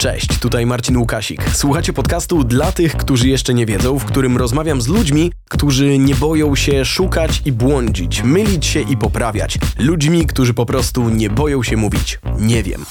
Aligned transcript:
Cześć, 0.00 0.38
tutaj 0.38 0.66
Marcin 0.66 0.96
Łukasik. 0.96 1.50
Słuchacie 1.52 1.92
podcastu 1.92 2.44
dla 2.44 2.72
tych, 2.72 2.96
którzy 2.96 3.28
jeszcze 3.28 3.54
nie 3.54 3.66
wiedzą, 3.66 3.98
w 3.98 4.04
którym 4.04 4.36
rozmawiam 4.36 4.80
z 4.80 4.88
ludźmi, 4.88 5.32
którzy 5.48 5.98
nie 5.98 6.14
boją 6.14 6.56
się 6.56 6.84
szukać 6.84 7.42
i 7.44 7.52
błądzić, 7.52 8.22
mylić 8.22 8.66
się 8.66 8.80
i 8.80 8.96
poprawiać. 8.96 9.58
Ludźmi, 9.78 10.26
którzy 10.26 10.54
po 10.54 10.66
prostu 10.66 11.08
nie 11.08 11.30
boją 11.30 11.62
się 11.62 11.76
mówić 11.76 12.18
nie 12.38 12.62
wiem. 12.62 12.84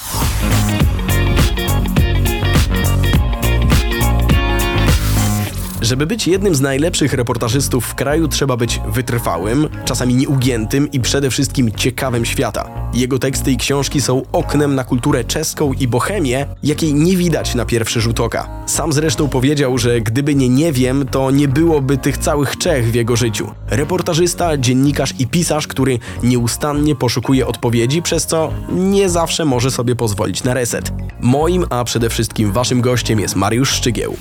Żeby 5.90 6.06
być 6.06 6.26
jednym 6.26 6.54
z 6.54 6.60
najlepszych 6.60 7.12
reportażystów 7.12 7.84
w 7.84 7.94
kraju, 7.94 8.28
trzeba 8.28 8.56
być 8.56 8.80
wytrwałym, 8.88 9.68
czasami 9.84 10.14
nieugiętym 10.14 10.90
i 10.90 11.00
przede 11.00 11.30
wszystkim 11.30 11.72
ciekawym 11.72 12.24
świata. 12.24 12.70
Jego 12.94 13.18
teksty 13.18 13.52
i 13.52 13.56
książki 13.56 14.00
są 14.00 14.22
oknem 14.32 14.74
na 14.74 14.84
kulturę 14.84 15.24
czeską 15.24 15.72
i 15.72 15.88
bohemię, 15.88 16.46
jakiej 16.62 16.94
nie 16.94 17.16
widać 17.16 17.54
na 17.54 17.64
pierwszy 17.64 18.00
rzut 18.00 18.20
oka. 18.20 18.48
Sam 18.66 18.92
zresztą 18.92 19.28
powiedział, 19.28 19.78
że 19.78 20.00
gdyby 20.00 20.34
nie 20.34 20.48
nie 20.48 20.72
wiem, 20.72 21.06
to 21.10 21.30
nie 21.30 21.48
byłoby 21.48 21.98
tych 21.98 22.18
całych 22.18 22.58
Czech 22.58 22.90
w 22.90 22.94
jego 22.94 23.16
życiu. 23.16 23.50
Reportażysta, 23.70 24.56
dziennikarz 24.56 25.14
i 25.18 25.26
pisarz, 25.26 25.66
który 25.66 25.98
nieustannie 26.22 26.94
poszukuje 26.94 27.46
odpowiedzi, 27.46 28.02
przez 28.02 28.26
co 28.26 28.52
nie 28.72 29.08
zawsze 29.08 29.44
może 29.44 29.70
sobie 29.70 29.96
pozwolić 29.96 30.44
na 30.44 30.54
reset. 30.54 30.92
Moim, 31.20 31.66
a 31.70 31.84
przede 31.84 32.10
wszystkim 32.10 32.52
waszym 32.52 32.80
gościem 32.80 33.20
jest 33.20 33.36
Mariusz 33.36 33.70
Szczygieł. 33.70 34.16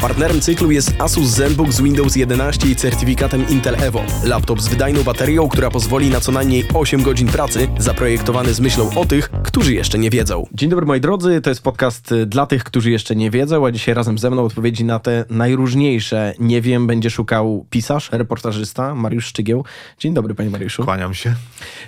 Partnerem 0.00 0.40
cyklu 0.40 0.70
jest 0.70 0.87
Asus 0.98 1.28
ZenBook 1.28 1.72
z 1.72 1.80
Windows 1.80 2.16
11 2.16 2.68
i 2.68 2.76
certyfikatem 2.76 3.48
Intel 3.48 3.74
Evo. 3.74 4.02
Laptop 4.24 4.60
z 4.60 4.68
wydajną 4.68 5.02
baterią, 5.02 5.48
która 5.48 5.70
pozwoli 5.70 6.10
na 6.10 6.20
co 6.20 6.32
najmniej 6.32 6.64
8 6.74 7.02
godzin 7.02 7.28
pracy, 7.28 7.68
zaprojektowany 7.78 8.54
z 8.54 8.60
myślą 8.60 8.90
o 8.94 9.04
tych, 9.04 9.30
którzy 9.30 9.74
jeszcze 9.74 9.98
nie 9.98 10.10
wiedzą. 10.10 10.46
Dzień 10.52 10.70
dobry 10.70 10.86
moi 10.86 11.00
drodzy, 11.00 11.40
to 11.40 11.50
jest 11.50 11.62
podcast 11.62 12.12
y, 12.12 12.26
dla 12.26 12.46
tych, 12.46 12.64
którzy 12.64 12.90
jeszcze 12.90 13.16
nie 13.16 13.30
wiedzą, 13.30 13.66
a 13.66 13.72
dzisiaj 13.72 13.94
razem 13.94 14.18
ze 14.18 14.30
mną 14.30 14.44
odpowiedzi 14.44 14.84
na 14.84 14.98
te 14.98 15.24
najróżniejsze 15.30 16.34
nie 16.38 16.60
wiem 16.62 16.86
będzie 16.86 17.10
szukał 17.10 17.66
pisarz, 17.70 18.08
reportażysta 18.12 18.94
Mariusz 18.94 19.26
Szczygieł. 19.26 19.64
Dzień 19.98 20.14
dobry 20.14 20.34
panie 20.34 20.50
Mariuszu. 20.50 20.84
Kłaniam 20.84 21.14
się. 21.14 21.34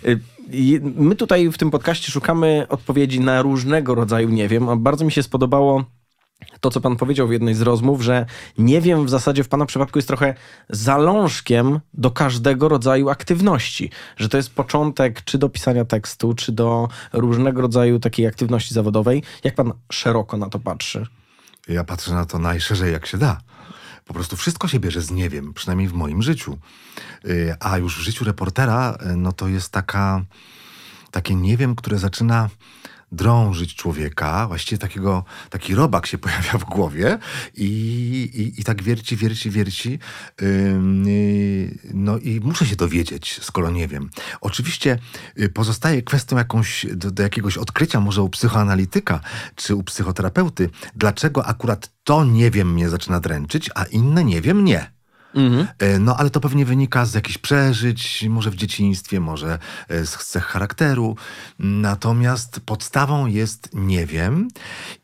Y, 0.05 0.21
My 0.97 1.17
tutaj 1.17 1.51
w 1.53 1.59
tym 1.59 1.71
podcaście 1.71 2.13
szukamy 2.13 2.67
odpowiedzi 2.69 3.21
na 3.21 3.43
różnego 3.43 3.95
rodzaju 3.95 4.29
nie 4.29 4.49
wiem, 4.49 4.69
a 4.69 4.77
bardzo 4.77 5.05
mi 5.05 5.13
się 5.13 5.23
spodobało 5.23 5.85
to, 6.61 6.71
co 6.71 6.81
pan 6.81 6.97
powiedział 6.97 7.29
w 7.29 7.33
jednej 7.33 7.55
z 7.55 7.63
rozmów, 7.63 8.03
że 8.03 8.27
nie 8.59 8.81
wiem 8.81 9.07
w 9.07 9.11
zasadzie 9.11 9.45
w 9.45 9.49
pana 9.49 9.67
przypadku 9.67 9.99
jest 9.99 10.09
trochę 10.09 10.35
zalążkiem 10.69 11.81
do 11.95 12.11
każdego 12.11 12.69
rodzaju 12.69 13.09
aktywności. 13.09 13.91
Że 14.17 14.29
to 14.29 14.37
jest 14.37 14.55
początek 14.55 15.25
czy 15.25 15.39
do 15.39 15.49
pisania 15.49 15.85
tekstu, 15.85 16.35
czy 16.35 16.53
do 16.53 16.89
różnego 17.13 17.63
rodzaju 17.63 17.99
takiej 17.99 18.27
aktywności 18.27 18.75
zawodowej. 18.75 19.23
Jak 19.45 19.55
pan 19.55 19.73
szeroko 19.93 20.37
na 20.37 20.49
to 20.49 20.59
patrzy? 20.59 21.07
Ja 21.69 21.85
patrzę 21.85 22.15
na 22.15 22.27
to 22.27 22.39
najszerzej 22.39 22.93
jak 22.93 23.07
się 23.07 23.19
da. 23.19 23.41
Po 24.07 24.15
prostu 24.15 24.37
wszystko 24.37 24.69
się 24.69 24.81
bierze 24.81 25.01
z 25.01 25.11
nie 25.11 25.29
wiem, 25.29 25.55
przynajmniej 25.55 25.89
w 25.89 25.93
moim 25.93 26.23
życiu. 26.23 26.59
Y, 27.25 27.55
A 27.61 27.79
już 27.79 27.99
w 27.99 28.01
życiu 28.01 28.25
reportera, 28.25 28.99
y, 29.13 29.17
no 29.17 29.33
to 29.33 29.49
jest 29.49 29.73
taka, 29.73 30.25
takie 31.11 31.35
nie 31.35 31.57
wiem, 31.57 31.77
które 31.77 31.99
zaczyna 31.99 32.49
drążyć 33.13 33.75
człowieka, 33.75 34.47
właściwie 34.47 34.79
takiego, 34.79 35.25
taki 35.51 35.75
robak 35.75 36.07
się 36.07 36.19
pojawia 36.25 36.59
w 36.59 36.65
głowie 36.65 37.19
i, 37.55 37.67
i, 38.35 38.61
i 38.61 38.65
tak 38.65 38.83
wierci, 38.83 39.17
wierci, 39.17 39.51
wierci. 39.51 39.99
Ym, 40.43 41.05
y, 41.09 41.79
no 41.95 42.19
i 42.19 42.41
muszę 42.41 42.67
się 42.67 42.77
dowiedzieć, 42.77 43.41
skoro 43.43 43.71
nie 43.71 43.89
wiem. 43.89 44.11
Oczywiście 44.41 44.99
y, 45.39 45.49
pozostaje 45.49 46.03
kwestią 46.03 46.37
jakąś, 46.37 46.87
do, 46.93 47.11
do 47.11 47.23
jakiegoś 47.23 47.59
odkrycia, 47.59 48.01
może 48.01 48.23
u 48.23 48.29
psychoanalityka 48.29 49.21
czy 49.57 49.75
u 49.75 49.83
psychoterapeuty, 49.83 50.71
dlaczego 50.97 51.47
akurat 51.47 51.91
to 52.05 52.25
nie 52.25 52.51
wiem 52.51 52.73
mnie 52.73 52.89
zaczyna 52.89 53.21
dręczyć, 53.21 53.71
a 53.75 53.85
inne 53.85 54.25
nie 54.25 54.41
wiem 54.41 54.65
nie. 54.65 55.00
E, 55.79 55.99
No, 55.99 56.17
ale 56.17 56.31
to 56.31 56.41
pewnie 56.41 56.65
wynika 56.65 57.05
z 57.05 57.15
jakichś 57.15 57.39
przeżyć, 57.39 58.25
może 58.29 58.51
w 58.51 58.55
dzieciństwie, 58.55 59.21
może 59.21 59.59
e, 59.89 60.07
z 60.07 60.17
cech 60.27 60.45
charakteru. 60.45 61.17
Natomiast 61.59 62.61
podstawą 62.61 63.27
jest 63.27 63.69
nie 63.75 64.07
wiem 64.07 64.49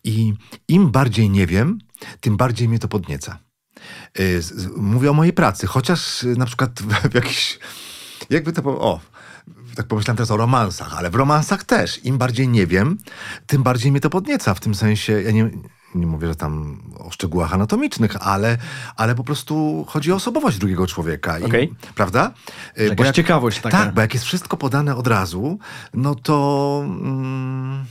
i 0.04 0.34
im 0.68 0.90
bardziej 0.90 1.30
nie 1.30 1.46
wiem, 1.46 1.78
tym 2.20 2.36
bardziej 2.36 2.68
mnie 2.68 2.78
to 2.78 2.88
podnieca. 2.88 3.38
E, 4.18 4.22
Mówię 4.76 5.10
o 5.10 5.14
mojej 5.14 5.32
pracy, 5.32 5.66
chociaż 5.66 6.26
na 6.36 6.46
przykład 6.46 6.82
w, 6.82 7.14
jakiś, 7.14 7.58
jakby 8.30 8.52
to 8.52 8.62
o, 8.64 9.00
tak 9.74 9.86
pomyślałem 9.86 10.16
teraz 10.16 10.30
o 10.30 10.36
romansach, 10.36 10.98
ale 10.98 11.10
w 11.10 11.14
romansach 11.14 11.64
też. 11.64 12.04
Im 12.04 12.18
bardziej 12.18 12.48
nie 12.48 12.66
wiem, 12.66 12.98
tym 13.46 13.62
bardziej 13.62 13.92
mnie 13.92 14.00
to 14.00 14.10
podnieca. 14.10 14.54
W 14.54 14.60
tym 14.60 14.74
sensie, 14.74 15.22
ja 15.22 15.30
nie, 15.30 15.50
nie 15.96 16.06
mówię, 16.06 16.28
że 16.28 16.36
tam 16.36 16.82
o 16.98 17.10
szczegółach 17.10 17.54
anatomicznych, 17.54 18.16
ale, 18.20 18.58
ale 18.96 19.14
po 19.14 19.24
prostu 19.24 19.84
chodzi 19.88 20.12
o 20.12 20.14
osobowość 20.14 20.58
drugiego 20.58 20.86
człowieka. 20.86 21.38
I, 21.38 21.44
Okej. 21.44 21.74
Prawda? 21.94 22.32
Y, 22.80 22.84
Jakaś 22.84 23.10
ciekawość 23.10 23.60
taka. 23.60 23.78
Tak, 23.78 23.94
bo 23.94 24.00
jak 24.00 24.14
jest 24.14 24.26
wszystko 24.26 24.56
podane 24.56 24.96
od 24.96 25.06
razu, 25.06 25.58
no 25.94 26.14
to... 26.14 26.80
Mm, 26.84 27.84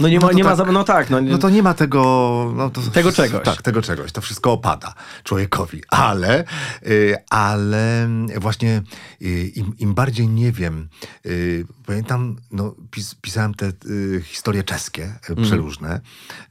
No 0.00 0.08
nie 0.08 0.16
No 0.18 0.22
ma, 0.22 0.28
to 0.28 0.34
nie 0.36 0.44
ma 0.44 0.56
tak. 0.56 0.66
za, 0.66 0.72
no 0.72 0.84
tak, 0.84 1.10
no, 1.10 1.20
no 1.20 1.38
to 1.38 1.50
nie 1.50 1.62
ma 1.62 1.74
tego... 1.74 2.52
No 2.56 2.70
to, 2.70 2.80
Tego 2.80 3.12
czegoś. 3.12 3.44
Tak, 3.44 3.62
tego 3.62 3.82
czegoś. 3.82 4.12
To 4.12 4.20
wszystko 4.20 4.52
opada 4.52 4.94
człowiekowi. 5.24 5.82
Ale, 5.88 6.44
y, 6.86 7.16
ale 7.30 8.08
właśnie 8.40 8.82
y, 9.22 9.52
im, 9.54 9.72
im 9.78 9.94
bardziej 9.94 10.28
nie 10.28 10.52
wiem, 10.52 10.88
y, 11.26 11.66
pamiętam, 11.86 12.36
no, 12.50 12.74
pis, 12.90 13.14
pisałem 13.14 13.54
te 13.54 13.72
historie 14.24 14.62
czeskie, 14.64 15.02
Mhm. 15.28 15.46
przeróżne, 15.46 16.00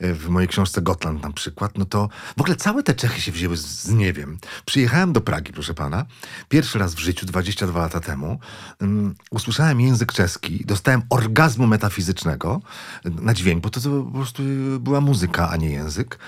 y, 0.04 0.14
w 0.14 0.30
mojej 0.30 0.48
książce 0.48 0.82
Gotland 0.82 1.24
na 1.24 1.32
przykład, 1.32 1.78
no 1.78 1.86
to 1.86 2.10
w 2.38 2.42
ogóle 2.42 2.56
całe 2.56 2.84
te 2.84 2.94
Czechy 2.94 3.22
się 3.22 3.32
wzięły 3.32 3.58
z, 3.58 3.62
z 3.84 3.90
nie 3.92 4.14
wiem. 4.14 4.38
Przyjechałem 4.66 5.14
do 5.14 5.22
Pragi, 5.22 5.54
proszę 5.54 5.74
pana, 5.74 6.06
pierwszy 6.50 6.80
raz 6.80 6.96
w 6.96 7.00
życiu, 7.00 7.26
22 7.26 7.80
lata 7.82 8.00
temu, 8.00 8.40
ym, 8.82 9.16
usłyszałem 9.32 9.82
język 9.82 10.14
czeski, 10.14 10.66
dostałem 10.66 11.02
orgazmu 11.10 11.68
metafizycznego 11.68 12.62
na 13.06 13.34
dźwięk, 13.42 13.64
bo 13.64 13.70
to, 13.70 13.82
to 13.82 14.04
po 14.04 14.12
prostu 14.12 14.44
była 14.80 15.02
muzyka, 15.02 15.50
a 15.50 15.56
nie 15.58 15.70
język. 15.70 16.20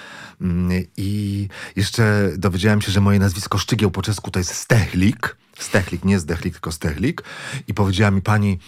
Ym, 0.41 0.69
I 0.97 1.47
jeszcze 1.75 2.31
dowiedziałem 2.37 2.81
się, 2.81 2.91
że 2.91 3.01
moje 3.01 3.19
nazwisko 3.19 3.57
Szczygieł 3.57 3.91
po 3.91 4.01
czesku 4.01 4.31
to 4.31 4.39
jest 4.39 4.53
Stechlik. 4.55 5.37
Stechlik, 5.59 6.05
nie 6.05 6.19
Zdechlik, 6.19 6.53
tylko 6.53 6.71
Stechlik. 6.71 7.23
I 7.67 7.73
powiedziała 7.73 8.11
mi 8.11 8.21
pani, 8.21 8.59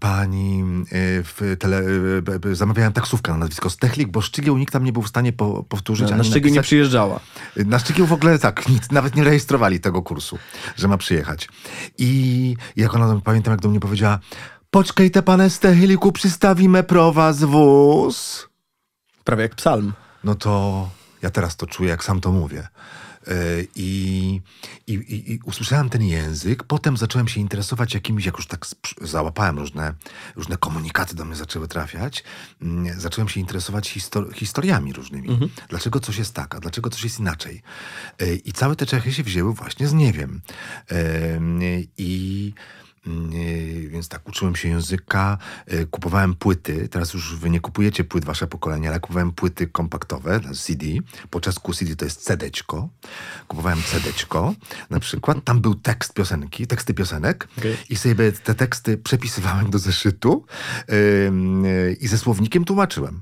pani 0.00 0.64
y, 0.82 0.84
w 1.24 1.56
tele, 1.58 1.82
b- 2.22 2.38
b- 2.38 2.54
zamawiałem 2.54 2.92
taksówkę 2.92 3.32
na 3.32 3.38
nazwisko 3.38 3.70
Stechlik, 3.70 4.08
bo 4.08 4.20
Szczygieł 4.20 4.58
nikt 4.58 4.72
tam 4.72 4.84
nie 4.84 4.92
był 4.92 5.02
w 5.02 5.08
stanie 5.08 5.32
po, 5.32 5.62
powtórzyć. 5.62 6.10
na 6.10 6.16
ani 6.16 6.24
Szczygieł 6.24 6.54
nie 6.54 6.62
przyjeżdżała. 6.62 7.20
Na 7.56 7.78
Szczygieł 7.78 8.06
w 8.06 8.12
ogóle 8.12 8.38
tak, 8.38 8.68
nic, 8.68 8.90
nawet 8.90 9.16
nie 9.16 9.24
rejestrowali 9.24 9.80
tego 9.80 10.02
kursu, 10.02 10.38
że 10.76 10.88
ma 10.88 10.96
przyjechać. 10.98 11.48
I 11.98 12.56
jak 12.76 12.94
ona, 12.94 13.20
pamiętam 13.20 13.50
jak 13.52 13.60
do 13.60 13.68
mnie 13.68 13.80
powiedziała, 13.80 14.18
poczkajte 14.70 15.22
pane 15.22 15.50
Stechliku, 15.50 16.12
przystawimy 16.12 16.82
pro 16.82 17.12
was 17.12 17.44
wóz. 17.44 18.48
Prawie 19.24 19.42
jak 19.42 19.54
psalm. 19.54 19.92
No 20.24 20.34
to 20.34 20.88
ja 21.22 21.30
teraz 21.30 21.56
to 21.56 21.66
czuję, 21.66 21.90
jak 21.90 22.04
sam 22.04 22.20
to 22.20 22.32
mówię. 22.32 22.68
Yy, 23.26 23.68
I, 23.74 24.40
i, 24.86 24.92
i, 24.92 25.32
I 25.32 25.40
usłyszałem 25.44 25.90
ten 25.90 26.02
język, 26.02 26.64
potem 26.64 26.96
zacząłem 26.96 27.28
się 27.28 27.40
interesować 27.40 27.94
jakimiś, 27.94 28.26
jak 28.26 28.36
już 28.36 28.46
tak 28.46 28.66
załapałem 29.02 29.58
różne, 29.58 29.94
różne 30.36 30.56
komunikaty 30.56 31.14
do 31.14 31.24
mnie 31.24 31.36
zaczęły 31.36 31.68
trafiać, 31.68 32.24
zacząłem 32.96 33.28
się 33.28 33.40
interesować 33.40 33.96
histor- 33.96 34.34
historiami 34.34 34.92
różnymi. 34.92 35.50
Dlaczego 35.68 36.00
coś 36.00 36.18
jest 36.18 36.34
tak, 36.34 36.54
a 36.54 36.60
dlaczego 36.60 36.90
coś 36.90 37.04
jest 37.04 37.20
inaczej. 37.20 37.62
Yy, 38.20 38.36
I 38.36 38.52
całe 38.52 38.76
te 38.76 38.86
Czechy 38.86 39.12
się 39.12 39.22
wzięły 39.22 39.54
właśnie 39.54 39.88
z 39.88 39.92
nie 39.92 40.12
wiem. 40.12 40.40
Yy, 40.90 41.86
I 41.98 42.09
Więc 44.00 44.08
tak, 44.08 44.28
uczyłem 44.28 44.56
się 44.56 44.68
języka, 44.68 45.38
yy, 45.66 45.86
kupowałem 45.86 46.34
płyty. 46.34 46.88
Teraz 46.88 47.14
już 47.14 47.36
wy 47.36 47.50
nie 47.50 47.60
kupujecie 47.60 48.04
płyt, 48.04 48.24
wasze 48.24 48.46
pokolenie, 48.46 48.88
ale 48.88 49.00
kupowałem 49.00 49.32
płyty 49.32 49.66
kompaktowe, 49.66 50.40
CD. 50.54 50.86
Po 51.30 51.40
czesku 51.40 51.74
CD 51.74 51.96
to 51.96 52.04
jest 52.04 52.24
cedeczko. 52.24 52.88
Kupowałem 53.48 53.82
cedeczko 53.82 54.54
na 54.90 55.00
przykład. 55.00 55.44
Tam 55.44 55.60
był 55.60 55.74
tekst 55.74 56.14
piosenki, 56.14 56.66
teksty 56.66 56.94
piosenek 56.94 57.48
Okej. 57.58 57.76
i 57.90 57.96
sobie 57.96 58.32
te 58.32 58.54
teksty 58.54 58.98
przepisywałem 58.98 59.70
do 59.70 59.78
zeszytu 59.78 60.44
yy, 60.88 60.94
yy, 61.68 61.92
i 62.00 62.08
ze 62.08 62.18
słownikiem 62.18 62.64
tłumaczyłem. 62.64 63.20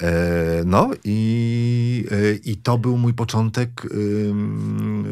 E, 0.00 0.62
No 0.66 0.90
i, 1.04 2.04
e, 2.10 2.34
i 2.34 2.56
to 2.56 2.78
był 2.78 2.98
mój 2.98 3.14
początek 3.14 3.86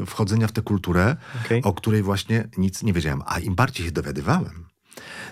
wchodzenia 0.06 0.46
w 0.46 0.52
tę 0.52 0.62
kulturę, 0.62 1.16
Okej. 1.44 1.62
o 1.64 1.72
której 1.72 2.02
właśnie 2.02 2.48
nic 2.58 2.82
nie 2.82 2.92
wiedziałem. 2.92 3.22
A 3.26 3.38
im 3.38 3.54
bardziej 3.54 3.86
się 3.86 3.92
dowiadywałem, 3.92 4.68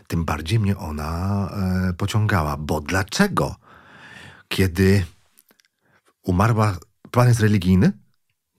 tym 0.06 0.24
bardziej 0.24 0.58
mnie 0.58 0.76
ona 0.76 1.48
e, 1.88 1.92
pociągała. 1.92 2.56
Bo 2.56 2.80
dlaczego, 2.80 3.56
kiedy 4.48 5.04
umarła... 6.22 6.76
Pan 7.10 7.28
jest 7.28 7.40
religijny? 7.40 7.92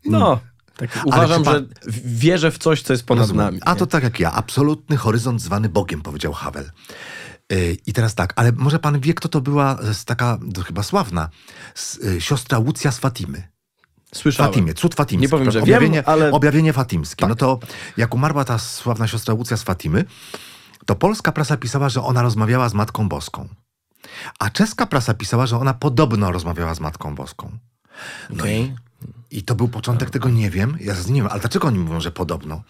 No, 0.06 0.40
tak 0.78 0.90
uważam, 1.06 1.44
pan- 1.44 1.56
że 1.56 1.92
wierzę 2.06 2.52
w 2.52 2.58
coś, 2.58 2.82
co 2.82 2.94
jest 2.94 3.06
ponad 3.06 3.22
Rozumiem. 3.22 3.46
nami. 3.46 3.60
A 3.62 3.74
nie? 3.74 3.80
to 3.80 3.88
tak 3.88 4.04
jak 4.04 4.20
ja. 4.20 4.32
Absolutny 4.32 4.98
horyzont 4.98 5.42
zwany 5.42 5.70
Bogiem, 5.70 6.02
powiedział 6.02 6.34
Havel. 6.34 6.72
Y, 7.54 7.78
I 7.86 7.94
teraz 7.94 8.16
tak, 8.16 8.34
ale 8.36 8.52
może 8.52 8.80
pan 8.80 9.00
wie, 9.00 9.14
kto 9.14 9.30
to 9.30 9.42
była 9.42 9.78
z 9.94 10.06
taka, 10.06 10.38
to 10.54 10.64
chyba 10.64 10.84
sławna, 10.84 11.30
y, 12.04 12.22
siostra 12.22 12.60
Łucja 12.60 12.92
z 12.92 13.00
Fatimy. 13.00 13.48
Słyszałem. 14.14 14.52
Fatimie, 14.52 14.74
cud 14.74 14.96
Fatimski. 14.96 15.22
Nie 15.22 15.30
powiem, 15.30 15.52
że 15.52 15.62
objawienie, 15.62 15.96
wiem, 15.96 16.04
ale... 16.08 16.32
Objawienie 16.32 16.74
fatimskie. 16.74 17.22
Tak. 17.22 17.30
No 17.30 17.36
to 17.36 17.60
jak 17.98 18.16
umarła 18.16 18.44
ta 18.44 18.58
sławna 18.58 19.08
siostra 19.08 19.34
Łucja 19.34 19.58
z 19.58 19.64
Fatimy, 19.64 20.06
to 20.86 20.96
polska 20.96 21.32
prasa 21.32 21.58
pisała, 21.58 21.90
że 21.90 22.04
ona 22.04 22.22
rozmawiała 22.22 22.70
z 22.70 22.74
Matką 22.74 23.10
Boską. 23.10 23.48
A 24.40 24.50
czeska 24.50 24.86
prasa 24.86 25.14
pisała, 25.14 25.48
że 25.48 25.58
ona 25.58 25.74
podobno 25.74 26.32
rozmawiała 26.32 26.76
z 26.76 26.80
Matką 26.80 27.16
Boską. 27.16 27.58
No 28.30 28.44
Okej. 28.44 28.62
i, 28.62 28.76
I 29.32 29.44
to 29.44 29.56
był 29.56 29.68
początek 29.68 30.10
tego, 30.10 30.30
nie 30.30 30.50
wiem. 30.50 30.78
Ja 30.82 30.94
z- 30.96 31.12
wiem, 31.12 31.28
ale 31.28 31.40
dlaczego 31.40 31.68
oni 31.68 31.80
mówią, 31.80 32.00
że 32.00 32.12
podobno? 32.12 32.62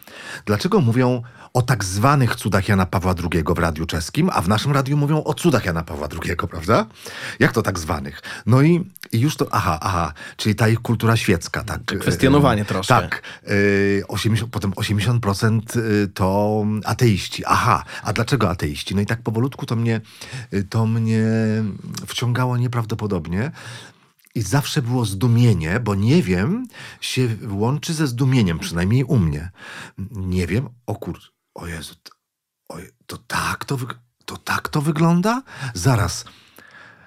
Dlaczego 0.46 0.82
mówią 0.82 1.22
o 1.54 1.62
tak 1.62 1.84
zwanych 1.84 2.36
cudach 2.36 2.68
Jana 2.68 2.86
Pawła 2.86 3.14
II 3.34 3.44
w 3.56 3.58
radiu 3.60 3.86
czeskim, 3.86 4.30
a 4.34 4.42
w 4.42 4.48
naszym 4.48 4.72
radiu 4.72 4.98
mówią 4.98 5.24
o 5.24 5.34
cudach 5.34 5.66
Jana 5.66 5.84
Pawła 5.84 6.08
II, 6.24 6.36
prawda? 6.50 6.86
Jak 7.40 7.52
to 7.52 7.62
tak 7.62 7.80
zwanych? 7.80 8.22
No 8.46 8.62
i, 8.62 8.92
i 9.12 9.20
już 9.20 9.36
to, 9.38 9.48
aha, 9.52 9.78
aha, 9.82 10.14
czyli 10.38 10.56
ta 10.56 10.68
ich 10.68 10.80
kultura 10.80 11.18
świecka, 11.18 11.64
tak. 11.64 11.82
Kwestionowanie 12.00 12.62
e, 12.62 12.66
troszkę. 12.66 12.94
Tak. 13.02 13.22
e, 14.02 14.08
80, 14.08 14.52
potem 14.52 14.72
80% 14.72 15.62
to 16.14 16.66
ateiści. 16.86 17.44
Aha, 17.46 17.84
a 18.04 18.14
dlaczego 18.14 18.50
ateiści? 18.50 18.96
No 18.96 19.02
i 19.02 19.06
tak 19.06 19.22
powolutku 19.22 19.66
to 19.66 19.76
mnie, 19.76 20.02
to 20.70 20.86
mnie 20.86 21.24
wciągało 22.08 22.58
nieprawdopodobnie. 22.58 23.52
I 24.38 24.42
zawsze 24.42 24.82
było 24.82 25.06
zdumienie, 25.06 25.80
bo 25.80 25.96
nie 25.96 26.24
wiem, 26.24 26.68
się 27.02 27.28
łączy 27.50 27.94
ze 27.94 28.08
zdumieniem, 28.08 28.60
przynajmniej 28.60 29.04
u 29.04 29.18
mnie. 29.18 29.50
Nie 30.12 30.48
wiem, 30.48 30.70
o 30.86 30.96
kur... 30.96 31.20
O 31.56 31.68
Jezu, 31.68 31.96
o, 32.70 32.78
to 33.06 33.18
tak 33.18 33.66
to, 33.66 33.78
to 34.26 34.38
tak 34.38 34.70
to 34.70 34.82
wygląda? 34.82 35.42
Zaraz, 35.74 36.26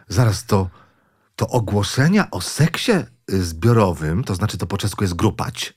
zaraz 0.08 0.46
to, 0.46 0.70
to 1.36 1.48
ogłoszenia 1.48 2.30
o 2.30 2.40
seksie 2.40 2.92
y, 3.32 3.44
zbiorowym, 3.44 4.24
to 4.24 4.34
znaczy 4.34 4.58
to 4.58 4.66
po 4.66 4.78
czesku 4.78 5.04
jest 5.04 5.14
grupać. 5.14 5.74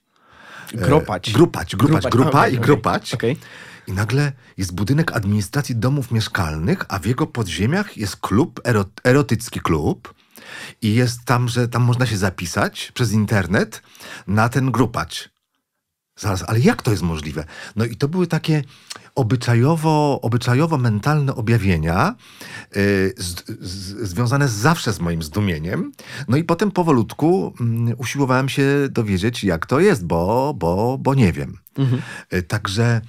E. 0.74 0.78
Grupać, 0.78 1.32
grupać, 1.32 1.76
Grupać, 1.76 2.12
grupa 2.12 2.40
okej, 2.40 2.54
i 2.54 2.60
grupać. 2.60 3.14
okej. 3.14 3.38
I 3.88 3.94
nagle 3.94 4.32
jest 4.58 4.76
budynek 4.76 5.12
administracji 5.12 5.76
domów 5.76 6.12
mieszkalnych, 6.12 6.86
a 6.88 7.00
w 7.00 7.06
jego 7.06 7.28
podziemiach 7.28 7.98
jest 7.98 8.18
klub, 8.18 8.62
ero, 8.64 8.86
erotycki 9.04 9.60
klub. 9.60 10.14
I 10.82 10.96
jest 10.96 11.26
tam, 11.26 11.48
że 11.48 11.68
tam 11.68 11.84
można 11.84 12.06
się 12.06 12.18
zapisać 12.18 12.92
przez 12.94 13.12
internet 13.12 13.82
na 14.28 14.50
ten 14.50 14.72
grupać. 14.72 15.30
Zaraz, 16.16 16.44
ale 16.48 16.60
jak 16.60 16.82
to 16.82 16.92
jest 16.92 17.04
możliwe? 17.04 17.46
No 17.76 17.86
i 17.86 17.96
to 17.98 18.08
były 18.08 18.28
takie 18.28 18.64
obyczajowo, 19.16 20.22
obyczajowo 20.22 20.78
mentalne 20.78 21.36
objawienia 21.36 22.16
yy, 22.76 23.14
z, 23.18 23.46
z, 23.60 24.10
związane 24.10 24.48
zawsze 24.48 24.94
z 24.94 25.00
moim 25.00 25.24
zdumieniem. 25.24 25.92
No 26.28 26.38
i 26.38 26.44
potem 26.44 26.72
powolutku 26.72 27.54
mm, 27.60 27.96
usiłowałem 27.98 28.50
się 28.50 28.66
dowiedzieć, 28.90 29.44
jak 29.44 29.66
to 29.66 29.80
jest, 29.80 30.06
bo, 30.06 30.54
bo, 30.58 30.98
bo 30.98 31.14
nie 31.14 31.34
wiem. 31.34 31.58
Y, 32.34 32.44
Także, 32.44 33.02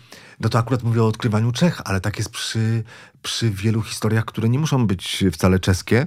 no 0.44 0.50
to 0.50 0.58
akurat 0.58 0.82
mówię 0.82 1.02
o 1.02 1.06
odkrywaniu 1.06 1.52
Czech, 1.52 1.80
ale 1.84 2.00
tak 2.00 2.18
jest 2.18 2.30
przy, 2.30 2.84
przy 3.22 3.50
wielu 3.50 3.82
historiach, 3.82 4.24
które 4.24 4.48
nie 4.48 4.58
muszą 4.58 4.86
być 4.86 5.24
wcale 5.32 5.60
czeskie, 5.60 6.06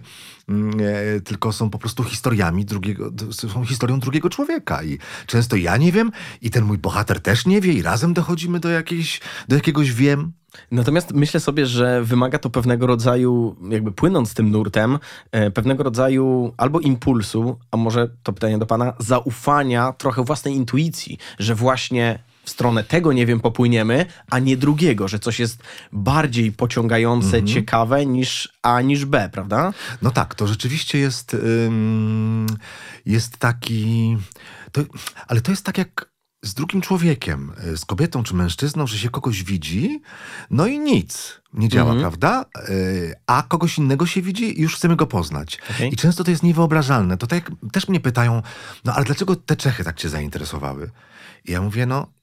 mm, 0.50 0.80
e, 0.80 1.22
tylko 1.22 1.54
są 1.54 1.70
po 1.70 1.78
prostu 1.78 2.04
historiami 2.04 2.66
drugiego, 2.66 3.12
są 3.32 3.66
historią 3.66 4.00
drugiego 4.00 4.30
człowieka. 4.30 4.84
I 4.84 5.00
często 5.26 5.56
ja 5.56 5.78
nie 5.78 5.92
wiem, 5.92 6.12
i 6.42 6.50
ten 6.50 6.64
mój 6.64 6.78
bohater 6.78 7.22
też 7.22 7.46
nie 7.46 7.62
wie, 7.62 7.74
i 7.74 7.82
razem 7.82 8.14
dochodzimy 8.14 8.60
do, 8.60 8.70
jakiejś, 8.70 9.22
do 9.48 9.56
jakiegoś 9.56 9.92
wiem. 9.92 10.32
Natomiast 10.72 11.14
myślę 11.14 11.40
sobie, 11.40 11.66
że 11.66 12.04
wymaga 12.04 12.40
to 12.40 12.50
pewnego 12.50 12.88
rodzaju, 12.88 13.56
jakby 13.70 13.92
płynąc 13.92 14.34
tym 14.34 14.52
nurtem, 14.52 15.00
e, 15.32 15.52
pewnego 15.52 15.84
rodzaju 15.84 16.54
albo 16.58 16.80
impulsu, 16.80 17.60
a 17.72 17.78
może 17.78 18.10
to 18.24 18.34
pytanie 18.34 18.58
do 18.58 18.66
pana, 18.66 18.94
zaufania 19.00 19.94
trochę 19.94 20.24
własnej 20.24 20.56
intuicji, 20.56 21.18
że 21.40 21.56
właśnie 21.56 22.27
w 22.48 22.50
stronę 22.50 22.84
tego 22.84 23.14
nie 23.14 23.26
wiem 23.26 23.40
popłyniemy, 23.40 24.06
a 24.30 24.40
nie 24.40 24.58
drugiego, 24.58 25.08
że 25.08 25.20
coś 25.20 25.40
jest 25.40 25.64
bardziej 25.92 26.52
pociągające, 26.52 27.44
ciekawe 27.44 28.06
niż 28.06 28.50
A 28.62 28.82
niż 28.82 29.06
B, 29.06 29.30
prawda? 29.34 29.74
No 30.02 30.12
tak, 30.12 30.36
to 30.36 30.48
rzeczywiście 30.48 30.98
jest, 30.98 31.34
ym, 31.34 32.48
jest 33.06 33.38
taki. 33.38 34.18
To, 34.72 34.82
ale 35.28 35.42
to 35.42 35.52
jest 35.52 35.66
tak 35.66 35.78
jak 35.78 36.10
z 36.44 36.54
drugim 36.54 36.82
człowiekiem, 36.82 37.52
y, 37.74 37.78
z 37.78 37.86
kobietą 37.86 38.24
czy 38.24 38.36
mężczyzną, 38.36 38.88
że 38.88 38.98
się 38.98 39.10
kogoś 39.10 39.44
widzi, 39.44 40.02
no 40.50 40.68
i 40.68 40.80
nic 40.80 41.42
nie 41.54 41.70
działa, 41.70 41.96
prawda? 41.96 42.46
Y, 42.70 43.14
A 43.26 43.44
kogoś 43.48 43.78
innego 43.78 44.06
się 44.06 44.22
widzi 44.22 44.60
i 44.60 44.62
już 44.62 44.76
chcemy 44.76 44.96
go 44.96 45.08
poznać. 45.08 45.58
Okej. 45.76 45.94
I 45.94 45.96
często 45.96 46.24
to 46.24 46.32
jest 46.32 46.44
niewyobrażalne. 46.44 47.18
To 47.18 47.28
tak 47.28 47.52
też 47.72 47.88
mnie 47.88 48.00
pytają, 48.00 48.42
no 48.86 48.94
ale 48.94 49.06
dlaczego 49.06 49.36
te 49.36 49.56
Czechy 49.56 49.84
tak 49.84 49.98
cię 49.98 50.10
zainteresowały? 50.10 50.92
I 51.46 51.52
ja 51.52 51.62
mówię, 51.62 51.86
no 51.86 52.17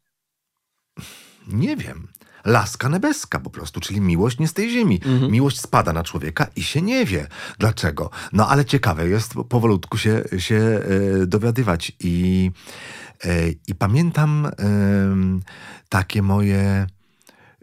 nie 1.47 1.77
wiem. 1.77 2.09
Laska 2.45 2.89
nebeska 2.89 3.41
po 3.41 3.51
prostu, 3.51 3.81
czyli 3.81 4.01
miłość 4.01 4.39
nie 4.39 4.49
z 4.49 4.53
tej 4.53 4.71
ziemi. 4.71 5.01
Miłość 5.31 5.61
spada 5.61 5.93
na 5.93 6.03
człowieka 6.03 6.47
i 6.57 6.63
się 6.63 6.83
nie 6.83 7.05
wie 7.05 7.27
dlaczego. 7.59 8.11
No 8.33 8.49
ale 8.49 8.65
ciekawe 8.65 9.09
jest 9.09 9.35
powolutku 9.49 9.99
się, 9.99 10.25
się 10.39 10.57
e, 10.57 11.27
dowiadywać. 11.27 11.93
I, 12.01 12.51
e, 13.25 13.49
i 13.67 13.75
pamiętam 13.75 14.51
em, 14.59 15.43
takie 15.89 16.23
moje 16.23 16.87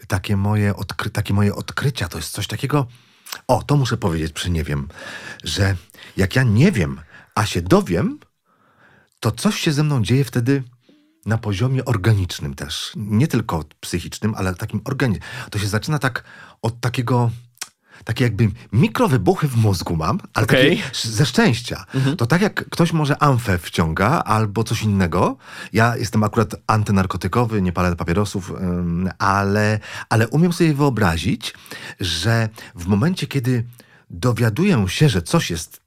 takie 0.07 0.37
moje, 0.37 0.75
odkry, 0.75 1.09
takie 1.09 1.33
moje 1.33 1.55
odkrycia. 1.55 2.07
To 2.07 2.17
jest 2.17 2.31
coś 2.31 2.47
takiego. 2.47 2.87
O, 3.47 3.63
to 3.63 3.77
muszę 3.77 3.97
powiedzieć 3.97 4.33
przy 4.33 4.49
nie 4.49 4.63
wiem, 4.63 4.87
że 5.43 5.75
jak 6.17 6.35
ja 6.35 6.43
nie 6.43 6.71
wiem, 6.71 7.01
a 7.35 7.45
się 7.45 7.61
dowiem, 7.61 8.19
to 9.19 9.31
coś 9.31 9.59
się 9.59 9.71
ze 9.71 9.83
mną 9.83 10.03
dzieje 10.03 10.23
wtedy 10.23 10.63
na 11.25 11.37
poziomie 11.37 11.85
organicznym 11.85 12.53
też. 12.53 12.91
Nie 12.95 13.27
tylko 13.27 13.63
psychicznym, 13.79 14.35
ale 14.37 14.55
takim 14.55 14.81
organicznym. 14.83 15.29
To 15.49 15.59
się 15.59 15.67
zaczyna 15.67 15.99
tak 15.99 16.23
od 16.61 16.79
takiego. 16.79 17.31
Takie 18.03 18.23
jakby 18.23 18.49
mikrowybuchy 18.71 19.47
w 19.47 19.55
mózgu 19.57 19.95
mam, 19.95 20.19
ale 20.33 20.47
sz- 20.91 21.13
ze 21.15 21.25
szczęścia. 21.25 21.85
To 22.17 22.25
tak 22.25 22.41
jak 22.41 22.69
ktoś 22.69 22.93
może 22.93 23.23
amfę 23.23 23.57
wciąga 23.57 24.09
albo 24.09 24.63
coś 24.63 24.83
innego. 24.83 25.37
Ja 25.73 25.97
jestem 25.97 26.23
akurat 26.23 26.55
antynarkotykowy, 26.67 27.61
nie 27.61 27.71
palę 27.71 27.95
papierosów, 27.95 28.53
ale, 29.19 29.79
ale 30.09 30.27
umiem 30.27 30.53
sobie 30.53 30.73
wyobrazić, 30.73 31.53
że 31.99 32.49
w 32.75 32.87
momencie, 32.87 33.27
kiedy 33.27 33.65
dowiaduję 34.09 34.85
się, 34.87 35.09
że 35.09 35.21
coś 35.21 35.51
jest 35.51 35.80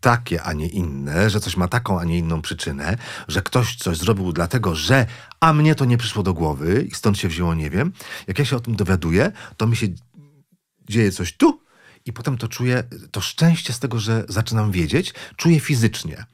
takie, 0.00 0.42
a 0.42 0.52
nie 0.52 0.68
inne, 0.68 1.30
że 1.30 1.40
coś 1.40 1.56
ma 1.56 1.68
taką, 1.68 2.00
a 2.00 2.04
nie 2.04 2.18
inną 2.18 2.42
przyczynę, 2.42 2.96
że 3.28 3.42
ktoś 3.42 3.76
coś 3.76 3.96
zrobił 3.98 4.32
dlatego, 4.32 4.74
że 4.74 5.06
a 5.40 5.52
mnie 5.52 5.74
to 5.74 5.84
nie 5.84 5.98
przyszło 5.98 6.22
do 6.22 6.34
głowy 6.34 6.86
i 6.90 6.94
stąd 6.94 7.18
się 7.18 7.28
wzięło, 7.28 7.54
nie 7.54 7.70
wiem. 7.70 7.92
Jak 8.26 8.38
ja 8.38 8.44
się 8.44 8.56
o 8.56 8.60
tym 8.60 8.76
dowiaduję, 8.76 9.32
to 9.56 9.66
mi 9.66 9.76
się 9.76 9.86
dzieje 10.88 11.12
coś 11.12 11.36
tu 11.36 11.65
i 12.06 12.12
potem 12.12 12.38
to 12.38 12.48
czuję, 12.48 12.84
to 13.10 13.20
szczęście 13.20 13.72
z 13.72 13.78
tego, 13.78 13.98
że 13.98 14.24
zaczynam 14.28 14.70
wiedzieć, 14.72 15.14
czuję 15.36 15.60
fizycznie. 15.60 16.24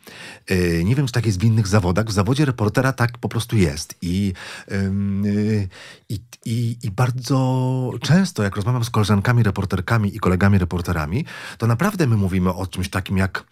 Yy, 0.50 0.84
nie 0.84 0.94
wiem, 0.94 1.06
czy 1.06 1.12
tak 1.12 1.26
jest 1.26 1.40
w 1.40 1.44
innych 1.44 1.66
zawodach. 1.66 2.06
W 2.06 2.12
zawodzie 2.12 2.44
reportera 2.44 2.92
tak 2.92 3.18
po 3.18 3.28
prostu 3.28 3.56
jest. 3.56 3.94
I, 4.02 4.32
yy, 4.68 5.68
i, 6.44 6.76
i, 6.82 6.90
bardzo 6.90 7.90
często, 8.00 8.42
jak 8.42 8.56
rozmawiam 8.56 8.84
z 8.84 8.90
koleżankami 8.90 9.42
reporterkami 9.42 10.16
i 10.16 10.18
kolegami 10.18 10.58
reporterami, 10.58 11.24
to 11.58 11.66
naprawdę 11.66 12.06
my 12.06 12.16
mówimy 12.16 12.54
o 12.54 12.66
czymś 12.66 12.88
takim 12.88 13.16
jak 13.16 13.44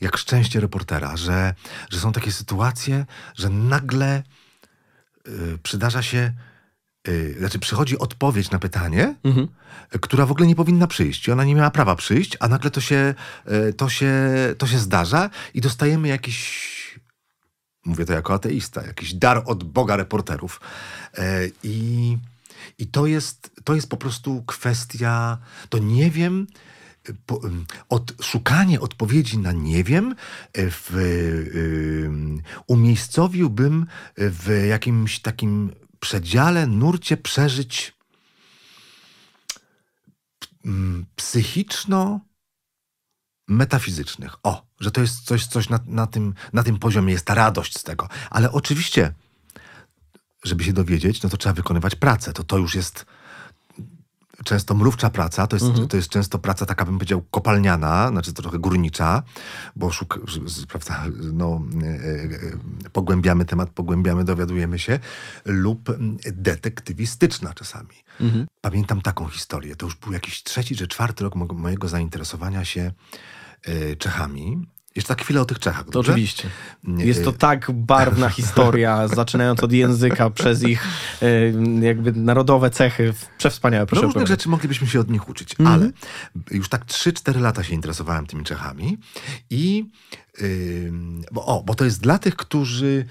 jak 0.00 0.16
szczęście 0.16 0.60
reportera, 0.60 1.16
że, 1.16 1.54
że 1.90 2.00
są 2.00 2.12
takie 2.12 2.32
sytuacje, 2.32 3.06
że 3.34 3.48
nagle 3.48 4.22
y, 5.28 5.58
przydarza 5.62 6.02
się, 6.02 6.32
y, 7.08 7.36
znaczy 7.38 7.58
przychodzi 7.58 7.98
odpowiedź 7.98 8.50
na 8.50 8.58
pytanie, 8.58 9.14
y, 9.94 9.98
która 9.98 10.26
w 10.26 10.30
ogóle 10.30 10.46
nie 10.46 10.54
powinna 10.54 10.86
przyjść. 10.86 11.28
I 11.28 11.32
ona 11.32 11.44
nie 11.44 11.54
miała 11.54 11.70
prawa 11.70 11.96
przyjść, 11.96 12.36
a 12.40 12.48
nagle 12.48 12.70
to 12.70 12.80
się, 12.80 13.14
y, 13.68 13.72
to 13.72 13.88
się, 13.88 14.14
to 14.58 14.66
się 14.66 14.78
zdarza 14.78 15.30
i 15.54 15.60
dostajemy 15.60 16.08
jakiś, 16.08 16.72
mówię 17.84 18.04
to 18.04 18.12
jako 18.12 18.34
ateista, 18.34 18.86
jakiś 18.86 19.14
dar 19.14 19.42
od 19.46 19.64
Boga 19.64 19.96
reporterów. 19.96 20.60
E, 21.18 21.48
I, 21.62 22.18
i 22.78 22.86
to, 22.86 23.06
jest, 23.06 23.50
to 23.64 23.74
jest 23.74 23.88
po 23.88 23.96
prostu 23.96 24.42
kwestia, 24.42 25.38
to 25.68 25.78
nie 25.78 26.10
wiem, 26.10 26.46
po, 27.26 27.40
od, 27.88 28.12
szukanie 28.22 28.80
odpowiedzi 28.80 29.38
na 29.38 29.52
nie 29.52 29.84
wiem 29.84 30.14
e, 30.52 30.70
w, 30.70 30.96
ym, 32.04 32.42
umiejscowiłbym 32.66 33.86
w 34.16 34.64
jakimś 34.68 35.20
takim 35.20 35.72
przedziale, 36.02 36.66
nurcie 36.66 37.16
przeżyć 37.16 37.94
mm, 40.64 41.06
psychiczno 41.16 42.20
metafizycznych. 43.48 44.36
O, 44.42 44.66
że 44.80 44.90
to 44.90 45.00
jest 45.00 45.24
coś, 45.24 45.46
coś 45.46 45.68
na, 45.68 45.80
na, 45.86 46.06
tym, 46.06 46.34
na 46.52 46.62
tym 46.62 46.78
poziomie, 46.78 47.12
jest 47.12 47.24
ta 47.24 47.34
radość 47.34 47.78
z 47.78 47.82
tego. 47.82 48.08
Ale 48.30 48.52
oczywiście, 48.52 49.12
żeby 50.44 50.64
się 50.64 50.72
dowiedzieć, 50.72 51.22
no 51.22 51.30
to 51.30 51.36
trzeba 51.36 51.52
wykonywać 51.52 51.94
pracę. 51.94 52.32
To 52.32 52.44
to 52.44 52.58
już 52.58 52.74
jest 52.74 53.06
często 54.44 54.74
mrówcza 54.74 55.10
praca, 55.10 55.46
to 55.46 55.56
jest, 55.56 55.66
Mhm. 55.66 55.88
to 55.88 55.96
jest 55.96 56.08
często 56.08 56.38
praca 56.38 56.66
taka, 56.66 56.84
bym 56.84 56.94
powiedział, 56.98 57.22
kopalniana, 57.30 58.08
znaczy 58.08 58.32
trochę 58.32 58.58
górnicza, 58.58 59.22
bo 59.76 59.90
szuk, 59.90 60.18
z- 60.46 60.66
prawda, 60.66 61.04
no, 61.32 61.62
e, 61.82 61.86
e, 62.86 62.90
pogłębiamy 62.92 63.44
temat, 63.44 63.70
pogłębiamy, 63.70 64.24
dowiadujemy 64.24 64.78
się, 64.78 64.98
lub 65.44 65.90
detektywistyczna 66.32 67.54
czasami. 67.54 67.94
Mhm. 68.20 68.46
Pamiętam 68.60 69.00
taką 69.02 69.28
historię, 69.28 69.76
to 69.76 69.86
już 69.86 69.96
był 69.96 70.12
jakiś 70.12 70.42
trzeci 70.42 70.76
czy 70.76 70.88
czwarty 70.88 71.24
rok 71.24 71.34
mo- 71.36 71.46
mojego 71.46 71.88
zainteresowania 71.88 72.64
się 72.64 72.92
e, 73.64 73.96
Czechami. 73.96 74.66
Jeszcze 74.96 75.08
tak 75.14 75.22
chwilę 75.24 75.40
o 75.40 75.44
tych 75.44 75.58
Czechach, 75.58 75.84
To 75.84 75.90
dobrze? 75.90 76.12
oczywiście. 76.12 76.48
Jest 76.98 77.20
y- 77.20 77.24
to 77.24 77.32
tak 77.32 77.70
barwna 77.70 78.28
historia, 78.28 79.08
zaczynając 79.08 79.60
od 79.64 79.72
języka, 79.72 80.30
przez 80.40 80.62
ich 80.62 80.86
y, 81.22 81.54
jakby 81.80 82.12
narodowe 82.12 82.70
cechy. 82.70 83.14
Przewspaniałe, 83.38 83.82
No 83.82 83.86
proszę 83.86 84.02
różnych 84.02 84.16
opowiadać. 84.22 84.40
rzeczy 84.40 84.48
moglibyśmy 84.48 84.86
się 84.86 85.00
od 85.00 85.10
nich 85.10 85.28
uczyć, 85.28 85.54
Mhm. 85.60 85.80
ale 85.80 85.90
już 86.50 86.68
tak 86.68 86.84
3-4 86.86 87.40
lata 87.40 87.62
się 87.62 87.74
interesowałem 87.74 88.26
tymi 88.26 88.44
Czechami 88.44 88.98
i 89.50 89.84
bo, 91.32 91.46
o, 91.46 91.62
bo 91.62 91.74
to 91.74 91.84
jest 91.84 92.00
dla 92.00 92.18
tych, 92.18 92.36
którzy 92.36 93.04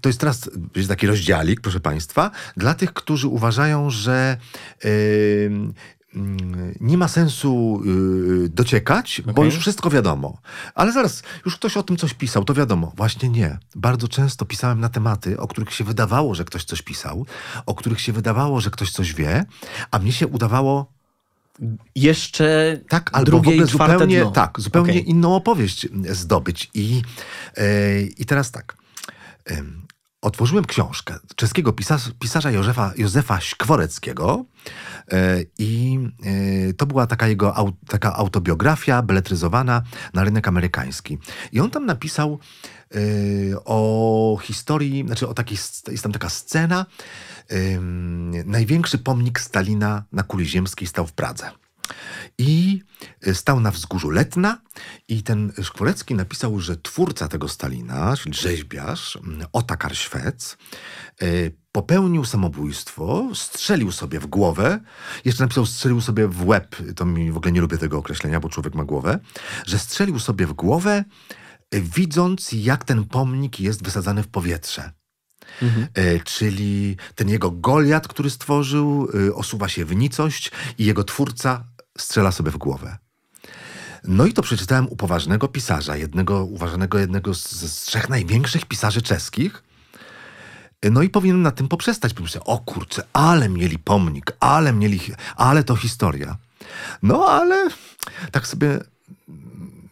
to 0.00 0.08
jest 0.08 0.20
teraz 0.20 0.50
jest 0.76 0.88
taki 0.88 1.06
rozdziałik, 1.06 1.60
proszę 1.60 1.80
Państwa, 1.80 2.30
dla 2.56 2.74
tych, 2.74 2.92
którzy 2.92 3.28
uważają, 3.28 3.90
że 3.90 4.36
nie 6.80 6.98
ma 6.98 7.08
sensu 7.08 7.82
y, 8.44 8.48
dociekać, 8.48 9.22
bo 9.24 9.30
Okej. 9.30 9.44
już 9.44 9.56
wszystko 9.56 9.90
wiadomo. 9.90 10.38
Ale 10.74 10.92
zaraz, 10.92 11.22
już 11.44 11.56
ktoś 11.56 11.76
o 11.76 11.82
tym 11.82 11.96
coś 11.96 12.14
pisał, 12.14 12.44
to 12.44 12.54
wiadomo. 12.54 12.92
Właśnie 12.96 13.28
nie. 13.28 13.58
Bardzo 13.74 14.08
często 14.08 14.44
pisałem 14.44 14.80
na 14.80 14.88
tematy, 14.88 15.40
o 15.40 15.48
których 15.48 15.72
się 15.74 15.84
wydawało, 15.84 16.34
że 16.34 16.44
ktoś 16.44 16.64
coś 16.64 16.82
pisał, 16.82 17.26
o 17.66 17.74
których 17.74 18.00
się 18.00 18.12
wydawało, 18.12 18.60
że 18.60 18.70
ktoś 18.70 18.90
coś 18.90 19.14
wie, 19.14 19.44
a 19.90 19.98
mnie 19.98 20.12
się 20.12 20.26
udawało 20.26 20.92
Jeszcze 21.94 22.78
tak, 22.88 23.10
albo 23.12 23.26
drugie 23.26 23.50
w 23.50 23.52
ogóle 23.52 23.66
zupełnie, 23.66 24.20
dno. 24.20 24.30
tak, 24.30 24.60
zupełnie 24.60 24.90
Okej. 24.92 25.10
inną 25.10 25.34
opowieść 25.34 25.88
zdobyć. 26.10 26.70
I, 26.74 27.02
e, 27.56 28.02
i 28.02 28.24
teraz 28.24 28.50
tak. 28.50 28.76
Otworzyłem 30.20 30.64
książkę 30.64 31.18
czeskiego 31.36 31.72
pisarza, 31.72 32.10
pisarza 32.18 32.50
Józefa, 32.50 32.92
Józefa 32.96 33.40
Śkworeckiego 33.40 34.44
e, 35.12 35.38
i 35.58 35.98
e, 36.68 36.72
to 36.72 36.86
była 36.86 37.06
taka 37.06 37.28
jego 37.28 37.72
taka 37.88 38.14
autobiografia 38.14 39.02
beletryzowana 39.02 39.82
na 40.14 40.24
rynek 40.24 40.48
amerykański. 40.48 41.18
I 41.52 41.60
on 41.60 41.70
tam 41.70 41.86
napisał 41.86 42.38
e, 42.94 42.98
o 43.64 44.38
historii, 44.42 45.04
znaczy 45.06 45.28
o 45.28 45.34
takiej, 45.34 45.58
jest 45.88 46.02
tam 46.02 46.12
taka 46.12 46.28
scena, 46.28 46.86
największy 48.44 48.98
pomnik 48.98 49.40
Stalina 49.40 50.04
na 50.12 50.22
kuli 50.22 50.46
ziemskiej 50.46 50.88
stał 50.88 51.06
w 51.06 51.12
Pradze. 51.12 51.50
I 52.38 52.82
e, 53.26 53.34
stał 53.34 53.60
na 53.60 53.70
wzgórzu 53.70 54.10
Letna 54.10 54.60
i 55.08 55.22
ten 55.22 55.52
Szkworecki 55.62 56.14
napisał, 56.14 56.60
że 56.60 56.76
twórca 56.76 57.28
tego 57.28 57.48
Stalina, 57.48 58.16
czyli 58.16 58.34
rzeźbiarz, 58.34 59.18
Otakar 59.52 59.96
Szwec, 59.96 60.56
e, 61.22 61.26
popełnił 61.72 62.24
samobójstwo, 62.24 63.28
strzelił 63.34 63.92
sobie 63.92 64.20
w 64.20 64.26
głowę, 64.26 64.80
jeszcze 65.24 65.44
napisał 65.44 65.66
strzelił 65.66 66.00
sobie 66.00 66.28
w 66.28 66.46
łeb, 66.46 66.76
to 66.96 67.04
mi 67.04 67.32
w 67.32 67.36
ogóle 67.36 67.52
nie 67.52 67.60
lubię 67.60 67.78
tego 67.78 67.98
określenia, 67.98 68.40
bo 68.40 68.48
człowiek 68.48 68.74
ma 68.74 68.84
głowę, 68.84 69.18
że 69.66 69.78
strzelił 69.78 70.18
sobie 70.18 70.46
w 70.46 70.52
głowę, 70.52 71.04
e, 71.70 71.80
widząc 71.80 72.52
jak 72.52 72.84
ten 72.84 73.04
pomnik 73.04 73.60
jest 73.60 73.82
wysadzany 73.82 74.22
w 74.22 74.28
powietrze. 74.28 74.92
E, 75.94 76.20
czyli 76.20 76.96
ten 77.14 77.28
jego 77.28 77.50
Goliat, 77.50 78.08
który 78.08 78.30
stworzył, 78.30 79.08
osuwa 79.34 79.68
się 79.68 79.84
w 79.84 79.96
nicość 79.96 80.50
i 80.78 80.84
jego 80.84 81.04
twórca 81.04 81.64
strzela 81.98 82.32
sobie 82.32 82.50
w 82.50 82.56
głowę. 82.56 82.98
No 84.04 84.26
i 84.26 84.32
to 84.32 84.42
przeczytałem 84.42 84.88
u 84.88 84.96
poważnego 84.96 85.48
pisarza, 85.48 85.96
jednego, 85.96 86.44
uważanego 86.44 86.98
jednego 86.98 87.34
z, 87.34 87.50
z 87.50 87.84
trzech 87.84 88.08
największych 88.08 88.64
pisarzy 88.64 89.02
czeskich. 89.02 89.62
No 90.90 91.02
i 91.02 91.10
powinienem 91.10 91.42
na 91.42 91.50
tym 91.50 91.68
poprzestać. 91.68 92.14
Pomyślałem, 92.14 92.48
o 92.48 92.58
kurczę, 92.58 93.02
ale 93.12 93.48
mieli 93.48 93.78
pomnik, 93.78 94.32
ale 94.40 94.72
mieli, 94.72 95.00
ale 95.36 95.64
to 95.64 95.76
historia. 95.76 96.36
No 97.02 97.26
ale 97.26 97.68
tak 98.32 98.46
sobie 98.46 98.78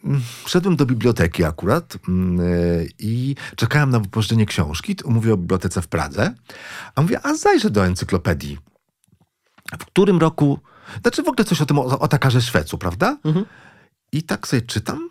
mm, 0.03 0.21
Wszedłem 0.45 0.75
do 0.75 0.85
biblioteki 0.85 1.43
akurat 1.43 1.97
mm, 2.07 2.39
y, 2.39 2.89
i 2.99 3.35
czekałem 3.55 3.89
na 3.89 3.99
wypożyczenie 3.99 4.45
książki. 4.45 4.95
Mówię 5.05 5.33
o 5.33 5.37
bibliotece 5.37 5.81
w 5.81 5.87
Pradze. 5.87 6.33
A 6.95 7.01
mówię, 7.01 7.19
a 7.23 7.35
zajrzę 7.35 7.69
do 7.69 7.85
encyklopedii. 7.85 8.57
W 9.79 9.85
którym 9.85 10.17
roku... 10.17 10.59
Znaczy 11.01 11.23
w 11.23 11.27
ogóle 11.27 11.45
coś 11.45 11.61
o 11.61 11.65
tym, 11.65 11.79
o, 11.79 11.99
o 11.99 12.07
takarze 12.07 12.41
Szwecu, 12.41 12.77
prawda? 12.77 13.17
I 14.11 14.23
tak 14.23 14.47
sobie 14.47 14.61
czytam. 14.61 15.09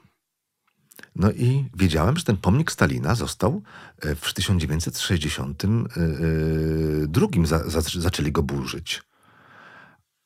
No 1.17 1.31
i 1.31 1.65
wiedziałem, 1.77 2.17
że 2.17 2.25
ten 2.25 2.37
pomnik 2.37 2.73
Stalina 2.73 3.15
został 3.15 3.63
e, 4.01 4.15
w 4.15 4.35
1962 4.35 7.27
za, 7.45 7.71
za, 7.71 7.81
zaczęli 7.81 8.33
go 8.33 8.43
burzyć. 8.43 9.03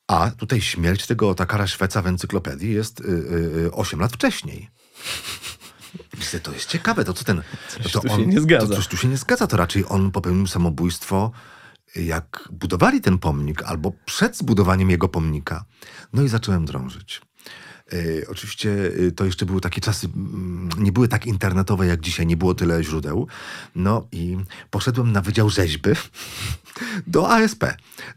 A 0.07 0.31
tutaj 0.31 0.61
śmierć 0.61 1.07
tego 1.07 1.29
Otakara 1.29 1.67
Szweca 1.67 2.01
w 2.01 2.07
encyklopedii 2.07 2.73
jest 2.73 2.99
y, 2.99 3.03
y, 3.03 3.71
8 3.71 3.99
lat 3.99 4.13
wcześniej. 4.13 4.69
Myślę, 6.19 6.39
to 6.39 6.51
jest 6.51 6.69
ciekawe, 6.69 7.05
to 7.05 7.13
co 7.13 7.23
ten... 7.23 7.41
Coś 7.69 7.91
to 7.91 7.99
tu 7.99 8.09
się 8.09 8.27
nie 8.27 8.41
zgadza. 8.41 8.67
To 8.67 8.75
coś 8.75 8.87
tu 8.87 8.97
się 8.97 9.07
nie 9.07 9.17
zgadza, 9.17 9.47
to 9.47 9.57
raczej 9.57 9.85
on 9.89 10.11
popełnił 10.11 10.47
samobójstwo, 10.47 11.31
jak 11.95 12.49
budowali 12.51 13.01
ten 13.01 13.17
pomnik, 13.17 13.63
albo 13.63 13.91
przed 14.05 14.37
zbudowaniem 14.37 14.89
jego 14.89 15.07
pomnika. 15.07 15.65
No 16.13 16.21
i 16.23 16.27
zacząłem 16.27 16.65
drążyć. 16.65 17.21
E, 17.93 18.27
oczywiście 18.27 18.91
e, 19.07 19.11
to 19.11 19.25
jeszcze 19.25 19.45
były 19.45 19.61
takie 19.61 19.81
czasy, 19.81 20.07
mm, 20.15 20.69
nie 20.77 20.91
były 20.91 21.07
tak 21.07 21.25
internetowe 21.25 21.87
jak 21.87 22.01
dzisiaj, 22.01 22.27
nie 22.27 22.37
było 22.37 22.53
tyle 22.53 22.83
źródeł. 22.83 23.27
No 23.75 24.07
i 24.11 24.37
poszedłem 24.69 25.11
na 25.11 25.21
Wydział 25.21 25.49
Rzeźby 25.49 25.89
do 27.07 27.31
ASP, 27.31 27.63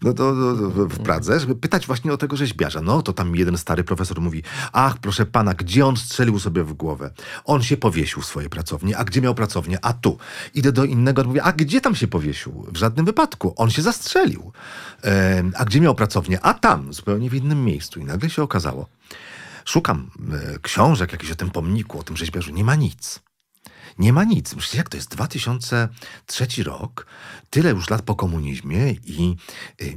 no 0.02 0.12
do, 0.12 0.35
do, 0.35 0.71
do, 0.71 0.88
w 0.88 0.99
Pradze, 0.99 1.40
żeby 1.40 1.54
pytać 1.54 1.87
właśnie 1.87 2.12
o 2.12 2.16
tego 2.16 2.37
rzeźbiarza. 2.37 2.81
No 2.81 3.02
to 3.02 3.12
tam 3.12 3.37
jeden 3.37 3.59
stary 3.59 3.85
profesor 3.85 4.21
mówi, 4.21 4.43
ach 4.73 4.99
proszę 4.99 5.26
pana, 5.26 5.54
gdzie 5.54 5.87
on 5.87 5.97
strzelił 5.97 6.38
sobie 6.38 6.64
w 6.64 6.73
głowę? 6.73 7.11
On 7.45 7.62
się 7.62 7.76
powiesił 7.76 8.23
w 8.23 8.26
swojej 8.26 8.50
pracowni. 8.50 8.95
A 8.95 9.04
gdzie 9.04 9.21
miał 9.21 9.35
pracownię? 9.35 9.78
A 9.83 9.93
tu. 9.93 10.19
Idę 10.54 10.73
do 10.73 10.85
innego, 10.85 11.25
mówię, 11.25 11.43
a 11.43 11.52
gdzie 11.52 11.81
tam 11.81 11.95
się 11.95 12.07
powiesił? 12.07 12.66
W 12.73 12.76
żadnym 12.76 13.07
wypadku. 13.07 13.54
On 13.57 13.71
się 13.71 13.83
zastrzelił. 13.83 14.52
A 15.54 15.64
gdzie 15.64 15.81
miał 15.81 15.95
pracownię? 15.95 16.40
A 16.40 16.54
tam, 16.54 16.93
zupełnie 16.93 17.31
w 17.31 17.35
innym 17.35 17.64
miejscu. 17.64 18.00
I 18.00 18.04
nagle 18.04 18.31
się 18.31 18.43
okazało, 18.43 18.88
Szukam 19.64 20.11
e, 20.54 20.59
książek 20.59 21.12
jakichś 21.12 21.33
o 21.33 21.37
tym 21.37 21.50
pomniku, 21.50 21.99
o 21.99 22.02
tym 22.02 22.16
rzeźbiarzu. 22.16 22.52
Nie 22.52 22.64
ma 22.64 22.75
nic. 22.75 23.21
Nie 23.99 24.12
ma 24.12 24.25
nic. 24.25 24.56
Myślę, 24.56 24.78
jak 24.78 24.88
to 24.88 24.97
jest 24.97 25.11
2003 25.11 26.47
rok, 26.64 27.06
tyle 27.50 27.71
już 27.71 27.90
lat 27.90 28.02
po 28.02 28.14
komunizmie 28.14 28.92
i 28.92 29.37
y, 29.83 29.85
y, 29.85 29.97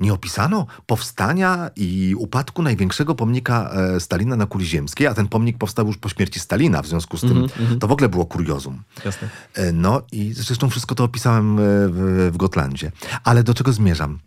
nie 0.00 0.12
opisano 0.12 0.66
powstania 0.86 1.70
i 1.76 2.14
upadku 2.18 2.62
największego 2.62 3.14
pomnika 3.14 3.70
e, 3.70 4.00
Stalina 4.00 4.36
na 4.36 4.46
kuli 4.46 4.66
ziemskiej, 4.66 5.06
a 5.06 5.14
ten 5.14 5.28
pomnik 5.28 5.58
powstał 5.58 5.86
już 5.86 5.98
po 5.98 6.08
śmierci 6.08 6.40
Stalina, 6.40 6.82
w 6.82 6.86
związku 6.86 7.16
z 7.16 7.20
tym 7.20 7.46
to 7.80 7.88
w 7.88 7.92
ogóle 7.92 8.08
było 8.08 8.26
kuriozum. 8.26 8.82
Jasne. 9.04 9.28
E, 9.54 9.72
No 9.72 10.02
i 10.12 10.32
zresztą 10.32 10.70
wszystko 10.70 10.94
to 10.94 11.04
opisałem 11.04 11.58
e, 11.58 11.62
w, 11.62 12.30
w 12.32 12.36
Gotlandzie. 12.36 12.92
Ale 13.24 13.42
do 13.42 13.54
czego 13.54 13.72
zmierzam? 13.72 14.18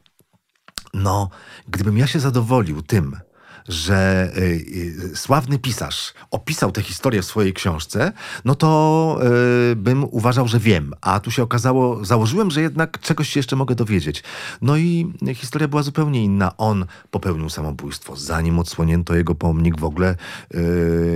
No, 0.94 1.30
gdybym 1.68 1.98
ja 1.98 2.08
się 2.08 2.20
zadowolił 2.20 2.82
tym, 2.82 3.16
że 3.70 4.32
y, 4.38 4.42
y, 5.12 5.16
sławny 5.16 5.60
pisarz 5.60 6.14
opisał 6.32 6.72
tę 6.72 6.82
historię 6.82 7.22
w 7.22 7.26
swojej 7.26 7.54
książce, 7.54 8.12
no 8.46 8.56
to 8.56 9.20
y, 9.72 9.76
bym 9.76 10.04
uważał, 10.04 10.48
że 10.48 10.60
wiem. 10.60 10.94
A 11.02 11.20
tu 11.20 11.32
się 11.32 11.44
okazało, 11.44 12.06
założyłem, 12.06 12.52
że 12.52 12.62
jednak 12.62 13.00
czegoś 13.00 13.30
się 13.30 13.40
jeszcze 13.40 13.56
mogę 13.56 13.76
dowiedzieć. 13.76 14.24
No 14.62 14.78
i 14.78 15.14
historia 15.36 15.68
była 15.68 15.84
zupełnie 15.84 16.24
inna. 16.24 16.58
On 16.58 16.86
popełnił 17.12 17.50
samobójstwo, 17.50 18.16
zanim 18.16 18.60
odsłonięto 18.60 19.16
jego 19.16 19.36
pomnik, 19.36 19.80
w 19.80 19.84
ogóle 19.84 20.16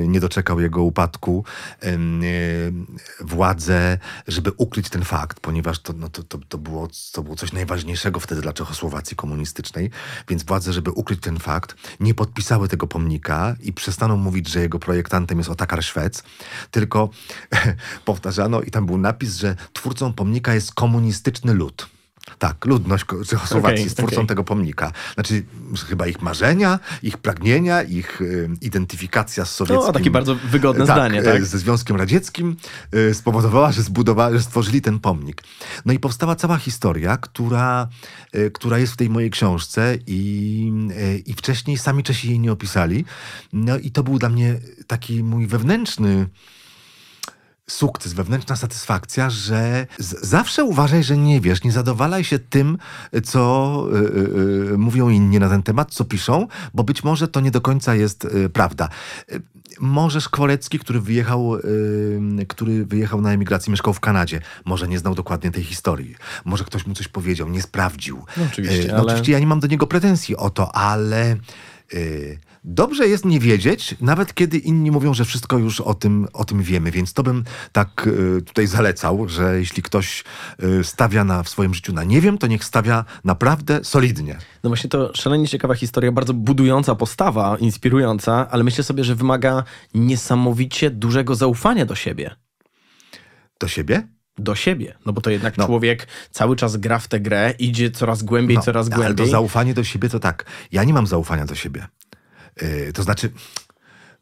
nie 0.08 0.20
doczekał 0.20 0.60
jego 0.60 0.84
upadku. 0.84 1.46
Władze, 3.22 3.98
żeby 4.28 4.52
ukryć 4.58 4.90
ten 4.90 5.04
fakt, 5.04 5.40
ponieważ 5.40 5.80
to, 5.80 5.94
no, 5.94 6.10
to, 6.10 6.24
to, 6.24 6.38
to, 6.50 6.58
było, 6.58 6.88
to 7.12 7.24
było 7.24 7.36
coś 7.36 7.54
najważniejszego 7.54 8.20
wtedy 8.20 8.42
dla 8.42 8.54
Czechosłowacji 8.54 9.16
komunistycznej, 9.18 9.90
więc 10.30 10.44
władze, 10.44 10.74
żeby 10.74 10.92
ukryć 10.92 11.22
ten 11.22 11.40
fakt, 11.40 11.76
nie 12.00 12.14
podpisały 12.14 12.43
tego 12.70 12.88
pomnika 12.88 13.56
i 13.62 13.74
przestaną 13.74 14.18
mówić, 14.18 14.50
że 14.50 14.62
jego 14.62 14.80
projektantem 14.80 15.38
jest 15.38 15.50
Otakar 15.50 15.84
Szwec, 15.84 16.24
tylko 16.72 17.10
powtarzano 18.06 18.62
i 18.62 18.72
tam 18.72 18.86
był 18.86 18.98
napis, 18.98 19.36
że 19.36 19.56
twórcą 19.74 20.14
pomnika 20.14 20.54
jest 20.54 20.74
komunistyczny 20.74 21.54
lud. 21.54 21.93
Tak, 22.40 22.66
ludność 22.66 23.06
Czechosłowacji 23.28 23.74
Okej, 23.74 23.84
jest 23.84 23.98
twórcą 23.98 24.16
okej. 24.16 24.28
tego 24.28 24.44
pomnika. 24.44 24.92
Znaczy, 25.14 25.44
chyba 25.88 26.08
ich 26.08 26.22
marzenia, 26.22 26.80
ich 27.04 27.18
pragnienia, 27.18 27.84
ich 27.84 28.22
y, 28.22 28.50
identyfikacja 28.62 29.46
z 29.46 29.56
sowieckim... 29.56 29.88
No, 29.88 29.94
takie 29.94 30.12
bardzo 30.12 30.36
wygodne 30.36 30.86
zdanie, 30.86 31.20
e, 31.20 31.24
tak? 31.24 31.46
Ze 31.46 31.58
Związkiem 31.58 31.96
Radzieckim 31.96 32.56
y, 32.96 33.14
spowodowała, 33.14 33.72
że 33.72 33.82
zbudowali, 33.82 34.38
że 34.38 34.44
stworzyli 34.44 34.82
ten 34.82 35.00
pomnik. 35.00 35.44
No 35.86 35.94
i 35.94 36.00
powstała 36.00 36.36
cała 36.36 36.58
historia, 36.58 37.18
która, 37.18 37.88
y, 38.36 38.52
która 38.52 38.78
jest 38.78 38.94
w 38.94 38.98
tej 38.98 39.10
mojej 39.10 39.30
książce 39.30 39.98
i, 40.08 40.72
y, 40.92 41.18
i 41.26 41.34
wcześniej 41.34 41.78
sami 41.78 42.04
Czesi 42.04 42.30
jej 42.30 42.40
nie 42.40 42.52
opisali. 42.52 43.06
No 43.54 43.78
i 43.78 43.92
to 43.92 44.04
był 44.04 44.20
dla 44.20 44.30
mnie 44.30 44.60
taki 44.88 45.24
mój 45.24 45.48
wewnętrzny 45.48 46.28
sukces, 47.70 48.14
wewnętrzna 48.14 48.56
satysfakcja, 48.56 49.30
że 49.30 49.88
zawsze 50.22 50.64
uważaj, 50.64 51.04
że 51.04 51.18
nie 51.18 51.42
wiesz, 51.42 51.64
nie 51.64 51.72
zadowalaj 51.72 52.24
się 52.24 52.40
tym, 52.40 52.78
co 53.24 53.84
y, 53.94 53.98
y, 53.98 54.74
y, 54.74 54.78
mówią 54.78 55.10
inni 55.10 55.40
na 55.40 55.50
ten 55.50 55.64
temat, 55.64 55.92
co 55.92 56.06
piszą, 56.06 56.48
bo 56.74 56.84
być 56.84 57.04
może 57.04 57.28
to 57.28 57.40
nie 57.40 57.52
do 57.52 57.62
końca 57.62 57.96
jest 57.96 58.26
y, 58.26 58.50
prawda. 58.50 58.90
Y, 59.32 59.42
Może 59.80 60.22
Szkworecki, 60.22 60.80
który 60.80 61.00
wyjechał, 61.02 61.56
y, 61.56 62.46
który 62.48 62.86
wyjechał 62.86 63.22
na 63.22 63.32
emigrację, 63.34 63.72
mieszkał 63.72 63.94
w 63.94 64.00
Kanadzie, 64.00 64.42
może 64.66 64.88
nie 64.88 65.00
znał 65.00 65.16
dokładnie 65.16 65.52
tej 65.52 65.64
historii. 65.64 66.16
Może 66.46 66.64
ktoś 66.64 66.86
mu 66.88 66.94
coś 66.94 67.08
powiedział, 67.08 67.50
nie 67.50 67.62
sprawdził. 67.62 68.26
No 68.38 68.44
oczywiście, 68.52 68.84
Y, 68.84 68.88
no 68.88 68.94
ale- 68.94 69.04
oczywiście 69.04 69.32
ja 69.32 69.40
nie 69.40 69.48
mam 69.48 69.60
do 69.60 69.68
niego 69.68 69.88
pretensji 69.88 70.38
o 70.38 70.50
to, 70.50 70.76
ale 70.76 71.36
dobrze 72.64 73.08
jest 73.08 73.26
nie 73.26 73.40
wiedzieć, 73.40 73.96
nawet 74.02 74.34
kiedy 74.34 74.58
inni 74.58 74.92
mówią, 74.92 75.14
że 75.14 75.26
wszystko 75.26 75.58
już 75.58 75.82
o 75.82 75.94
tym, 75.94 76.28
o 76.34 76.46
tym 76.46 76.62
wiemy. 76.64 76.92
Więc 76.92 77.14
to 77.14 77.24
bym 77.24 77.44
tak 77.72 78.08
y, 78.08 78.42
tutaj 78.42 78.68
zalecał, 78.68 79.30
że 79.30 79.60
jeśli 79.60 79.84
ktoś 79.84 80.24
y, 80.64 80.84
stawia 80.84 81.24
na, 81.24 81.44
w 81.44 81.50
swoim 81.50 81.74
życiu 81.74 81.94
na 81.94 82.04
nie 82.04 82.22
wiem, 82.22 82.38
to 82.38 82.48
niech 82.48 82.64
stawia 82.66 83.06
naprawdę 83.24 83.84
solidnie. 83.84 84.38
No 84.64 84.70
właśnie 84.70 84.90
to 84.90 85.12
szalenie 85.16 85.48
ciekawa 85.48 85.76
historia, 85.76 86.12
bardzo 86.12 86.34
budująca 86.34 86.96
postawa, 86.96 87.58
inspirująca, 87.58 88.48
ale 88.52 88.64
myślę 88.64 88.84
sobie, 88.84 89.04
że 89.04 89.16
wymaga 89.16 89.64
niesamowicie 89.94 90.90
dużego 90.90 91.36
zaufania 91.36 91.86
do 91.86 91.96
siebie. 91.96 92.36
Do 93.60 93.68
siebie? 93.68 94.08
Do 94.38 94.56
siebie. 94.56 94.96
No 95.06 95.14
bo 95.14 95.22
to 95.22 95.30
jednak 95.30 95.58
No. 95.58 95.66
człowiek 95.66 96.08
cały 96.32 96.56
czas 96.56 96.78
gra 96.78 97.00
w 97.00 97.08
tę 97.08 97.20
grę, 97.20 97.54
idzie 97.60 97.92
coraz 97.92 98.24
głębiej, 98.24 98.58
coraz 98.60 98.86
ale 98.88 98.96
to 98.96 99.02
głębiej. 99.02 99.30
zaufanie 99.30 99.74
do 99.74 99.84
siebie 99.84 100.10
to 100.10 100.20
tak. 100.20 100.46
Ja 100.72 100.84
nie 100.84 100.94
mam 100.94 101.08
zaufania 101.08 101.46
do 101.46 101.56
siebie. 101.56 101.88
Y, 102.62 102.94
to 102.94 103.04
znaczy, 103.04 103.32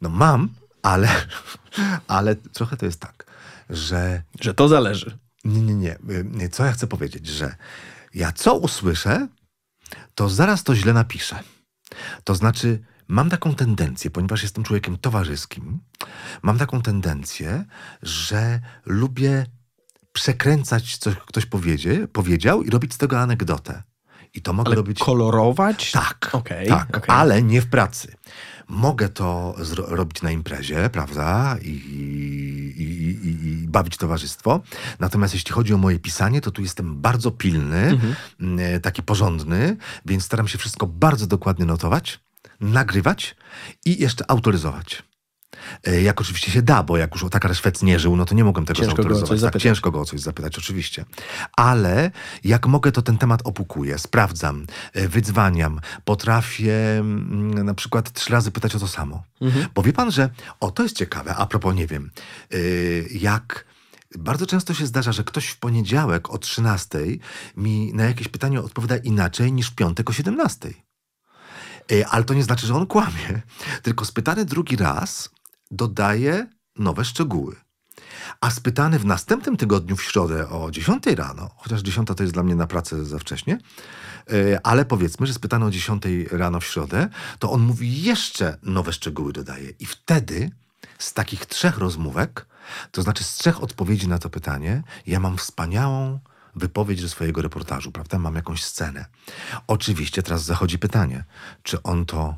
no 0.01 0.09
mam, 0.09 0.49
ale, 0.81 1.09
ale 2.07 2.35
trochę 2.35 2.77
to 2.77 2.85
jest 2.85 2.99
tak, 2.99 3.25
że 3.69 4.23
Że 4.41 4.53
to 4.53 4.67
zależy. 4.67 5.17
Nie, 5.43 5.61
nie, 5.61 5.73
nie. 5.73 5.97
Y, 6.45 6.49
Co 6.49 6.65
ja 6.65 6.71
chcę 6.71 6.87
powiedzieć, 6.87 7.27
że 7.27 7.55
ja 8.13 8.31
co 8.31 8.55
usłyszę, 8.55 9.27
to 10.15 10.29
zaraz 10.29 10.63
to 10.63 10.75
źle 10.75 10.93
napiszę. 10.93 11.39
To 12.23 12.35
znaczy, 12.35 12.79
mam 13.07 13.29
taką 13.29 13.55
tendencję, 13.55 14.11
ponieważ 14.11 14.43
jestem 14.43 14.63
człowiekiem 14.63 14.97
towarzyskim, 14.97 15.79
mam 16.41 16.57
taką 16.57 16.81
tendencję, 16.81 17.65
że 18.01 18.59
lubię 18.85 19.45
przekręcać, 20.13 20.97
co 20.97 21.11
ktoś 21.11 21.45
powiedzie, 21.45 22.07
powiedział 22.07 22.63
i 22.63 22.69
robić 22.69 22.93
z 22.93 22.97
tego 22.97 23.19
anegdotę. 23.19 23.83
I 24.33 24.41
to 24.41 24.53
mogę 24.53 24.67
Ale 24.67 24.75
robić. 24.75 24.99
kolorować? 24.99 25.91
Tak, 25.91 26.29
Okej, 26.31 26.67
tak, 26.67 26.97
okej. 26.97 27.15
ale 27.15 27.43
nie 27.43 27.61
w 27.61 27.67
pracy. 27.67 28.15
Mogę 28.67 29.09
to 29.09 29.55
robić 29.87 30.21
na 30.21 30.31
imprezie, 30.31 30.89
prawda? 30.89 31.57
I, 31.61 31.67
i, 31.69 32.83
i, 32.83 33.47
i, 33.63 33.67
bawić 33.67 33.97
towarzystwo. 33.97 34.61
Natomiast 34.99 35.33
jeśli 35.33 35.51
chodzi 35.51 35.73
o 35.73 35.77
moje 35.77 35.99
pisanie, 35.99 36.41
to 36.41 36.51
tu 36.51 36.61
jestem 36.61 37.01
bardzo 37.01 37.31
pilny, 37.31 37.77
Mhm. 37.89 38.15
mm, 38.41 38.81
taki 38.81 39.03
porządny, 39.03 39.77
więc 40.05 40.23
staram 40.25 40.47
się 40.47 40.57
wszystko 40.57 40.87
bardzo 40.87 41.27
dokładnie 41.27 41.65
notować, 41.65 42.19
nagrywać 42.59 43.35
i 43.85 44.01
jeszcze 44.01 44.31
autoryzować. 44.31 45.03
E, 45.87 46.01
Jak 46.01 46.21
oczywiście 46.21 46.51
się 46.51 46.61
da, 46.61 46.83
bo 46.83 46.97
jak 46.97 47.11
już 47.13 47.23
Otakar 47.23 47.55
Szwec 47.55 47.81
nie 47.83 47.99
żył, 47.99 48.15
no 48.15 48.25
to 48.25 48.35
nie 48.35 48.43
mogłem 48.43 48.65
tego 48.65 48.79
Ciężko 48.79 48.95
go 48.95 49.01
zautoryzować. 49.03 49.29
tak, 49.29 49.39
zapytać. 49.39 49.61
ciężko 49.63 49.91
go 49.91 49.99
o 50.01 50.05
coś 50.05 50.19
zapytać, 50.19 50.57
oczywiście. 50.57 51.05
Ale 51.57 52.11
jak 52.43 52.67
mogę, 52.67 52.91
to 52.91 53.01
ten 53.01 53.17
temat 53.17 53.41
opukuję, 53.43 53.99
sprawdzam, 53.99 54.65
e, 54.93 55.07
wydzwaniam, 55.07 55.79
potrafię 56.05 56.97
mm, 56.99 57.63
na 57.65 57.73
przykład 57.73 58.11
trzy 58.11 58.33
razy 58.33 58.51
pytać 58.51 58.75
o 58.75 58.79
to 58.79 58.87
samo. 58.87 59.23
Mhm. 59.41 59.67
Bo 59.75 59.81
wie 59.81 59.93
pan, 59.93 60.11
że, 60.11 60.29
o 60.59 60.71
to 60.71 60.83
jest 60.83 60.95
ciekawe, 60.95 61.35
a 61.35 61.45
propos, 61.45 61.75
nie 61.75 61.87
wiem, 61.87 62.11
y, 62.53 63.07
jak 63.11 63.65
bardzo 64.17 64.45
często 64.45 64.73
się 64.73 64.85
zdarza, 64.85 65.11
że 65.11 65.23
ktoś 65.23 65.47
w 65.47 65.57
poniedziałek 65.59 66.29
o 66.29 66.37
13 66.37 66.99
mi 67.57 67.93
na 67.93 68.03
jakieś 68.03 68.27
pytanie 68.27 68.61
odpowiada 68.61 68.97
inaczej 68.97 69.53
niż 69.53 69.67
w 69.67 69.75
piątek 69.75 70.09
o 70.09 70.13
17. 70.13 70.69
Y, 71.91 72.07
Ale 72.07 72.23
to 72.23 72.33
nie 72.33 72.43
znaczy, 72.43 72.67
że 72.67 72.75
on 72.75 72.87
kłamie, 72.87 73.41
tylko 73.83 74.05
spytany 74.05 74.45
drugi 74.45 74.75
raz 74.75 75.29
dodaje 75.71 76.47
nowe 76.75 77.05
szczegóły. 77.05 77.55
A 78.41 78.51
spytany 78.51 78.99
w 78.99 79.05
następnym 79.05 79.57
tygodniu 79.57 79.95
w 79.95 80.03
środę 80.03 80.49
o 80.49 80.71
10 80.71 81.05
rano, 81.05 81.49
chociaż 81.55 81.81
10 81.81 82.07
to 82.15 82.23
jest 82.23 82.33
dla 82.33 82.43
mnie 82.43 82.55
na 82.55 82.67
pracę 82.67 83.05
za 83.05 83.19
wcześnie, 83.19 83.57
yy, 84.29 84.59
ale 84.63 84.85
powiedzmy, 84.85 85.27
że 85.27 85.33
spytany 85.33 85.65
o 85.65 85.71
10 85.71 86.03
rano 86.31 86.59
w 86.59 86.65
środę, 86.65 87.09
to 87.39 87.51
on 87.51 87.61
mówi 87.61 88.01
jeszcze 88.01 88.57
nowe 88.63 88.93
szczegóły 88.93 89.33
dodaje. 89.33 89.69
I 89.79 89.85
wtedy 89.85 90.51
z 90.99 91.13
takich 91.13 91.45
trzech 91.45 91.77
rozmówek, 91.77 92.45
to 92.91 93.01
znaczy 93.01 93.23
z 93.23 93.33
trzech 93.35 93.63
odpowiedzi 93.63 94.07
na 94.07 94.17
to 94.17 94.29
pytanie, 94.29 94.83
ja 95.07 95.19
mam 95.19 95.37
wspaniałą 95.37 96.19
wypowiedź 96.55 97.01
ze 97.01 97.09
swojego 97.09 97.41
reportażu, 97.41 97.91
prawda? 97.91 98.19
Mam 98.19 98.35
jakąś 98.35 98.63
scenę. 98.63 99.05
Oczywiście 99.67 100.23
teraz 100.23 100.43
zachodzi 100.43 100.79
pytanie, 100.79 101.23
czy 101.63 101.83
on 101.83 102.05
to 102.05 102.35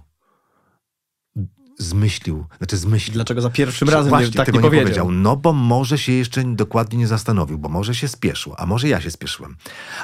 zmyślił, 1.84 2.46
znaczy 2.58 2.78
zmyślił. 2.78 3.14
Dlaczego 3.14 3.42
za 3.42 3.50
pierwszym 3.50 3.90
razem 3.90 4.10
Właśnie, 4.10 4.28
nie, 4.28 4.34
tak 4.34 4.46
tego 4.46 4.62
nie 4.62 4.80
powiedział? 4.80 5.12
No 5.12 5.36
bo 5.36 5.54
może 5.54 5.98
się 5.98 6.12
jeszcze 6.12 6.44
dokładnie 6.44 6.98
nie 6.98 7.08
zastanowił, 7.08 7.58
bo 7.58 7.70
może 7.70 7.96
się 7.96 8.08
spieszył, 8.08 8.56
a 8.58 8.66
może 8.66 8.88
ja 8.88 9.02
się 9.02 9.12
spieszyłem. 9.12 9.56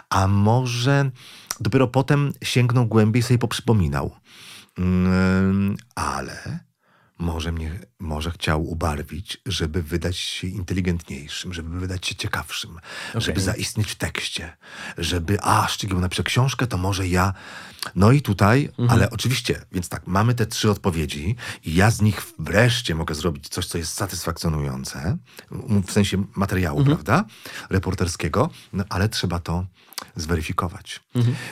A 0.09 0.27
może 0.27 1.11
dopiero 1.59 1.87
potem 1.87 2.33
sięgnął 2.43 2.85
głębiej 2.85 3.19
i 3.19 3.23
sobie 3.23 3.37
poprzypominał. 3.37 4.11
Mm, 4.77 5.77
ale 5.95 6.59
może 7.19 7.51
mnie, 7.51 7.79
może 7.99 8.31
chciał 8.31 8.67
ubarwić, 8.67 9.41
żeby 9.45 9.83
wydać 9.83 10.17
się 10.17 10.47
inteligentniejszym, 10.47 11.53
żeby 11.53 11.79
wydać 11.79 12.07
się 12.07 12.15
ciekawszym, 12.15 12.79
żeby 13.15 13.41
zaistnieć 13.41 13.91
w 13.91 13.95
tekście, 13.95 14.57
żeby, 14.97 15.41
a, 15.41 15.67
szczególnie 15.67 16.01
napiszę 16.01 16.23
książkę, 16.23 16.67
to 16.67 16.77
może 16.77 17.07
ja... 17.07 17.33
No 17.95 18.11
i 18.11 18.21
tutaj, 18.21 18.69
ale 18.87 19.09
oczywiście, 19.09 19.61
więc 19.71 19.89
tak, 19.89 20.07
mamy 20.07 20.35
te 20.35 20.45
trzy 20.45 20.71
odpowiedzi 20.71 21.35
i 21.65 21.75
ja 21.75 21.91
z 21.91 22.01
nich 22.01 22.25
wreszcie 22.39 22.95
mogę 22.95 23.15
zrobić 23.15 23.49
coś, 23.49 23.65
co 23.65 23.77
jest 23.77 23.93
satysfakcjonujące, 23.93 25.17
w 25.87 25.91
sensie 25.91 26.23
materiału, 26.35 26.83
prawda, 26.85 27.25
reporterskiego, 27.69 28.49
no 28.73 28.83
ale 28.89 29.09
trzeba 29.09 29.39
to 29.39 29.65
zweryfikować. 30.15 30.99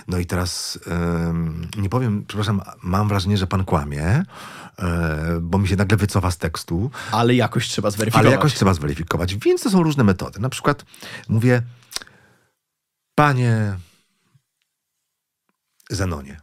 No 0.07 0.17
i 0.17 0.25
teraz 0.25 0.79
em, 0.87 1.67
nie 1.77 1.89
powiem, 1.89 2.25
przepraszam, 2.27 2.61
mam 2.83 3.07
wrażenie, 3.07 3.37
że 3.37 3.47
pan 3.47 3.65
kłamie, 3.65 4.23
bo 5.41 5.57
mi 5.57 5.67
się 5.67 5.75
nagle 5.75 5.97
wycofa 5.97 6.31
z 6.31 6.37
tekstu, 6.37 6.91
Ale 7.11 7.35
jakoś 7.35 7.67
trzeba 7.67 7.91
zweryfikować. 7.91 8.25
ale 8.25 8.31
jakoś 8.35 8.53
trzeba 8.53 8.73
zweryfikować. 8.73 9.35
Więc 9.35 9.63
to 9.63 9.69
są 9.69 9.83
różne 9.83 10.03
metody. 10.03 10.39
Na 10.39 10.49
przykład 10.49 10.85
mówię, 11.29 11.61
panie 13.15 13.77
Zenonie, 15.89 16.41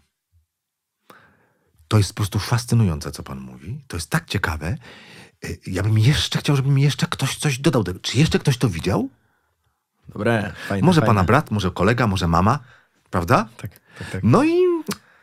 to 1.88 1.98
jest 1.98 2.10
po 2.12 2.16
prostu 2.16 2.38
fascynujące, 2.38 3.10
co 3.12 3.22
pan 3.22 3.38
mówi. 3.40 3.84
To 3.88 3.96
jest 3.96 4.10
tak 4.10 4.26
ciekawe. 4.28 4.76
Y, 5.44 5.58
Ja 5.66 5.82
bym 5.82 5.98
jeszcze 5.98 6.38
chciał, 6.38 6.56
żeby 6.56 6.68
mi 6.70 6.82
jeszcze 6.82 7.06
ktoś 7.06 7.36
coś 7.38 7.58
dodał. 7.58 7.84
Czy 8.02 8.18
jeszcze 8.18 8.38
ktoś 8.38 8.58
to 8.58 8.68
widział? 8.68 9.08
Dobre, 10.08 10.52
fajne, 10.68 10.86
Może 10.86 11.00
fajne. 11.00 11.06
pana 11.14 11.24
brat, 11.24 11.50
może 11.50 11.70
kolega, 11.70 12.06
może 12.06 12.28
mama, 12.28 12.58
prawda? 13.10 13.48
Tak, 13.56 13.70
tak, 13.98 14.10
tak. 14.10 14.20
No 14.24 14.44
i 14.44 14.63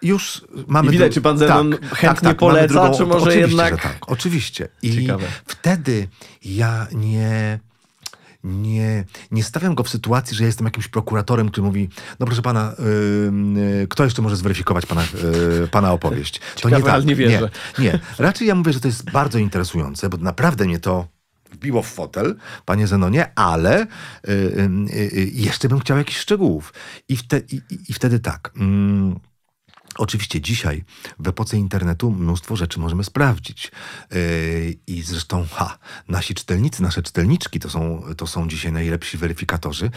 już 0.01 0.41
mamy... 0.67 0.87
I 0.89 0.91
widać, 0.91 1.13
czy 1.13 1.21
pan 1.21 1.37
Zenon 1.37 1.75
chętnie 1.93 2.25
mamy 2.27 2.35
poleca, 2.35 2.89
czy 2.89 3.05
może 3.05 3.17
oczywiście, 3.25 3.39
jednak- 3.39 3.71
Że 3.75 3.77
tak, 3.81 3.97
oczywiście. 4.07 4.67
I 4.81 4.95
Ciekawe. 4.95 5.25
wtedy 5.45 6.07
ja 6.45 6.87
nie... 6.91 7.59
Nie, 8.43 9.05
nie 9.31 9.43
stawiam 9.43 9.75
go 9.75 9.83
w 9.83 9.89
sytuacji, 9.89 10.37
że 10.37 10.43
ja 10.43 10.47
jestem 10.47 10.65
jakimś 10.65 10.87
prokuratorem, 10.87 11.49
który 11.49 11.65
mówi, 11.67 11.89
no 12.19 12.25
proszę 12.25 12.41
pana, 12.41 12.73
ym, 13.27 13.57
y, 13.57 13.87
kto 13.89 14.03
jeszcze 14.03 14.21
może 14.21 14.35
zweryfikować 14.35 14.85
pana, 14.85 15.03
y, 15.63 15.67
pana 15.67 15.91
opowieść? 15.93 16.39
To 16.55 16.69
Ciekawe, 16.69 16.93
ale 16.93 17.05
nie 17.05 17.15
wierzę. 17.15 17.49
Nie, 17.79 17.85
nie. 17.85 17.99
Raczej 18.17 18.47
ja 18.47 18.55
mówię, 18.55 18.73
że 18.73 18.79
to 18.79 18.87
jest 18.87 19.11
bardzo 19.11 19.37
interesujące, 19.39 20.09
bo 20.09 20.17
naprawdę 20.17 20.65
mnie 20.65 20.79
to 20.79 21.07
wbiło 21.51 21.81
w 21.81 21.87
fotel, 21.87 22.35
panie 22.65 22.87
Zenonie, 22.87 23.31
ale 23.35 23.81
y, 23.83 23.87
y, 24.31 24.99
y, 25.13 25.29
jeszcze 25.33 25.69
bym 25.69 25.79
chciał 25.79 25.97
jakichś 25.97 26.19
szczegółów. 26.19 26.73
I, 27.09 27.17
wte, 27.17 27.39
i- 27.39 27.61
i 27.89 27.93
wtedy 27.93 28.19
tak. 28.19 28.51
Mm, 28.57 29.19
Oczywiście 30.01 30.41
dzisiaj 30.41 30.83
w 31.19 31.27
epoce 31.27 31.57
internetu 31.57 32.11
mnóstwo 32.11 32.55
rzeczy 32.55 32.79
możemy 32.79 33.03
sprawdzić. 33.03 33.71
Yy, 34.11 34.19
I 34.87 35.01
zresztą 35.01 35.45
ha, 35.51 35.77
nasi 36.07 36.33
czytelnicy, 36.33 36.83
nasze 36.83 37.01
czytelniczki 37.01 37.59
to 37.59 37.69
są, 37.69 38.03
to 38.17 38.27
są 38.27 38.47
dzisiaj 38.47 38.71
najlepsi 38.71 39.17
weryfikatorzy, 39.17 39.91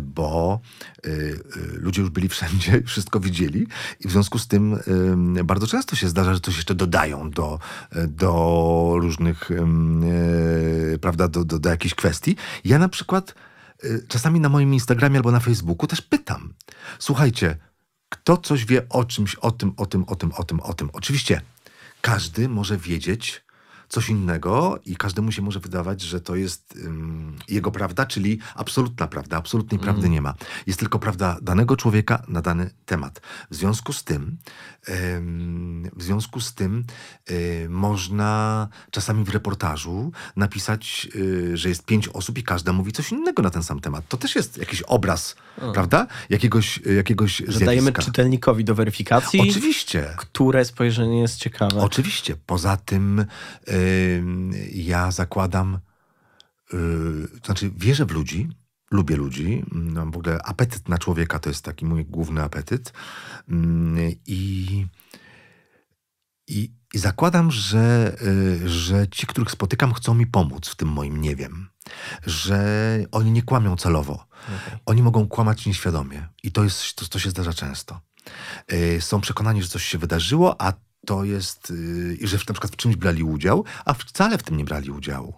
bo 0.00 0.60
yy, 1.04 1.12
yy, 1.12 1.78
ludzie 1.78 2.00
już 2.00 2.10
byli 2.10 2.28
wszędzie, 2.28 2.82
wszystko 2.86 3.20
widzieli 3.20 3.66
i 4.00 4.08
w 4.08 4.10
związku 4.10 4.38
z 4.38 4.46
tym 4.46 4.78
yy, 5.36 5.44
bardzo 5.44 5.66
często 5.66 5.96
się 5.96 6.08
zdarza, 6.08 6.34
że 6.34 6.40
coś 6.40 6.56
jeszcze 6.56 6.74
dodają 6.74 7.30
do, 7.30 7.58
do 8.08 8.94
różnych, 9.00 9.50
yy, 10.90 10.98
prawda, 10.98 11.28
do, 11.28 11.44
do, 11.44 11.58
do 11.58 11.70
jakichś 11.70 11.94
kwestii. 11.94 12.36
Ja 12.64 12.78
na 12.78 12.88
przykład 12.88 13.34
yy, 13.82 14.06
czasami 14.08 14.40
na 14.40 14.48
moim 14.48 14.74
Instagramie 14.74 15.16
albo 15.16 15.32
na 15.32 15.40
Facebooku 15.40 15.86
też 15.86 16.02
pytam. 16.02 16.54
Słuchajcie, 16.98 17.67
kto 18.08 18.36
coś 18.36 18.64
wie 18.64 18.88
o 18.88 19.04
czymś, 19.04 19.34
o 19.34 19.50
tym, 19.50 19.74
o 19.76 19.86
tym, 19.86 20.04
o 20.04 20.16
tym, 20.16 20.32
o 20.32 20.44
tym, 20.44 20.60
o 20.60 20.74
tym. 20.74 20.90
Oczywiście 20.92 21.40
każdy 22.00 22.48
może 22.48 22.76
wiedzieć 22.76 23.44
coś 23.88 24.08
innego 24.08 24.78
i 24.86 24.96
każdemu 24.96 25.32
się 25.32 25.42
może 25.42 25.60
wydawać, 25.60 26.00
że 26.00 26.20
to 26.20 26.36
jest 26.36 26.74
um, 26.84 27.36
jego 27.48 27.70
prawda, 27.70 28.06
czyli 28.06 28.38
absolutna 28.54 29.06
prawda. 29.06 29.36
Absolutnej 29.36 29.78
prawdy 29.80 30.00
Mm. 30.00 30.12
nie 30.12 30.20
ma. 30.22 30.34
Jest 30.66 30.78
tylko 30.80 30.98
prawda 30.98 31.36
danego 31.42 31.76
człowieka 31.76 32.22
na 32.28 32.40
dany 32.42 32.70
temat. 32.86 33.20
W 33.50 33.54
związku 33.54 33.92
z 33.92 34.04
tym, 34.04 34.36
w 35.96 36.02
związku 36.02 36.40
z 36.40 36.54
tym 36.54 36.84
e, 37.26 37.68
można 37.68 38.68
czasami 38.90 39.24
w 39.24 39.28
reportażu 39.28 40.12
napisać, 40.36 41.08
e, 41.52 41.56
że 41.56 41.68
jest 41.68 41.84
pięć 41.84 42.08
osób 42.08 42.38
i 42.38 42.42
każda 42.42 42.72
mówi 42.72 42.92
coś 42.92 43.12
innego 43.12 43.42
na 43.42 43.50
ten 43.50 43.62
sam 43.62 43.80
temat. 43.80 44.04
To 44.08 44.16
też 44.16 44.36
jest 44.36 44.58
jakiś 44.58 44.82
obraz, 44.82 45.36
prawda? 45.74 46.06
Jakiegoś, 46.30 46.80
jakiegoś 46.96 47.36
Że 47.36 47.44
zjawiska. 47.44 47.66
dajemy 47.66 47.92
czytelnikowi 47.92 48.64
do 48.64 48.74
weryfikacji, 48.74 49.40
Oczywiście. 49.40 50.14
które 50.16 50.64
spojrzenie 50.64 51.20
jest 51.20 51.36
ciekawe. 51.38 51.80
Oczywiście. 51.80 52.36
Poza 52.46 52.76
tym 52.76 53.18
ym, 53.18 53.26
ja 54.72 55.10
zakładam, 55.10 55.78
to 57.40 57.46
znaczy 57.46 57.70
wierzę 57.76 58.06
w 58.06 58.10
ludzi, 58.10 58.48
lubię 58.90 59.16
ludzi. 59.16 59.64
Mam 59.72 60.10
w 60.10 60.16
ogóle 60.16 60.38
apetyt 60.44 60.88
na 60.88 60.98
człowieka 60.98 61.38
to 61.38 61.50
jest 61.50 61.64
taki 61.64 61.84
mój 61.84 62.04
główny 62.04 62.42
apetyt. 62.42 62.92
I, 64.26 64.86
i, 66.46 66.72
i 66.94 66.98
zakładam, 66.98 67.50
że, 67.50 68.16
y, 68.22 68.68
że 68.68 69.08
ci, 69.08 69.26
których 69.26 69.50
spotykam, 69.50 69.92
chcą 69.92 70.14
mi 70.14 70.26
pomóc 70.26 70.68
w 70.68 70.76
tym 70.76 70.88
moim 70.88 71.20
nie 71.20 71.36
wiem. 71.36 71.68
Że 72.26 72.98
oni 73.12 73.30
nie 73.30 73.42
kłamią 73.42 73.76
celowo. 73.76 74.26
Oni 74.86 75.02
mogą 75.02 75.28
kłamać 75.28 75.66
nieświadomie. 75.66 76.28
I 76.42 76.52
to, 76.52 76.64
jest, 76.64 76.94
to, 76.94 77.08
to 77.08 77.18
się 77.18 77.30
zdarza 77.30 77.52
często. 77.52 78.00
Y, 78.72 79.00
Są 79.00 79.20
przekonani, 79.20 79.62
że 79.62 79.68
coś 79.68 79.84
się 79.84 79.98
wydarzyło, 79.98 80.62
a 80.62 80.72
to 81.06 81.24
jest, 81.24 81.70
y, 81.70 82.16
i 82.20 82.26
że 82.26 82.36
na 82.36 82.54
przykład 82.54 82.72
w 82.72 82.76
czymś 82.76 82.96
brali 82.96 83.22
udział, 83.22 83.64
a 83.84 83.94
wcale 83.94 84.38
w 84.38 84.42
tym 84.42 84.56
nie 84.56 84.64
brali 84.64 84.90
udziału. 84.90 85.34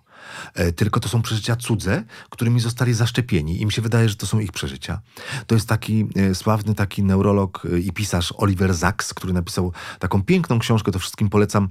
E, 0.54 0.72
Tylko 0.72 1.00
to 1.00 1.08
są 1.08 1.22
przeżycia 1.22 1.56
cudze, 1.56 2.04
którymi 2.30 2.60
zostali 2.60 2.94
zaszczepieni. 2.94 3.62
Im 3.62 3.70
się 3.70 3.82
wydaje, 3.82 4.08
że 4.08 4.16
to 4.16 4.26
są 4.26 4.38
ich 4.38 4.52
przeżycia. 4.52 5.00
To 5.46 5.54
jest 5.54 5.68
taki 5.68 6.06
e, 6.16 6.34
sławny 6.34 6.74
taki 6.74 7.02
neurolog 7.02 7.66
e, 7.72 7.78
i 7.78 7.92
pisarz 7.92 8.34
Oliver 8.36 8.76
Sacks, 8.76 9.14
który 9.14 9.32
napisał 9.32 9.72
taką 9.98 10.22
piękną 10.22 10.58
książkę, 10.58 10.92
to 10.92 10.98
wszystkim 10.98 11.28
polecam. 11.28 11.68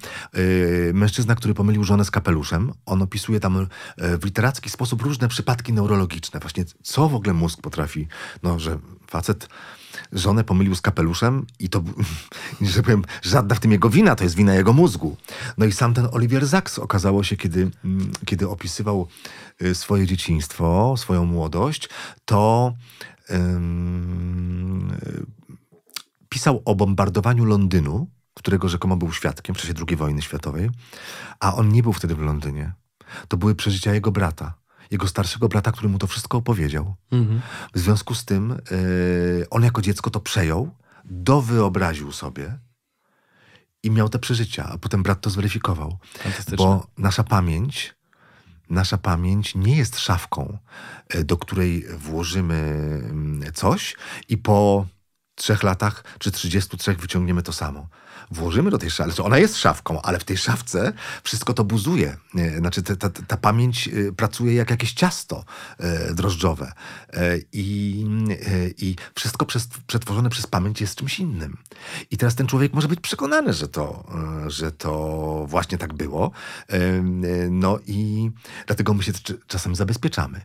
Mężczyzna, 0.93 1.35
który 1.35 1.53
pomylił 1.53 1.83
żonę 1.83 2.05
z 2.05 2.11
kapeluszem. 2.11 2.73
On 2.85 3.01
opisuje 3.01 3.39
tam 3.39 3.67
w 3.97 4.25
literacki 4.25 4.69
sposób 4.69 5.01
różne 5.01 5.27
przypadki 5.27 5.73
neurologiczne. 5.73 6.39
Właśnie 6.39 6.65
co 6.83 7.09
w 7.09 7.15
ogóle 7.15 7.33
mózg 7.33 7.61
potrafi, 7.61 8.07
no, 8.43 8.59
że 8.59 8.79
facet 9.07 9.49
żonę 10.11 10.43
pomylił 10.43 10.75
z 10.75 10.81
kapeluszem 10.81 11.45
i 11.59 11.69
to, 11.69 11.83
że 12.61 12.83
powiem, 12.83 13.03
żadna 13.21 13.55
w 13.55 13.59
tym 13.59 13.71
jego 13.71 13.89
wina, 13.89 14.15
to 14.15 14.23
jest 14.23 14.35
wina 14.35 14.55
jego 14.55 14.73
mózgu. 14.73 15.17
No 15.57 15.65
i 15.65 15.71
sam 15.71 15.93
ten 15.93 16.07
Oliver 16.11 16.47
Sacks 16.47 16.79
okazało 16.79 17.23
się, 17.23 17.37
kiedy, 17.37 17.71
mm, 17.85 18.11
kiedy 18.25 18.49
opisywał 18.49 19.07
y, 19.61 19.75
swoje 19.75 20.05
dzieciństwo, 20.05 20.95
swoją 20.97 21.25
młodość, 21.25 21.89
to 22.25 22.73
pisał 26.29 26.61
o 26.65 26.75
bombardowaniu 26.75 27.45
Londynu, 27.45 28.07
którego 28.33 28.69
rzekomo 28.69 28.97
był 28.97 29.11
świadkiem 29.11 29.55
w 29.55 29.57
czasie 29.57 29.73
II 29.87 29.97
wojny 29.97 30.21
światowej, 30.21 30.69
a 31.39 31.55
on 31.55 31.69
nie 31.69 31.83
był 31.83 31.93
wtedy 31.93 32.15
w 32.15 32.19
Londynie. 32.19 32.73
To 33.27 33.37
były 33.37 33.55
przeżycia 33.55 33.93
jego 33.93 34.11
brata, 34.11 34.53
jego 34.91 35.07
starszego 35.07 35.47
brata, 35.49 35.71
który 35.71 35.89
mu 35.89 35.97
to 35.97 36.07
wszystko 36.07 36.37
opowiedział. 36.37 36.95
Mhm. 37.11 37.41
W 37.73 37.79
związku 37.79 38.15
z 38.15 38.25
tym 38.25 38.61
yy, 38.71 39.47
on 39.49 39.63
jako 39.63 39.81
dziecko 39.81 40.09
to 40.09 40.19
przejął, 40.19 40.75
dowyobraził 41.05 42.11
sobie 42.11 42.59
i 43.83 43.91
miał 43.91 44.09
te 44.09 44.19
przeżycia, 44.19 44.65
a 44.65 44.77
potem 44.77 45.03
brat 45.03 45.21
to 45.21 45.29
zweryfikował. 45.29 45.97
Bo 46.57 46.87
nasza 46.97 47.23
pamięć, 47.23 47.95
nasza 48.69 48.97
pamięć 48.97 49.55
nie 49.55 49.77
jest 49.77 49.99
szafką, 49.99 50.57
e, 51.09 51.23
do 51.23 51.37
której 51.37 51.85
włożymy 51.97 52.55
mm, 52.55 53.53
coś 53.53 53.95
i 54.29 54.37
po 54.37 54.85
trzech 55.35 55.63
latach 55.63 56.03
czy 56.19 56.31
33 56.31 56.93
wyciągniemy 56.93 57.43
to 57.43 57.53
samo. 57.53 57.87
Włożymy 58.31 58.71
do 58.71 58.77
tej 58.77 58.89
szafki, 58.89 59.13
znaczy 59.13 59.23
ona 59.23 59.37
jest 59.37 59.57
szafką, 59.57 60.01
ale 60.01 60.19
w 60.19 60.23
tej 60.23 60.37
szafce 60.37 60.93
wszystko 61.23 61.53
to 61.53 61.63
buzuje. 61.63 62.17
E, 62.35 62.57
Znaczy 62.57 62.83
ta, 62.83 62.95
ta, 62.95 63.09
ta 63.09 63.37
pamięć 63.37 63.87
e, 63.87 64.11
pracuje 64.11 64.53
jak 64.53 64.69
jakieś 64.69 64.93
ciasto 64.93 65.45
e, 65.77 66.13
drożdżowe 66.13 66.71
i, 67.53 68.05
i 68.77 68.95
wszystko 69.15 69.45
przez, 69.45 69.67
przetworzone 69.87 70.29
przez 70.29 70.47
pamięć 70.47 70.81
jest 70.81 70.95
czymś 70.95 71.19
innym. 71.19 71.57
I 72.11 72.17
teraz 72.17 72.35
ten 72.35 72.47
człowiek 72.47 72.73
może 72.73 72.87
być 72.87 72.99
przekonany, 72.99 73.53
że 73.53 73.67
to, 73.67 74.03
że 74.47 74.71
to 74.71 75.45
właśnie 75.47 75.77
tak 75.77 75.93
było. 75.93 76.31
No 77.49 77.79
i 77.87 78.31
dlatego 78.67 78.93
my 78.93 79.03
się 79.03 79.11
czasem 79.47 79.75
zabezpieczamy. 79.75 80.41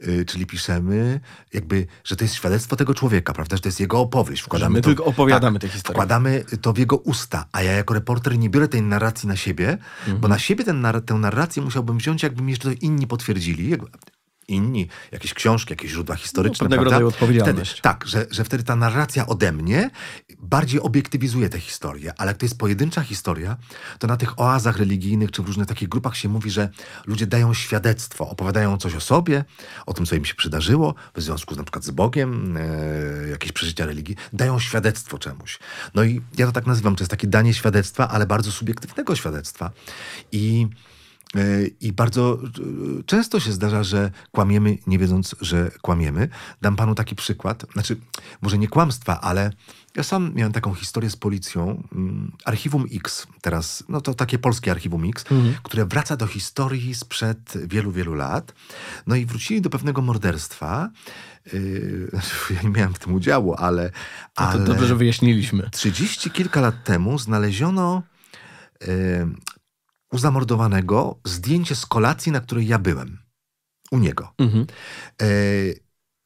E, 0.00 0.24
Czyli 0.24 0.46
piszemy 0.46 1.20
jakby, 1.52 1.86
że 2.04 2.16
to 2.16 2.24
jest 2.24 2.34
świadectwo 2.34 2.76
tego 2.76 2.94
człowieka, 2.94 3.32
prawda? 3.32 3.56
Że 3.56 3.62
to 3.62 3.68
jest 3.68 3.80
jego 3.80 4.00
opowieść. 4.00 4.42
Wkładamy 4.42 4.74
my 4.74 4.80
to, 4.80 4.88
tylko 4.88 5.04
opowiadamy 5.04 5.58
tę 5.58 5.68
historię. 5.68 5.94
Wkładamy 5.94 6.44
to 6.60 6.72
w 6.72 6.78
jego 6.78 6.96
usta, 6.96 7.46
a 7.52 7.62
ja 7.62 7.72
jako 7.72 7.94
reporter 7.94 8.38
nie 8.38 8.50
biorę 8.50 8.68
tej 8.68 8.82
narracji 8.82 9.28
na 9.28 9.36
siebie, 9.36 9.78
bo 10.20 10.28
na 10.28 10.38
siebie 10.38 10.64
ten, 10.64 10.86
tę 11.06 11.14
narrację 11.14 11.62
musiałbym 11.62 11.98
wziąć, 11.98 12.22
jakby 12.22 12.42
mi 12.42 12.52
jeszcze 12.52 12.68
to 12.68 12.76
inni 12.80 13.06
potwierdzili. 13.06 13.76
Inni, 14.50 14.88
jakieś 15.12 15.34
książki, 15.34 15.72
jakieś 15.72 15.90
źródła 15.90 16.16
historyczne. 16.16 16.64
No, 16.64 16.68
pewnego 16.68 16.82
prawda? 16.82 16.98
rodzaju 16.98 17.08
odpowiedzialność. 17.08 17.70
Wtedy, 17.70 17.82
tak, 17.82 18.06
że, 18.06 18.26
że 18.30 18.44
wtedy 18.44 18.64
ta 18.64 18.76
narracja 18.76 19.26
ode 19.26 19.52
mnie 19.52 19.90
bardziej 20.38 20.80
obiektywizuje 20.80 21.48
tę 21.48 21.60
historię, 21.60 22.12
ale 22.18 22.30
jak 22.30 22.38
to 22.38 22.46
jest 22.46 22.58
pojedyncza 22.58 23.02
historia, 23.02 23.56
to 23.98 24.06
na 24.06 24.16
tych 24.16 24.40
oazach 24.40 24.78
religijnych 24.78 25.30
czy 25.30 25.42
w 25.42 25.46
różnych 25.46 25.66
takich 25.66 25.88
grupach 25.88 26.16
się 26.16 26.28
mówi, 26.28 26.50
że 26.50 26.68
ludzie 27.06 27.26
dają 27.26 27.54
świadectwo, 27.54 28.28
opowiadają 28.28 28.76
coś 28.76 28.94
o 28.94 29.00
sobie, 29.00 29.44
o 29.86 29.94
tym, 29.94 30.06
co 30.06 30.16
im 30.16 30.24
się 30.24 30.34
przydarzyło, 30.34 30.94
w 31.14 31.22
związku 31.22 31.54
z, 31.54 31.56
na 31.58 31.64
przykład 31.64 31.84
z 31.84 31.90
Bogiem, 31.90 32.56
e, 32.56 33.28
jakieś 33.28 33.52
przeżycia 33.52 33.86
religii, 33.86 34.16
dają 34.32 34.58
świadectwo 34.58 35.18
czemuś. 35.18 35.58
No 35.94 36.04
i 36.04 36.20
ja 36.38 36.46
to 36.46 36.52
tak 36.52 36.66
nazywam, 36.66 36.96
to 36.96 37.02
jest 37.02 37.10
takie 37.10 37.26
danie 37.26 37.54
świadectwa, 37.54 38.08
ale 38.08 38.26
bardzo 38.26 38.52
subiektywnego 38.52 39.16
świadectwa. 39.16 39.70
I 40.32 40.68
I 41.80 41.92
bardzo 41.92 42.38
e, 42.98 43.02
często 43.02 43.40
się 43.40 43.52
zdarza, 43.52 43.82
że 43.82 44.10
kłamiemy, 44.30 44.78
nie 44.86 44.98
wiedząc, 44.98 45.36
że 45.40 45.70
kłamiemy. 45.82 46.28
Dam 46.60 46.76
panu 46.76 46.94
taki 46.94 47.16
przykład. 47.16 47.66
Znaczy, 47.72 47.96
może 48.42 48.58
nie 48.58 48.68
kłamstwa, 48.68 49.20
ale 49.20 49.50
ja 49.96 50.02
sam 50.02 50.32
miałem 50.34 50.52
taką 50.52 50.74
historię 50.74 51.10
z 51.10 51.16
policją. 51.16 51.82
mm, 51.92 52.32
Archiwum 52.44 52.84
X, 52.92 53.26
teraz, 53.40 53.84
no 53.88 54.00
to 54.00 54.14
takie 54.14 54.38
polskie 54.38 54.70
Archiwum 54.70 55.08
X, 55.08 55.24
które 55.62 55.86
wraca 55.86 56.16
do 56.16 56.26
historii 56.26 56.94
sprzed 56.94 57.52
wielu, 57.66 57.92
wielu 57.92 58.14
lat. 58.14 58.54
No 59.06 59.16
i 59.16 59.26
wrócili 59.26 59.60
do 59.60 59.70
pewnego 59.70 60.02
morderstwa. 60.02 60.90
Znaczy, 62.10 62.34
ja 62.54 62.62
nie 62.62 62.70
miałem 62.70 62.94
w 62.94 62.98
tym 62.98 63.14
udziału, 63.14 63.54
ale. 63.54 63.82
No 64.38 64.46
to 64.46 64.50
ale... 64.50 64.64
dobrze, 64.64 64.86
że 64.86 64.96
wyjaśniliśmy. 64.96 65.70
Trzydzieści 65.70 66.30
kilka 66.30 66.60
lat 66.60 66.84
temu 66.84 67.18
znaleziono 67.18 68.02
e, 68.82 69.28
u 70.12 70.18
zamordowanego 70.18 71.18
zdjęcie 71.24 71.74
z 71.74 71.86
kolacji, 71.86 72.32
na 72.32 72.40
której 72.40 72.66
ja 72.66 72.78
byłem. 72.78 73.18
U 73.90 73.98
niego. 73.98 74.32
Mhm. 74.38 74.66
E, 75.22 75.26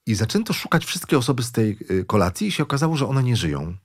I 0.06 0.14
zaczęto 0.14 0.52
szukać 0.52 0.84
wszystkie 0.84 1.18
osoby 1.18 1.42
z 1.42 1.52
tej 1.52 1.78
e, 2.00 2.04
kolacji 2.04 2.46
i 2.46 2.52
się 2.52 2.62
okazało, 2.62 2.96
że 2.96 3.06
one 3.08 3.22
nie 3.22 3.36
żyją. 3.36 3.76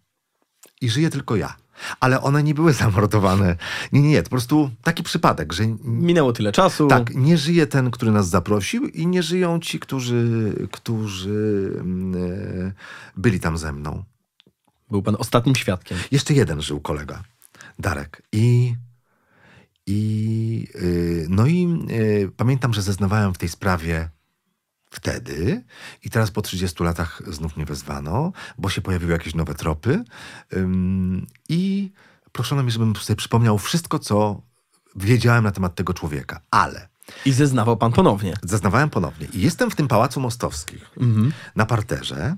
I 0.82 0.90
żyje 0.90 1.10
tylko 1.10 1.36
ja. 1.36 1.56
Ale 2.00 2.22
one 2.22 2.44
nie 2.44 2.54
były 2.54 2.74
zamordowane. 2.84 3.56
Nie, 3.92 4.02
nie, 4.02 4.10
nie. 4.10 4.18
To 4.18 4.24
po 4.24 4.30
prostu 4.30 4.72
taki 4.84 5.04
przypadek, 5.04 5.54
że 5.54 5.64
Minęło 5.84 6.34
tyle 6.34 6.52
czasu. 6.52 6.88
tak, 6.88 7.16
nie 7.16 7.38
żyje 7.38 7.68
ten, 7.68 7.92
który 7.92 8.12
nas 8.12 8.30
zaprosił 8.30 8.88
i 8.88 9.08
nie 9.08 9.24
żyją 9.24 9.60
ci, 9.60 9.80
którzy, 9.80 10.54
którzy 10.72 11.72
mm, 11.76 12.16
e, 12.68 12.72
byli 13.18 13.40
tam 13.40 13.58
ze 13.58 13.74
mną. 13.74 14.04
Był 14.90 15.02
pan 15.02 15.16
ostatnim 15.20 15.56
świadkiem. 15.56 15.98
Jeszcze 16.12 16.34
jeden 16.34 16.62
żył 16.62 16.80
kolega, 16.80 17.24
Darek. 17.80 18.22
I, 18.32 18.76
i, 19.90 20.68
yy, 20.76 21.26
no 21.30 21.48
i 21.48 21.86
yy, 21.88 22.32
pamiętam, 22.38 22.74
że 22.74 22.82
zeznawałem 22.82 23.34
w 23.34 23.38
tej 23.38 23.50
sprawie 23.50 24.10
wtedy 24.90 25.64
i 26.04 26.10
teraz 26.10 26.32
po 26.32 26.42
30 26.42 26.84
latach 26.84 27.22
znów 27.28 27.58
mnie 27.58 27.66
wezwano, 27.66 28.32
bo 28.58 28.70
się 28.70 28.82
pojawiły 28.82 29.12
jakieś 29.12 29.36
nowe 29.36 29.56
tropy 29.56 30.04
i 31.50 31.92
proszono 32.32 32.64
mnie, 32.64 32.72
żebym 32.72 32.96
sobie 32.96 33.18
przypomniał 33.18 33.58
wszystko, 33.58 34.00
co 34.00 34.42
wiedziałem 34.96 35.44
na 35.44 35.52
temat 35.52 35.76
tego 35.76 35.94
człowieka. 35.94 36.42
Ale 36.52 36.90
I 37.26 37.34
zeznawał 37.34 37.78
pan 37.78 37.92
ponownie. 37.92 38.34
Zaznawałem 38.44 38.90
ponownie. 38.90 39.28
I 39.34 39.42
jestem 39.42 39.72
w 39.72 39.76
tym 39.76 39.88
Pałacu 39.88 40.20
Mostowskich 40.20 40.92
na 41.56 41.66
parterze. 41.66 42.36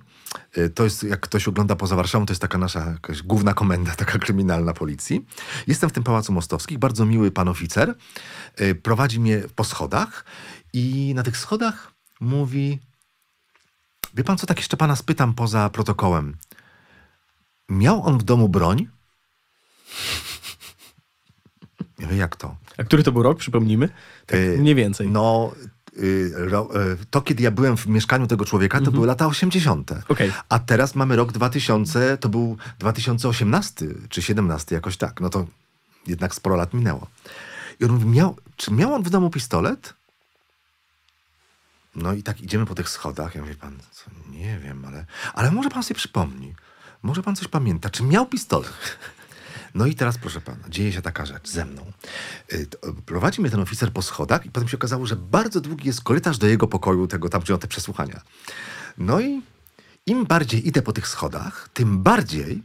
Y, 0.57 0.69
To 0.69 0.83
jest, 0.83 1.03
jak 1.03 1.19
ktoś 1.19 1.47
ogląda 1.47 1.75
poza 1.75 1.95
Warszawą, 1.95 2.25
to 2.25 2.31
jest 2.31 2.41
taka 2.41 2.57
nasza 2.57 2.85
jakaś 2.91 3.21
główna 3.21 3.53
komenda, 3.53 3.95
taka 4.05 4.19
kryminalna 4.19 4.73
policji. 4.73 5.25
Jestem 5.67 5.89
w 5.89 5.93
tym 5.93 6.03
Pałacu 6.03 6.33
Mostowskich, 6.33 6.77
bardzo 6.79 7.05
miły 7.05 7.31
pan 7.31 7.47
oficer. 7.47 7.95
y, 8.61 8.75
Prowadzi 8.75 9.19
mnie 9.19 9.41
po 9.55 9.63
schodach 9.63 10.25
i 10.73 11.13
na 11.15 11.23
tych 11.23 11.37
schodach 11.37 11.91
mówi 12.19 12.79
wie 14.13 14.23
pan 14.23 14.37
co, 14.37 14.47
tak 14.47 14.57
jeszcze 14.57 14.77
pana 14.77 14.95
spytam 14.95 15.33
poza 15.33 15.69
protokołem. 15.69 16.37
Miał 17.69 18.03
on 18.07 18.17
w 18.17 18.23
domu 18.23 18.49
broń? 18.49 18.87
Ja 21.99 22.07
mówię, 22.07 22.17
jak 22.17 22.35
to? 22.35 22.55
A 22.77 22.83
który 22.83 23.03
to 23.03 23.11
był 23.11 23.23
rok, 23.23 23.37
przypomnijmy? 23.37 23.89
Tak, 24.25 24.39
Y, 24.39 24.57
mniej 24.59 24.75
więcej. 24.75 25.07
No, 25.09 25.51
to 27.09 27.21
kiedy 27.21 27.43
ja 27.43 27.51
byłem 27.51 27.77
w 27.77 27.87
mieszkaniu 27.87 28.27
tego 28.27 28.45
człowieka, 28.45 28.81
to 28.81 28.91
były 28.91 29.07
lata 29.07 29.27
80. 29.27 29.91
Mhm. 29.91 30.05
Okej. 30.09 30.31
A 30.49 30.59
teraz 30.59 30.95
mamy 30.95 31.15
rok 31.15 31.31
2000, 31.31 32.17
to 32.17 32.29
był 32.29 32.57
2018 32.79 33.85
czy 34.09 34.21
17, 34.21 34.75
jakoś 34.75 34.97
tak. 34.97 35.21
No 35.21 35.29
to 35.29 35.47
jednak 36.07 36.35
sporo 36.35 36.55
lat 36.55 36.73
minęło. 36.73 37.07
I 37.79 37.85
on 37.85 37.91
mówi, 37.91 38.05
miał, 38.05 38.37
czy 38.55 38.73
miał 38.73 38.93
on 38.93 39.03
w 39.03 39.09
domu 39.09 39.29
pistolet? 39.29 39.93
No 41.95 42.13
i 42.13 42.23
tak 42.23 42.41
idziemy 42.41 42.65
po 42.65 42.75
tych 42.75 42.89
schodach. 42.89 43.35
Ja 43.35 43.41
mówię, 43.41 43.55
pan, 43.55 43.77
co, 43.91 44.11
nie 44.29 44.59
wiem, 44.59 44.85
ale, 44.85 45.05
ale 45.33 45.51
może 45.51 45.69
pan 45.69 45.83
sobie 45.83 45.95
przypomni. 45.95 46.53
Może 47.03 47.23
pan 47.23 47.35
coś 47.35 47.47
pamięta. 47.47 47.89
Czy 47.89 48.03
miał 48.03 48.25
pistolet? 48.25 48.73
No 49.73 49.85
i 49.85 49.95
teraz, 49.95 50.17
proszę 50.17 50.41
pana, 50.41 50.69
dzieje 50.69 50.93
się 50.93 51.01
taka 51.01 51.25
rzecz 51.25 51.49
ze 51.49 51.65
mną. 51.65 51.91
Y, 52.53 52.55
y, 52.55 52.67
Prowadzi 53.05 53.41
mnie 53.41 53.49
ten 53.49 53.59
oficer 53.59 53.93
po 53.93 54.01
schodach 54.01 54.45
i 54.45 54.51
potem 54.51 54.69
się 54.69 54.77
okazało, 54.77 55.05
że 55.05 55.15
bardzo 55.15 55.61
długi 55.61 55.87
jest 55.87 56.03
korytarz 56.03 56.37
do 56.37 56.47
jego 56.47 56.67
pokoju, 56.67 57.07
tego 57.07 57.29
tam, 57.29 57.41
gdzie 57.41 57.53
on 57.53 57.59
te 57.59 57.67
przesłuchania. 57.67 58.21
No 58.97 59.21
i 59.21 59.41
im 60.05 60.25
bardziej 60.25 60.67
idę 60.67 60.81
po 60.81 60.93
tych 60.93 61.07
schodach, 61.07 61.69
tym 61.73 62.03
bardziej 62.03 62.63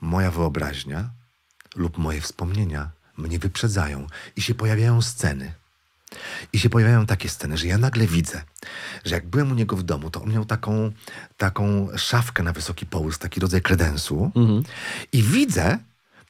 moja 0.00 0.30
wyobraźnia 0.30 1.10
lub 1.76 1.98
moje 1.98 2.20
wspomnienia 2.20 2.90
mnie 3.16 3.38
wyprzedzają 3.38 4.06
i 4.36 4.42
się 4.42 4.54
pojawiają 4.54 5.02
sceny. 5.02 5.54
I 6.52 6.58
się 6.58 6.70
pojawiają 6.70 7.06
takie 7.06 7.28
sceny, 7.28 7.56
że 7.56 7.66
ja 7.66 7.78
nagle 7.78 8.06
widzę, 8.06 8.42
że 9.04 9.14
jak 9.14 9.26
byłem 9.26 9.52
u 9.52 9.54
niego 9.54 9.76
w 9.76 9.82
domu, 9.82 10.10
to 10.10 10.22
on 10.22 10.32
miał 10.32 10.44
taką, 10.44 10.92
taką 11.36 11.88
szafkę 11.96 12.42
na 12.42 12.52
wysoki 12.52 12.86
połysk, 12.86 13.22
taki 13.22 13.40
rodzaj 13.40 13.62
kredensu. 13.62 14.30
I 15.12 15.22
widzę, 15.22 15.78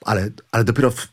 ale, 0.01 0.31
ale 0.53 0.65
dopiero 0.65 0.91
w, 0.91 1.09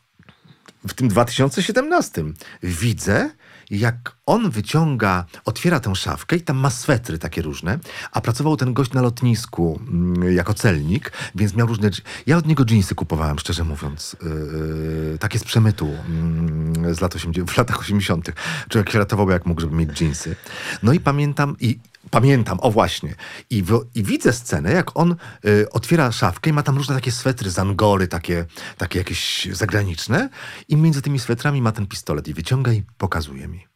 w 0.87 0.93
tym 0.93 1.07
2017 1.07 2.23
widzę, 2.63 3.29
jak 3.71 4.15
on 4.25 4.49
wyciąga, 4.49 5.25
otwiera 5.45 5.79
tę 5.79 5.95
szafkę 5.95 6.35
i 6.35 6.41
tam 6.41 6.57
ma 6.57 6.69
swetry 6.69 7.17
takie 7.19 7.41
różne, 7.41 7.79
a 8.11 8.21
pracował 8.21 8.57
ten 8.57 8.73
gość 8.73 8.93
na 8.93 9.01
lotnisku 9.01 9.79
mm, 9.87 10.33
jako 10.33 10.53
celnik, 10.53 11.11
więc 11.35 11.55
miał 11.55 11.67
różne... 11.67 11.89
Ja 12.27 12.37
od 12.37 12.47
niego 12.47 12.65
dżinsy 12.65 12.95
kupowałem, 12.95 13.39
szczerze 13.39 13.63
mówiąc. 13.63 14.15
Yy, 14.23 15.17
takie 15.19 15.39
z 15.39 15.43
przemytu 15.43 15.89
mm, 16.07 16.95
z 16.95 17.01
lat 17.01 17.15
80, 17.15 17.51
w 17.51 17.57
latach 17.57 17.79
80. 17.79 18.31
Człowiek 18.69 18.89
się 18.89 18.99
ratował 18.99 19.29
jak 19.29 19.45
mógł, 19.45 19.61
żeby 19.61 19.75
mieć 19.75 19.89
dżinsy. 19.89 20.35
No 20.83 20.93
i 20.93 20.99
pamiętam, 20.99 21.55
i 21.59 21.79
Pamiętam, 22.11 22.57
o 22.61 22.71
właśnie. 22.71 23.15
I, 23.49 23.63
w, 23.63 23.85
I 23.95 24.03
widzę 24.03 24.33
scenę, 24.33 24.71
jak 24.71 24.97
on 24.97 25.15
y, 25.45 25.69
otwiera 25.69 26.11
szafkę 26.11 26.49
i 26.49 26.53
ma 26.53 26.63
tam 26.63 26.77
różne 26.77 26.95
takie 26.95 27.11
swetry 27.11 27.49
z 27.49 27.59
Angory, 27.59 28.07
takie, 28.07 28.45
takie 28.77 28.99
jakieś 28.99 29.47
zagraniczne. 29.51 30.29
I 30.67 30.77
między 30.77 31.01
tymi 31.01 31.19
swetrami 31.19 31.61
ma 31.61 31.71
ten 31.71 31.87
pistolet 31.87 32.27
i 32.27 32.33
wyciąga 32.33 32.73
i 32.73 32.83
pokazuje 32.97 33.47
mi. 33.47 33.67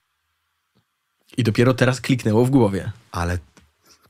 I 1.37 1.43
dopiero 1.43 1.73
teraz 1.73 2.01
kliknęło 2.01 2.45
w 2.45 2.49
głowie. 2.49 2.91
Ale 3.11 3.39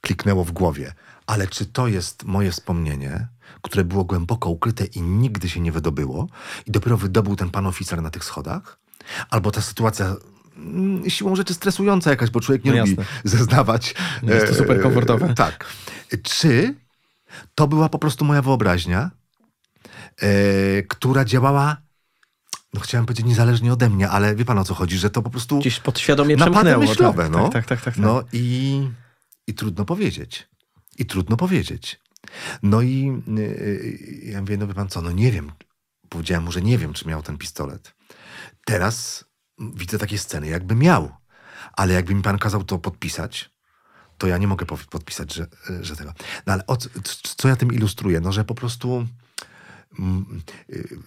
kliknęło 0.01 0.43
w 0.43 0.51
głowie. 0.51 0.93
Ale 1.27 1.47
czy 1.47 1.65
to 1.65 1.88
jest 1.88 2.23
moje 2.23 2.51
wspomnienie, 2.51 3.27
które 3.61 3.83
było 3.83 4.03
głęboko 4.03 4.49
ukryte 4.49 4.85
i 4.85 5.01
nigdy 5.01 5.49
się 5.49 5.59
nie 5.59 5.71
wydobyło 5.71 6.27
i 6.67 6.71
dopiero 6.71 6.97
wydobył 6.97 7.35
ten 7.35 7.49
pan 7.49 7.67
oficer 7.67 8.01
na 8.01 8.09
tych 8.09 8.23
schodach? 8.23 8.79
Albo 9.29 9.51
ta 9.51 9.61
sytuacja 9.61 10.15
siłą 11.08 11.36
rzeczy 11.36 11.54
stresująca 11.54 12.10
jakaś, 12.10 12.30
bo 12.30 12.39
człowiek 12.39 12.65
nie 12.65 12.72
No 12.72 12.78
lubi 12.78 12.96
zeznawać. 13.24 13.96
Nie 14.24 14.34
jest 14.34 14.48
to 14.48 14.56
super 14.56 14.82
komfortowe. 14.82 15.26
E, 15.26 15.34
tak. 15.34 15.65
Czy 16.24 16.76
to 17.56 17.68
była 17.68 17.89
po 17.89 18.00
prostu 18.00 18.26
moja 18.26 18.41
wyobraźnia, 18.41 19.12
e, 20.22 20.28
która 20.84 21.26
działała, 21.26 21.78
no 22.74 22.80
chciałem 22.80 23.06
powiedzieć 23.06 23.26
niezależnie 23.26 23.74
ode 23.74 23.89
mnie, 23.89 24.10
ale 24.10 24.36
wie 24.36 24.46
pan 24.46 24.58
o 24.58 24.63
co 24.63 24.74
chodzi, 24.74 24.98
że 24.98 25.10
to 25.10 25.22
po 25.22 25.30
prostu 25.30 25.60
Gdzieś 25.60 25.80
podświadomie 25.80 26.38
przemknęło. 26.38 26.84
myślowe, 26.84 27.24
tak, 27.24 27.32
no. 27.32 27.50
Tak, 27.50 27.54
tak, 27.54 27.65
tak, 27.65 27.82
tak, 27.82 27.94
tak. 27.94 28.04
No 28.04 28.24
i, 28.34 28.88
i 29.48 29.54
trudno 29.54 29.86
powiedzieć. 29.86 30.48
I 30.98 31.06
trudno 31.06 31.38
powiedzieć. 31.38 32.00
No 32.63 32.82
i 32.82 33.22
yy, 33.28 34.00
ja 34.24 34.41
mówię, 34.41 34.58
no 34.58 34.68
wie 34.68 34.74
pan 34.74 34.88
co, 34.89 35.02
no 35.02 35.12
nie 35.12 35.32
wiem. 35.32 35.52
Powiedziałem 36.10 36.44
mu, 36.44 36.52
że 36.52 36.62
nie 36.62 36.78
wiem, 36.78 36.94
czy 36.94 37.08
miał 37.08 37.22
ten 37.22 37.38
pistolet. 37.38 37.94
Teraz 38.65 39.26
widzę 39.60 39.98
takie 39.98 40.18
sceny, 40.18 40.48
jakby 40.48 40.76
miał. 40.76 41.12
Ale 41.74 41.94
jakby 41.94 42.15
mi 42.15 42.22
pan 42.22 42.38
kazał 42.38 42.63
to 42.63 42.80
podpisać, 42.80 43.50
to 44.18 44.28
ja 44.28 44.38
nie 44.38 44.48
mogę 44.48 44.65
podpisać, 44.65 45.34
że, 45.34 45.48
że 45.82 45.96
tego. 45.96 46.13
No 46.46 46.54
ale 46.54 46.63
co- 46.78 46.89
ja 47.48 47.56
tym 47.56 47.74
ilustruję? 47.74 48.20
No, 48.20 48.32
że 48.32 48.44
po 48.46 48.56
prostu 48.56 49.08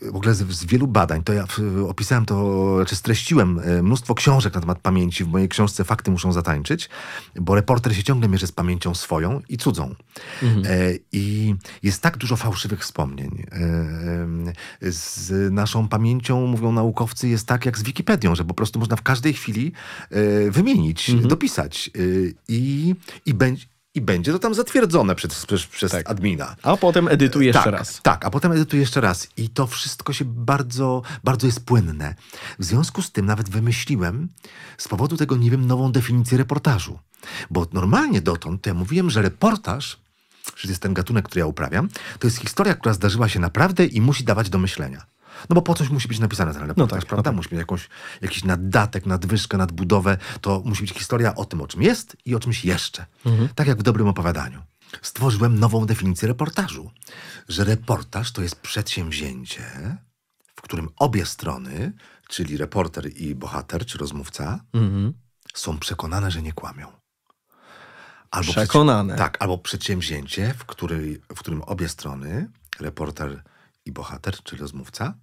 w 0.02 0.16
ogóle 0.16 0.34
z, 0.34 0.50
z 0.52 0.64
wielu 0.64 0.86
badań, 0.86 1.22
to 1.22 1.32
ja 1.32 1.44
opisałem 1.88 2.26
to, 2.26 2.76
czy 2.86 2.96
streściłem 2.96 3.60
e, 3.64 3.82
mnóstwo 3.82 4.14
książek 4.14 4.54
na 4.54 4.60
temat 4.60 4.78
pamięci. 4.78 5.24
W 5.24 5.28
mojej 5.28 5.48
książce 5.48 5.84
Fakty 5.84 6.10
muszą 6.10 6.32
zatańczyć, 6.32 6.88
bo 7.36 7.54
reporter 7.54 7.96
się 7.96 8.02
ciągle 8.02 8.28
mierzy 8.28 8.46
z 8.46 8.52
pamięcią 8.52 8.94
swoją 8.94 9.40
i 9.48 9.56
cudzą. 9.56 9.94
E, 10.64 10.92
I 11.12 11.54
jest 11.82 12.02
tak 12.02 12.16
dużo 12.16 12.36
fałszywych 12.36 12.80
wspomnień. 12.80 13.44
E, 13.52 13.56
e, 14.88 14.92
Z 14.92 15.52
naszą 15.52 15.88
pamięcią, 15.88 16.46
mówią 16.46 16.72
naukowcy, 16.72 17.28
jest 17.28 17.46
tak 17.46 17.66
jak 17.66 17.78
z 17.78 17.82
Wikipedią, 17.82 18.34
że 18.34 18.44
po 18.44 18.54
prostu 18.54 18.78
można 18.78 18.96
w 18.96 19.02
każdej 19.02 19.32
chwili 19.32 19.72
wymienić, 20.50 21.14
dopisać 21.14 21.90
e, 21.94 22.00
i, 22.48 22.94
i, 23.26 23.34
będzie, 23.34 23.66
i 23.94 24.00
będzie 24.00 24.32
to 24.32 24.38
tam 24.38 24.54
zatwierdzone 24.54 25.14
przez, 25.14 25.46
przez, 25.46 25.66
przez 25.66 25.92
Tak. 25.92 26.10
admina. 26.10 26.56
A 26.62 26.76
potem 26.76 27.08
edytuj 27.08 27.46
jeszcze 27.46 27.62
tak, 27.62 27.72
raz. 27.72 28.00
Tak, 28.02 28.24
a 28.24 28.30
potem 28.30 28.52
edytuję 28.52 28.80
jeszcze 28.80 29.00
raz. 29.00 29.28
I 29.36 29.48
to 29.48 29.66
wszystko 29.66 30.12
się 30.12 30.24
bardzo, 30.24 31.02
bardzo 31.24 31.46
jest 31.46 31.64
płynne. 31.64 32.14
W 32.58 32.64
związku 32.64 33.02
z 33.02 33.12
tym 33.12 33.26
nawet 33.26 33.50
wymyśliłem 33.50 34.28
z 34.78 34.88
powodu 34.88 35.16
tego, 35.16 35.36
nie 35.36 35.50
wiem, 35.50 35.66
nową 35.66 35.92
definicję 35.92 36.38
reportażu. 36.38 36.98
Bo 37.50 37.66
normalnie 37.72 38.20
dotąd 38.20 38.62
to 38.62 38.70
ja 38.70 38.74
mówiłem, 38.74 39.10
że 39.10 39.22
reportaż, 39.22 40.00
że 40.56 40.68
jest 40.68 40.82
ten 40.82 40.94
gatunek, 40.94 41.24
który 41.24 41.40
ja 41.40 41.46
uprawiam, 41.46 41.88
to 42.18 42.26
jest 42.26 42.38
historia, 42.38 42.74
która 42.74 42.94
zdarzyła 42.94 43.28
się 43.28 43.40
naprawdę 43.40 43.86
i 43.86 44.00
musi 44.00 44.24
dawać 44.24 44.50
do 44.50 44.58
myślenia. 44.58 45.06
No 45.48 45.54
bo 45.54 45.62
po 45.62 45.74
coś 45.74 45.88
musi 45.90 46.08
być 46.08 46.18
napisane 46.18 46.54
ten 46.54 46.62
reportaż, 46.68 47.00
tak, 47.00 47.08
prawda? 47.08 47.30
no 47.30 47.34
tak. 47.34 47.36
Musi 47.36 47.48
mieć 47.54 47.58
jakąś, 47.58 47.88
jakiś 48.20 48.44
naddatek, 48.44 49.06
nadwyżkę, 49.06 49.56
nadbudowę. 49.56 50.18
To 50.40 50.62
musi 50.64 50.82
być 50.82 50.90
historia 50.92 51.34
o 51.34 51.44
tym, 51.44 51.60
o 51.60 51.66
czym 51.66 51.82
jest 51.82 52.16
i 52.24 52.34
o 52.34 52.40
czymś 52.40 52.64
jeszcze. 52.64 53.06
Tak 53.54 53.66
jak 53.66 53.78
w 53.78 53.82
dobrym 53.82 54.08
opowiadaniu. 54.08 54.62
Stworzyłem 55.02 55.58
nową 55.58 55.86
definicję 55.86 56.28
reportażu, 56.28 56.90
że 57.48 57.64
reportaż 57.64 58.32
to 58.32 58.42
jest 58.42 58.56
przedsięwzięcie, 58.60 59.96
w 60.56 60.62
którym 60.62 60.88
obie 60.96 61.26
strony, 61.26 61.92
czyli 62.28 62.56
reporter 62.56 63.16
i 63.16 63.34
bohater, 63.34 63.86
czy 63.86 63.98
rozmówca, 63.98 64.60
Mhm. 64.72 65.12
są 65.54 65.78
przekonane, 65.78 66.30
że 66.30 66.42
nie 66.42 66.52
kłamią. 66.52 66.92
Albo 68.30 68.52
Przekonane. 68.52 69.16
Tak, 69.16 69.36
albo 69.40 69.58
przedsięwzięcie, 69.58 70.54
w, 70.58 70.64
której, 70.64 71.20
w 71.34 71.38
którym 71.38 71.62
obie 71.62 71.88
strony, 71.88 72.48
reporter 72.80 73.42
i 73.84 73.92
bohater, 73.92 74.36
czy 74.42 74.56
rozmówca, 74.56 75.14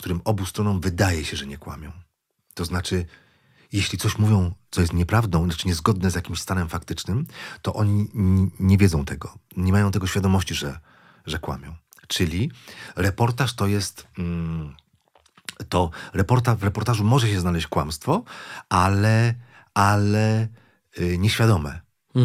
którym 0.00 0.20
obu 0.24 0.46
stronom 0.46 0.80
wydaje 0.80 1.24
się, 1.24 1.36
że 1.36 1.46
nie 1.46 1.58
kłamią. 1.58 1.92
To 2.54 2.64
znaczy, 2.64 3.06
jeśli 3.72 3.98
coś 3.98 4.18
mówią, 4.18 4.52
co 4.70 4.80
jest 4.80 4.92
nieprawdą, 4.92 5.44
znaczy 5.44 5.68
niezgodne 5.68 6.10
z 6.10 6.14
jakimś 6.14 6.40
stanem 6.40 6.68
faktycznym, 6.68 7.26
to 7.62 7.74
oni 7.74 8.08
nie 8.60 8.78
wiedzą 8.78 9.04
tego. 9.04 9.38
Nie 9.56 9.72
mają 9.72 9.90
tego 9.90 10.06
świadomości, 10.06 10.54
że, 10.54 10.80
że 11.26 11.38
kłamią. 11.38 11.74
Czyli 12.08 12.50
reportaż 12.96 13.54
to 13.54 13.66
jest. 13.66 14.06
Mm, 14.18 14.74
to 15.68 15.90
reporta, 16.12 16.56
w 16.56 16.62
reportażu 16.62 17.04
może 17.04 17.28
się 17.28 17.40
znaleźć 17.40 17.66
kłamstwo, 17.66 18.24
ale, 18.68 19.34
ale 19.74 20.48
y, 20.98 21.18
nieświadome. 21.18 21.80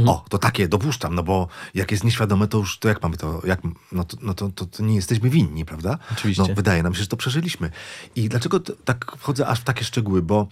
O, 0.08 0.26
to 0.30 0.38
takie 0.38 0.67
dopuszczam, 0.67 1.15
no 1.15 1.24
bo 1.24 1.48
jak 1.74 1.91
jest 1.91 2.04
nieświadome, 2.04 2.48
to 2.48 2.58
już 2.58 2.80
to 2.80 2.88
jak 2.88 3.04
mamy 3.04 3.17
to, 3.17 3.41
jak, 3.48 3.62
no, 3.91 4.04
to, 4.04 4.17
no 4.21 4.34
to, 4.34 4.50
to, 4.50 4.65
to 4.65 4.84
nie 4.84 4.95
jesteśmy 4.95 5.30
winni, 5.30 5.65
prawda? 5.65 5.98
Oczywiście. 6.12 6.43
No, 6.48 6.56
wydaje 6.56 6.84
nam 6.84 6.93
się, 6.93 7.02
że 7.02 7.08
to 7.08 7.17
przeżyliśmy. 7.17 7.69
I 8.15 8.30
dlaczego 8.30 8.60
t- 8.60 8.74
tak 8.86 9.12
wchodzę 9.17 9.48
aż 9.48 9.60
w 9.60 9.63
takie 9.63 9.84
szczegóły, 9.86 10.21
bo 10.21 10.48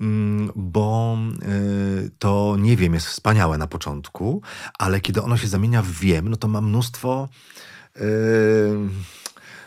mm, 0.00 0.52
bo 0.56 1.18
y, 1.42 2.10
to 2.18 2.56
nie 2.58 2.76
wiem 2.76 2.94
jest 2.94 3.06
wspaniałe 3.06 3.58
na 3.58 3.66
początku, 3.66 4.42
ale 4.78 5.00
kiedy 5.00 5.22
ono 5.22 5.36
się 5.36 5.48
zamienia 5.48 5.82
w 5.82 5.90
wiem, 5.90 6.28
no 6.28 6.36
to 6.36 6.48
ma 6.48 6.60
mnóstwo. 6.60 7.28
y, 7.96 8.00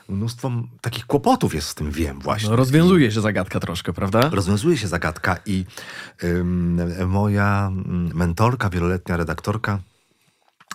Mnóstwo 0.10 0.52
takich 0.82 1.06
kłopotów 1.06 1.54
jest 1.54 1.67
z 1.67 1.76
tym 1.76 1.91
wiem 1.91 2.20
właśnie. 2.20 2.50
No, 2.50 2.56
rozwiązuje 2.56 3.12
się 3.12 3.22
zagadka 3.22 3.60
troszkę, 3.60 3.93
prawda? 3.93 4.30
Rozwiązuje 4.30 4.78
się 4.78 4.88
zagadka 4.88 5.38
i 5.46 5.65
ym, 6.24 6.82
moja 7.08 7.67
mm, 7.67 8.12
mentorka, 8.13 8.70
wieloletnia 8.70 9.17
redaktorka 9.17 9.80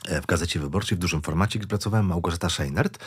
e, 0.09 0.23
w 0.23 0.27
Gazecie 0.27 0.61
Wyborczej 0.61 0.99
w 0.99 1.01
dużym 1.01 1.23
formacie, 1.23 1.59
gdzie 1.59 1.69
pracowałem, 1.69 2.07
Małgorzata 2.07 2.49
Scheinert, 2.49 2.99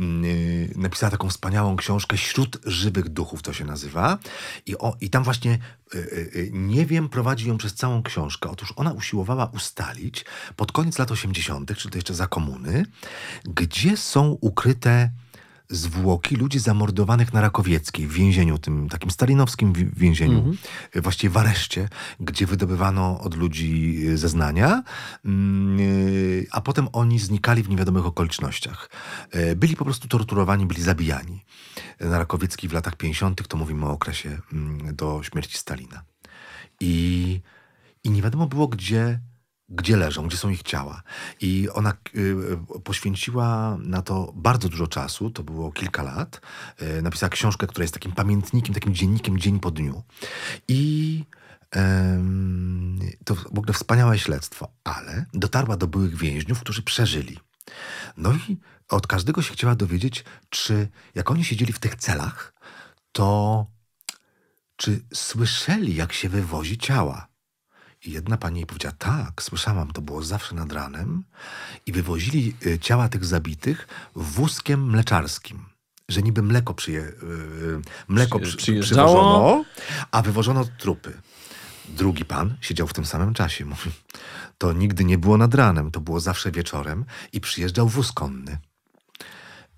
mm, 0.00 0.24
y, 0.24 0.72
napisała 0.76 1.10
taką 1.10 1.28
wspaniałą 1.28 1.76
książkę 1.76 2.18
Śród 2.18 2.58
żywych 2.64 3.08
duchów 3.08 3.42
to 3.42 3.52
się 3.52 3.64
nazywa 3.64 4.18
i, 4.66 4.78
o, 4.78 4.96
i 5.00 5.10
tam 5.10 5.24
właśnie 5.24 5.58
y, 5.94 5.98
y, 5.98 6.30
y, 6.36 6.50
nie 6.52 6.86
wiem 6.86 7.08
prowadzi 7.08 7.48
ją 7.48 7.58
przez 7.58 7.74
całą 7.74 8.02
książkę. 8.02 8.50
Otóż 8.50 8.72
ona 8.76 8.92
usiłowała 8.92 9.46
ustalić 9.46 10.24
pod 10.56 10.72
koniec 10.72 10.98
lat 10.98 11.10
80., 11.10 11.76
czyli 11.76 11.92
to 11.92 11.98
jeszcze 11.98 12.14
za 12.14 12.26
komuny, 12.26 12.86
gdzie 13.44 13.96
są 13.96 14.38
ukryte 14.40 15.10
zwłoki 15.70 16.36
ludzi 16.36 16.58
zamordowanych 16.58 17.32
na 17.32 17.40
Rakowieckiej 17.40 18.06
w 18.06 18.12
więzieniu, 18.12 18.58
tym 18.58 18.88
takim 18.88 19.10
stalinowskim 19.10 19.72
wi- 19.72 19.90
więzieniu, 19.96 20.38
y, 20.96 21.00
właściwie 21.00 21.30
w 21.30 21.36
areszcie, 21.36 21.88
gdzie 22.20 22.46
wydobywano 22.46 23.20
od 23.20 23.34
ludzi 23.34 23.96
y, 24.08 24.18
zeznania, 24.18 24.82
mm, 25.24 25.80
y, 25.80 26.46
a 26.50 26.60
potem 26.60 26.88
oni 26.92 27.18
znikali 27.18 27.62
w 27.62 27.68
niewiadomych 27.68 28.06
okolicznościach. 28.06 28.90
Byli 29.56 29.76
po 29.76 29.84
prostu 29.84 30.08
torturowani, 30.08 30.66
byli 30.66 30.82
zabijani. 30.82 31.44
Na 32.00 32.18
Rakowieckiej 32.18 32.70
w 32.70 32.72
latach 32.72 32.96
50. 32.96 33.48
to 33.48 33.56
mówimy 33.56 33.86
o 33.86 33.90
okresie 33.90 34.38
mm, 34.52 34.96
do 34.96 35.22
śmierci 35.22 35.58
Stalina. 35.58 36.04
I, 36.80 37.40
i 38.04 38.10
nie 38.10 38.22
wiadomo 38.22 38.46
było, 38.46 38.68
gdzie, 38.68 39.20
gdzie 39.68 39.96
leżą, 39.96 40.26
gdzie 40.26 40.36
są 40.36 40.48
ich 40.48 40.62
ciała. 40.62 41.02
I 41.40 41.68
ona 41.72 41.92
y, 42.16 42.36
poświęciła 42.84 43.76
na 43.80 44.02
to 44.02 44.32
bardzo 44.36 44.68
dużo 44.68 44.86
czasu, 44.86 45.30
to 45.30 45.42
było 45.42 45.72
kilka 45.72 46.02
lat. 46.02 46.40
Y, 46.82 47.02
napisała 47.02 47.30
książkę, 47.30 47.66
która 47.66 47.84
jest 47.84 47.94
takim 47.94 48.12
pamiętnikiem, 48.12 48.74
takim 48.74 48.94
dziennikiem 48.94 49.38
dzień 49.38 49.60
po 49.60 49.70
dniu. 49.70 50.02
I 50.68 51.24
to 53.24 53.34
w 53.34 53.58
ogóle 53.58 53.72
wspaniałe 53.72 54.18
śledztwo, 54.18 54.68
ale 54.84 55.26
dotarła 55.34 55.76
do 55.76 55.86
byłych 55.86 56.16
więźniów, 56.16 56.60
którzy 56.60 56.82
przeżyli. 56.82 57.38
No 58.16 58.32
i 58.32 58.56
od 58.88 59.06
każdego 59.06 59.42
się 59.42 59.52
chciała 59.52 59.74
dowiedzieć, 59.74 60.24
czy 60.48 60.88
jak 61.14 61.30
oni 61.30 61.44
siedzieli 61.44 61.72
w 61.72 61.78
tych 61.78 61.96
celach, 61.96 62.54
to 63.12 63.66
czy 64.76 65.00
słyszeli, 65.14 65.94
jak 65.94 66.12
się 66.12 66.28
wywozi 66.28 66.78
ciała? 66.78 67.33
I 68.04 68.12
jedna 68.12 68.36
pani 68.36 68.56
jej 68.60 68.66
powiedziała, 68.66 68.94
tak, 68.98 69.42
słyszałam, 69.42 69.92
to 69.92 70.02
było 70.02 70.22
zawsze 70.22 70.54
nad 70.54 70.72
ranem. 70.72 71.24
I 71.86 71.92
wywozili 71.92 72.56
y, 72.66 72.78
ciała 72.78 73.08
tych 73.08 73.24
zabitych 73.24 73.88
wózkiem 74.14 74.90
mleczarskim. 74.90 75.64
Że 76.08 76.22
niby 76.22 76.42
mleko, 76.42 76.74
przyje, 76.74 77.00
y, 77.00 77.14
mleko 78.08 78.38
Przy- 78.38 78.56
przywożono, 78.56 79.64
a 80.10 80.22
wywożono 80.22 80.64
trupy. 80.78 81.12
Drugi 81.88 82.24
pan 82.24 82.56
siedział 82.60 82.86
w 82.88 82.92
tym 82.92 83.04
samym 83.06 83.34
czasie. 83.34 83.64
Mówi, 83.74 83.90
to 84.58 84.72
nigdy 84.72 85.04
nie 85.04 85.18
było 85.18 85.36
nad 85.38 85.54
ranem, 85.54 85.90
to 85.90 86.00
było 86.00 86.20
zawsze 86.20 86.50
wieczorem 86.52 87.04
i 87.32 87.40
przyjeżdżał 87.40 87.88
wóz 87.88 88.12
konny. 88.12 88.58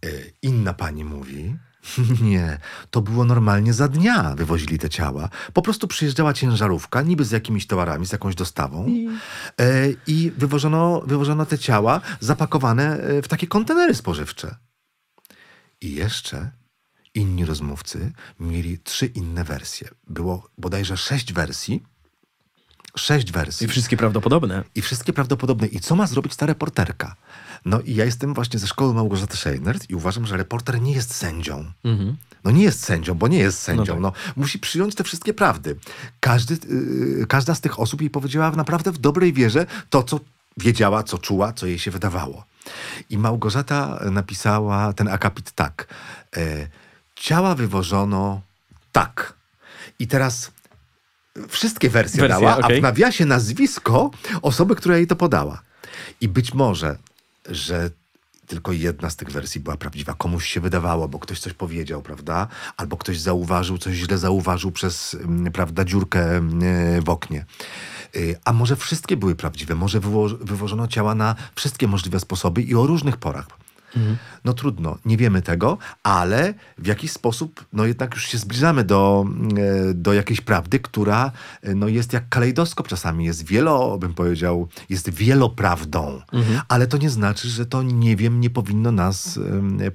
Y, 0.05 0.33
Inna 0.43 0.75
pani 0.75 1.05
mówi, 1.05 1.57
nie, 2.23 2.59
to 2.91 3.01
było 3.01 3.25
normalnie 3.25 3.73
za 3.73 3.89
dnia 3.89 4.35
wywozili 4.35 4.79
te 4.79 4.89
ciała. 4.89 5.29
Po 5.53 5.63
prostu 5.63 5.89
przyjeżdżała 5.89 6.33
ciężarówka, 6.33 7.03
niby 7.03 7.25
z 7.25 7.31
jakimiś 7.31 7.67
towarami, 7.67 8.07
z 8.07 8.13
jakąś 8.13 8.35
dostawą 8.35 8.87
e, 9.61 9.89
i 10.07 10.33
wywożono, 10.37 11.03
wywożono 11.07 11.47
te 11.47 11.59
ciała 11.59 12.01
zapakowane 12.21 13.01
e, 13.01 13.23
w 13.23 13.29
takie 13.29 13.47
kontenery 13.47 13.95
spożywcze. 13.95 14.57
I 15.81 15.95
jeszcze 15.95 16.51
inni 17.15 17.45
rozmówcy 17.45 18.13
mieli 18.41 18.79
trzy 18.79 19.07
inne 19.07 19.45
wersje. 19.45 19.89
Było 20.07 20.51
bodajże 20.59 20.97
sześć 20.97 21.33
wersji. 21.33 21.83
Sześć 22.99 23.33
wersji. 23.33 23.65
I 23.65 23.69
wszystkie 23.69 23.97
prawdopodobne. 23.97 24.65
I 24.75 24.83
wszystkie 24.83 25.13
prawdopodobne. 25.13 25.67
I 25.67 25.81
co 25.81 25.97
ma 25.97 26.07
zrobić 26.07 26.37
ta 26.37 26.47
reporterka? 26.47 27.17
No 27.65 27.81
i 27.81 27.95
ja 27.95 28.05
jestem 28.05 28.35
właśnie 28.35 28.59
ze 28.59 28.67
szkoły 28.67 28.95
Małgorzaty 28.95 29.37
Scheinert 29.37 29.91
i 29.91 29.95
uważam, 29.95 30.27
że 30.27 30.37
reporter 30.37 30.81
nie 30.81 30.93
jest 30.93 31.15
sędzią. 31.15 31.65
No 32.45 32.51
nie 32.51 32.63
jest 32.63 32.85
sędzią, 32.85 33.15
bo 33.15 33.29
nie 33.29 33.39
jest 33.39 33.59
sędzią. 33.59 33.93
tak. 33.93 34.03
No, 34.03 34.13
musi 34.37 34.59
przyjąć 34.59 34.95
te 34.95 35.05
wszystkie 35.05 35.35
prawdy. 35.35 35.77
Każdy, 36.21 36.59
yy, 37.19 37.27
każda 37.27 37.55
z 37.55 37.61
tych 37.61 37.81
osób 37.81 38.01
jej 38.01 38.11
powiedziała 38.11 38.51
naprawdę 38.51 38.93
w 38.93 38.99
dobrej 38.99 39.33
wierze 39.33 39.67
to, 39.91 40.03
co 40.03 40.21
wiedziała, 40.57 41.03
co 41.03 41.19
czuła, 41.19 41.53
co 41.53 41.67
jej 41.67 41.79
się 41.79 41.91
wydawało. 41.91 42.45
I 43.11 43.19
Małgorzata 43.19 44.01
napisała 44.11 44.93
ten 44.93 45.09
akapit 45.09 45.53
tak. 45.53 45.95
E, 46.37 46.69
ciała 47.17 47.55
wywożono 47.55 48.41
tak. 48.93 49.35
I 49.99 50.07
teraz 50.07 50.51
wszystkie 51.49 51.91
wersje, 51.91 52.21
Wersje, 52.21 52.41
dała, 52.41 52.57
a 52.57 52.67
okej. 52.67 52.81
w 52.81 52.83
nawiasie 52.83 53.27
nazwisko 53.27 54.11
osoby, 54.43 54.77
która 54.77 54.97
jej 54.97 55.07
to 55.07 55.17
podała. 55.17 55.63
I 56.21 56.29
być 56.29 56.55
może, 56.55 56.97
że 57.49 57.91
tylko 58.47 58.73
jedna 58.73 59.11
z 59.11 59.17
tych 59.17 59.31
wersji 59.31 59.61
była 59.61 59.77
prawdziwa. 59.77 60.15
Komuś 60.15 60.47
się 60.49 60.61
wydawało, 60.61 61.09
bo 61.09 61.19
ktoś 61.19 61.41
coś 61.41 61.53
powiedział, 61.53 62.03
prawda? 62.03 62.49
Albo 62.77 62.97
ktoś 62.97 63.21
zauważył, 63.21 63.79
coś 63.79 63.95
źle 63.95 64.19
zauważył 64.19 64.73
przez, 64.73 65.15
mm, 65.15 65.53
prawda, 65.53 65.85
dziurkę 65.85 66.37
mm, 66.37 67.05
w 67.05 67.09
oknie. 67.09 67.45
Y, 68.17 68.37
A 68.45 68.53
może 68.53 68.77
wszystkie 68.77 69.17
były 69.17 69.35
prawdziwe? 69.35 69.75
Może 69.75 70.01
wywożono 70.41 70.89
ciała 70.89 71.15
na 71.15 71.35
wszystkie 71.55 71.89
możliwe 71.89 72.21
sposoby 72.21 72.63
i 72.63 72.75
o 72.75 72.87
różnych 72.87 73.17
porach. 73.17 73.47
No 74.45 74.53
trudno, 74.53 74.99
nie 75.05 75.17
wiemy 75.17 75.43
tego, 75.43 75.79
ale 76.03 76.55
w 76.79 76.87
jakiś 76.87 77.13
sposób, 77.13 77.65
no 77.73 77.87
jednak 77.87 78.15
już 78.15 78.27
się 78.27 78.39
zbliżamy 78.39 78.85
do, 78.85 79.25
e, 79.91 79.95
do 79.95 80.13
jakiejś 80.13 80.41
prawdy, 80.41 80.79
która 80.79 81.33
e, 81.63 81.75
no 81.75 81.89
jest 81.89 82.13
jak 82.13 82.29
kalejdoskop 82.29 82.89
czasami, 82.89 83.25
jest 83.25 83.47
wielo, 83.47 83.99
bym 83.99 84.15
powiedział, 84.15 84.69
jest 84.89 85.11
wieloprawdą, 85.11 86.21
ale 86.69 86.87
to 86.87 86.97
nie 86.97 87.11
znaczy, 87.11 87.49
że 87.49 87.67
to 87.67 87.83
nie 87.83 88.17
wiem, 88.17 88.41
nie 88.41 88.51
powinno 88.51 88.93
nas 88.93 89.39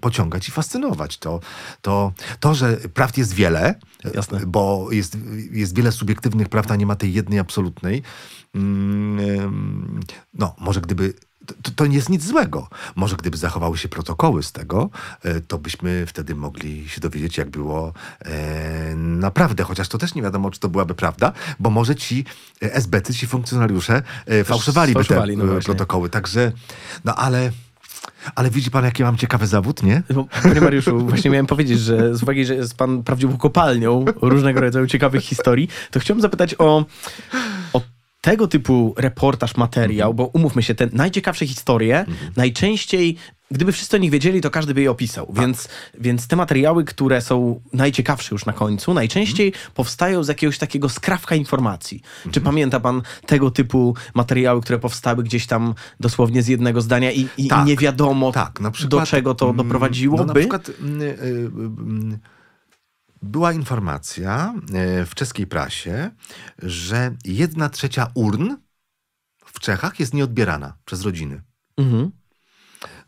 pociągać 0.01 0.47
i 0.47 0.51
fascynować. 0.51 1.17
To, 1.17 1.39
to, 1.81 2.13
to 2.39 2.55
że 2.55 2.77
prawd 2.77 3.17
jest 3.17 3.33
wiele, 3.33 3.75
Jasne. 4.13 4.39
bo 4.47 4.87
jest, 4.91 5.17
jest 5.51 5.75
wiele 5.75 5.91
subiektywnych 5.91 6.49
prawd, 6.49 6.71
a 6.71 6.75
nie 6.75 6.85
ma 6.85 6.95
tej 6.95 7.13
jednej 7.13 7.39
absolutnej, 7.39 8.03
mm, 8.55 9.99
no 10.33 10.55
może 10.59 10.81
gdyby 10.81 11.13
to, 11.45 11.71
to 11.75 11.85
nie 11.85 11.95
jest 11.95 12.09
nic 12.09 12.25
złego. 12.25 12.67
Może 12.95 13.15
gdyby 13.15 13.37
zachowały 13.37 13.77
się 13.77 13.89
protokoły 13.89 14.43
z 14.43 14.51
tego, 14.51 14.89
e, 15.23 15.41
to 15.41 15.57
byśmy 15.57 16.05
wtedy 16.05 16.35
mogli 16.35 16.89
się 16.89 17.01
dowiedzieć, 17.01 17.37
jak 17.37 17.49
było 17.49 17.93
e, 18.25 18.95
naprawdę. 18.95 19.63
Chociaż 19.63 19.87
to 19.87 19.97
też 19.97 20.15
nie 20.15 20.21
wiadomo, 20.21 20.51
czy 20.51 20.59
to 20.59 20.69
byłaby 20.69 20.95
prawda, 20.95 21.33
bo 21.59 21.69
może 21.69 21.95
ci 21.95 22.25
e, 22.63 22.73
SB-ty, 22.73 23.13
ci 23.13 23.27
funkcjonariusze 23.27 24.03
e, 24.25 24.43
fałszowaliby 24.43 24.99
te 24.99 25.03
sfałszowali, 25.03 25.37
no 25.37 25.57
e, 25.57 25.61
protokoły. 25.61 26.09
Także, 26.09 26.51
no 27.05 27.15
ale... 27.15 27.51
Ale 28.35 28.49
widzi 28.49 28.71
pan, 28.71 28.85
jaki 28.85 29.03
mam 29.03 29.17
ciekawy 29.17 29.47
zawód, 29.47 29.83
nie? 29.83 30.03
Bo, 30.13 30.25
Panie 30.43 30.61
Mariuszu, 30.61 31.07
właśnie 31.07 31.31
miałem 31.31 31.47
powiedzieć, 31.47 31.79
że 31.79 32.15
z 32.15 32.23
uwagi, 32.23 32.45
że 32.45 32.55
jest 32.55 32.75
pan 32.75 33.03
prawdziwą 33.03 33.37
kopalnią 33.37 34.05
różnego 34.21 34.61
rodzaju 34.61 34.87
ciekawych 34.87 35.23
historii, 35.23 35.67
to 35.91 35.99
chciałbym 35.99 36.21
zapytać 36.21 36.55
o 36.57 36.85
tego 38.21 38.47
typu 38.47 38.93
reportaż, 38.97 39.57
materiał, 39.57 40.13
bo 40.13 40.25
umówmy 40.25 40.63
się, 40.63 40.75
te 40.75 40.87
najciekawsze 40.93 41.47
historie 41.47 42.05
najczęściej, 42.35 43.17
gdyby 43.51 43.71
wszyscy 43.71 43.97
o 43.97 43.99
nich 43.99 44.11
wiedzieli, 44.11 44.41
to 44.41 44.49
każdy 44.51 44.73
by 44.73 44.81
je 44.81 44.91
opisał. 44.91 45.33
Więc, 45.33 45.69
więc 45.99 46.27
te 46.27 46.35
materiały, 46.35 46.83
które 46.83 47.21
są 47.21 47.61
najciekawsze 47.73 48.35
już 48.35 48.45
na 48.45 48.53
końcu, 48.53 48.93
najczęściej 48.93 49.53
powstają 49.75 50.23
z 50.23 50.27
jakiegoś 50.27 50.57
takiego 50.57 50.89
skrawka 50.89 51.35
informacji. 51.35 52.01
Czy 52.31 52.41
pamięta 52.41 52.79
pan 52.79 53.01
tego 53.25 53.51
typu 53.51 53.95
materiały, 54.13 54.61
które 54.61 54.79
powstały 54.79 55.23
gdzieś 55.23 55.47
tam 55.47 55.73
dosłownie 55.99 56.43
z 56.43 56.47
jednego 56.47 56.81
zdania 56.81 57.11
i, 57.11 57.27
i 57.37 57.47
Tak. 57.47 57.65
nie 57.65 57.77
wiadomo, 57.77 58.31
Tak, 58.31 58.59
przykład, 58.71 59.01
do 59.01 59.05
czego 59.05 59.35
to 59.35 59.45
mm, 59.45 59.57
doprowadziłoby? 59.57 60.23
No 60.23 60.27
na 60.27 60.33
przykład 60.33 60.71
mm, 60.81 61.01
y, 61.01 61.05
y, 61.05 61.49
mm, 61.55 62.19
była 63.21 63.53
informacja 63.53 64.53
y, 65.01 65.05
w 65.05 65.15
czeskiej 65.15 65.47
prasie, 65.47 66.11
że 66.57 67.15
jedna 67.25 67.69
trzecia 67.69 68.07
urn 68.13 68.55
w 69.45 69.59
Czechach 69.59 69.99
jest 69.99 70.13
nieodbierana 70.13 70.77
przez 70.85 71.01
rodziny. 71.01 71.41
Mhm. 71.77 72.11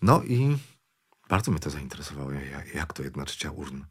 No 0.02 0.24
i 0.24 0.58
bardzo 1.30 1.52
mnie 1.52 1.60
to 1.60 1.70
zainteresowało, 1.70 2.32
jak, 2.76 2.94
to 2.94 3.04
jedna 3.04 3.26
trzecia 3.26 3.52
urn. 3.52 3.82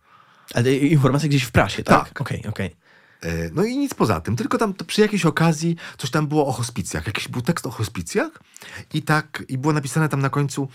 Ale 0.54 0.74
informacje 0.74 1.28
gdzieś 1.28 1.42
w 1.42 1.50
prasie, 1.50 1.84
tak? 1.84 2.08
Tak. 2.08 2.20
Okej, 2.20 2.46
okej. 2.46 2.76
E, 3.20 3.50
No 3.52 3.64
i 3.64 3.78
nic 3.78 3.94
poza 3.94 4.20
tym, 4.20 4.36
tylko 4.36 4.58
tam 4.58 4.74
przy 4.74 5.00
jakiejś 5.00 5.26
okazji 5.26 5.76
coś 5.98 6.10
tam 6.10 6.26
było 6.26 6.46
o 6.46 6.52
hospicjach, 6.52 7.06
jakiś 7.06 7.28
był 7.28 7.42
tekst 7.42 7.66
o 7.66 7.70
hospicjach 7.70 8.30
i 8.94 9.02
tak, 9.02 9.44
i 9.48 9.58
było 9.58 9.72
napisane 9.72 10.08
tam 10.08 10.20
na 10.20 10.30
końcu, 10.30 10.68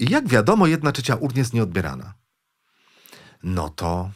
jak 0.00 0.28
wiadomo, 0.28 0.66
jedna 0.66 0.92
trzecia 0.92 1.14
urn 1.14 1.36
jest 1.36 1.52
nieodbierana. 1.54 2.14
No 3.42 3.68
to 3.68 4.10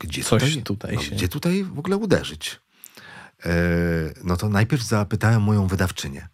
Gdzie 0.00 0.24
Coś 0.24 0.62
tutaj 0.64 0.94
no, 0.96 1.02
się- 1.02 1.10
Gdzie 1.14 1.28
tutaj 1.28 1.64
w 1.64 1.78
ogóle 1.78 1.96
uderzyć? 1.96 2.60
E, 3.44 3.50
no 4.24 4.36
to 4.36 4.48
najpierw 4.48 4.82
zapytałem 4.82 5.42
moją 5.42 5.66
wydawczynię. 5.66 6.28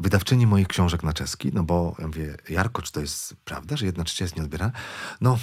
Wydawczyni 0.00 0.46
moich 0.46 0.68
książek 0.68 1.02
na 1.02 1.12
czeski, 1.12 1.50
no 1.54 1.62
bo 1.64 1.96
ja 1.98 2.06
mówię, 2.06 2.36
Jarko, 2.48 2.82
czy 2.82 2.92
to 2.92 3.00
jest 3.00 3.36
prawda, 3.44 3.76
że 3.76 3.86
jedna 3.86 4.04
trzecia 4.04 4.24
jest 4.24 4.36
nieodbierana? 4.36 4.72
No, 5.20 5.38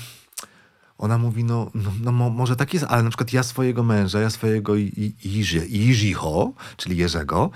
ona 0.97 1.17
mówi, 1.17 1.43
no, 1.43 1.71
no, 1.73 1.91
no 2.01 2.11
mo, 2.11 2.29
może 2.29 2.55
tak 2.55 2.73
jest, 2.73 2.85
ale 2.89 3.03
na 3.03 3.09
przykład 3.09 3.33
ja 3.33 3.43
swojego 3.43 3.83
męża, 3.83 4.19
ja 4.21 4.29
swojego 4.29 4.75
I- 4.75 5.15
I- 5.23 5.29
Jirzy- 5.29 5.65
Jiřího, 5.69 6.53
czyli 6.77 6.97
Jerzego, 6.97 7.51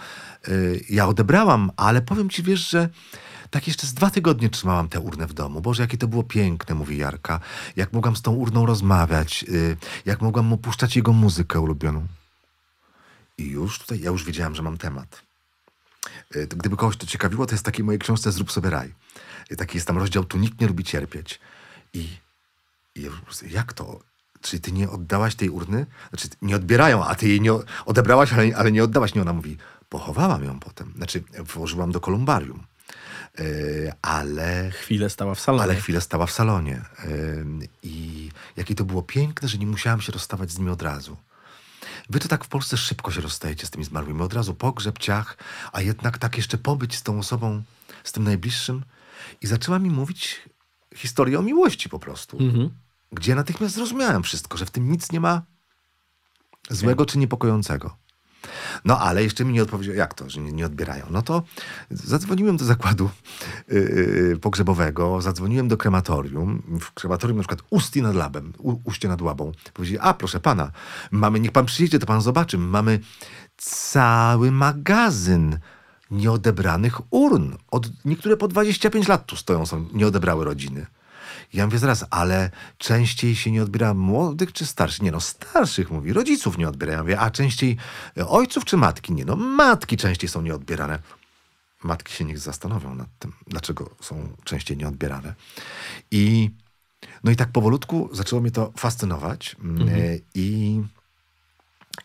y, 0.47 0.85
ja 0.89 1.07
odebrałam, 1.07 1.71
ale 1.77 2.01
powiem 2.01 2.29
ci, 2.29 2.43
wiesz, 2.43 2.69
że 2.69 2.89
tak 3.51 3.67
jeszcze 3.67 3.87
z 3.87 3.93
dwa 3.93 4.09
tygodnie 4.09 4.49
trzymałam 4.49 4.89
tę 4.89 4.99
urnę 4.99 5.27
w 5.27 5.33
domu. 5.33 5.61
Boże, 5.61 5.83
jakie 5.83 5.97
to 5.97 6.07
było 6.07 6.23
piękne, 6.23 6.75
mówi 6.75 6.97
Jarka. 6.97 7.39
Jak 7.75 7.93
mogłam 7.93 8.15
z 8.15 8.21
tą 8.21 8.31
urną 8.31 8.65
rozmawiać, 8.65 9.45
y, 9.49 9.77
jak 10.05 10.21
mogłam 10.21 10.45
mu 10.45 10.57
puszczać 10.57 10.95
jego 10.95 11.13
muzykę 11.13 11.59
ulubioną. 11.59 12.07
I 13.37 13.47
już 13.47 13.79
tutaj, 13.79 13.99
ja 13.99 14.11
już 14.11 14.23
wiedziałam, 14.23 14.55
że 14.55 14.63
mam 14.63 14.77
temat. 14.77 15.21
Y, 16.35 16.47
Gdyby 16.47 16.77
kogoś 16.77 16.97
to 16.97 17.07
ciekawiło, 17.07 17.45
to 17.45 17.51
jest 17.51 17.63
w 17.63 17.65
takiej 17.65 17.85
mojej 17.85 17.99
książce 17.99 18.31
Zrób 18.31 18.51
sobie 18.51 18.69
raj. 18.69 18.93
Y, 19.51 19.55
Taki 19.55 19.77
jest 19.77 19.87
tam 19.87 19.97
rozdział, 19.97 20.23
tu 20.23 20.37
nikt 20.37 20.61
nie 20.61 20.67
lubi 20.67 20.83
cierpieć. 20.83 21.39
I, 21.93 22.09
i 22.95 23.09
jak 23.49 23.73
to? 23.73 23.99
Czy 24.41 24.59
ty 24.59 24.71
nie 24.71 24.89
oddałaś 24.89 25.35
tej 25.35 25.49
urny? 25.49 25.85
Znaczy, 26.09 26.27
nie 26.41 26.55
odbierają, 26.55 27.05
a 27.05 27.15
ty 27.15 27.27
jej 27.27 27.41
nie 27.41 27.51
odebrałaś, 27.85 28.33
ale, 28.33 28.55
ale 28.57 28.71
nie 28.71 28.83
oddałaś. 28.83 29.15
Nie, 29.15 29.21
ona 29.21 29.33
mówi, 29.33 29.57
pochowałam 29.89 30.43
ją 30.43 30.59
potem. 30.59 30.93
Znaczy, 30.95 31.23
włożyłam 31.43 31.91
do 31.91 31.99
kolumbarium. 31.99 32.63
Y, 33.39 33.91
ale 34.01 34.71
Chwilę 34.71 35.09
stała 35.09 35.35
w 35.35 35.39
salonie. 35.39 35.63
ale 35.63 35.75
chwilę 35.75 36.01
stała 36.01 36.25
w 36.25 36.31
salonie. 36.31 36.81
Ym, 37.05 37.61
I 37.83 38.29
jakie 38.57 38.75
to 38.75 38.85
było 38.85 39.03
piękne, 39.03 39.47
że 39.47 39.57
nie 39.57 39.67
musiałam 39.67 40.01
się 40.01 40.11
rozstawać 40.11 40.51
z 40.51 40.57
nimi 40.57 40.69
od 40.69 40.81
razu. 40.81 41.17
Wy 42.09 42.19
to 42.19 42.27
tak 42.27 42.45
w 42.45 42.47
Polsce 42.47 42.77
szybko 42.77 43.11
się 43.11 43.21
rozstajecie 43.21 43.67
z 43.67 43.69
tymi 43.69 43.83
zmarłymi. 43.85 44.21
Od 44.21 44.33
razu 44.33 44.55
pogrzeb, 44.55 44.99
ciach, 44.99 45.37
a 45.71 45.81
jednak 45.81 46.17
tak 46.17 46.37
jeszcze 46.37 46.57
pobyć 46.57 46.95
z 46.95 47.03
tą 47.03 47.19
osobą, 47.19 47.63
z 48.03 48.11
tym 48.11 48.23
najbliższym. 48.23 48.83
I 49.41 49.47
zaczęła 49.47 49.79
mi 49.79 49.89
mówić 49.89 50.41
historię 50.95 51.39
o 51.39 51.41
miłości 51.41 51.89
po 51.89 51.99
prostu. 51.99 52.37
Mhm. 52.37 52.69
Gdzie 53.11 53.35
natychmiast 53.35 53.75
zrozumiałem 53.75 54.23
wszystko, 54.23 54.57
że 54.57 54.65
w 54.65 54.71
tym 54.71 54.91
nic 54.91 55.11
nie 55.11 55.19
ma 55.19 55.41
złego 56.69 57.05
czy 57.05 57.17
niepokojącego. 57.17 57.97
No 58.85 58.99
ale 58.99 59.23
jeszcze 59.23 59.45
mi 59.45 59.53
nie 59.53 59.63
odpowiedział, 59.63 59.95
jak 59.95 60.13
to, 60.13 60.29
że 60.29 60.41
nie, 60.41 60.51
nie 60.51 60.65
odbierają. 60.65 61.05
No 61.11 61.21
to 61.21 61.43
zadzwoniłem 61.91 62.57
do 62.57 62.65
zakładu 62.65 63.09
yy, 63.67 64.37
pogrzebowego, 64.41 65.21
zadzwoniłem 65.21 65.67
do 65.67 65.77
krematorium. 65.77 66.79
W 66.81 66.91
krematorium 66.91 67.37
na 67.37 67.43
przykład 67.43 67.67
Usti 67.69 68.01
nad 68.01 68.15
Labem, 68.15 68.53
u, 68.57 68.75
Uście 68.83 69.07
nad 69.07 69.21
Łabą. 69.21 69.51
Powiedzieli, 69.73 69.99
a 70.01 70.13
proszę 70.13 70.39
pana, 70.39 70.71
mamy, 71.11 71.39
niech 71.39 71.51
pan 71.51 71.65
przyjedzie, 71.65 71.99
to 71.99 72.05
pan 72.05 72.21
zobaczy, 72.21 72.57
mamy 72.57 72.99
cały 73.57 74.51
magazyn 74.51 75.59
nieodebranych 76.11 77.13
urn. 77.13 77.53
Od, 77.71 77.89
niektóre 78.05 78.37
po 78.37 78.47
25 78.47 79.07
lat 79.07 79.25
tu 79.25 79.35
stoją, 79.35 79.65
są 79.65 79.85
nie 79.93 80.07
odebrały 80.07 80.45
rodziny. 80.45 80.85
Ja 81.53 81.65
mówię 81.65 81.79
zaraz, 81.79 82.05
ale 82.09 82.51
częściej 82.77 83.35
się 83.35 83.51
nie 83.51 83.63
odbiera 83.63 83.93
młodych 83.93 84.53
czy 84.53 84.65
starszych? 84.65 85.01
Nie 85.01 85.11
no, 85.11 85.19
starszych 85.19 85.91
mówi, 85.91 86.13
rodziców 86.13 86.57
nie 86.57 86.69
odbierają. 86.69 86.97
Ja 86.97 87.03
mówię, 87.03 87.19
a 87.19 87.31
częściej 87.31 87.77
e, 88.17 88.27
ojców 88.27 88.65
czy 88.65 88.77
matki? 88.77 89.13
Nie 89.13 89.25
no, 89.25 89.35
matki 89.35 89.97
częściej 89.97 90.29
są 90.29 90.41
nieodbierane. 90.41 90.99
Matki 91.83 92.13
się 92.13 92.25
niech 92.25 92.39
zastanowią 92.39 92.95
nad 92.95 93.07
tym, 93.19 93.33
dlaczego 93.47 93.89
są 94.01 94.29
częściej 94.43 94.77
nieodbierane. 94.77 95.33
I 96.11 96.51
no 97.23 97.31
i 97.31 97.35
tak 97.35 97.49
powolutku 97.51 98.09
zaczęło 98.11 98.41
mnie 98.41 98.51
to 98.51 98.71
fascynować. 98.77 99.55
Mm, 99.63 99.89
e, 99.89 99.91
I, 100.35 100.81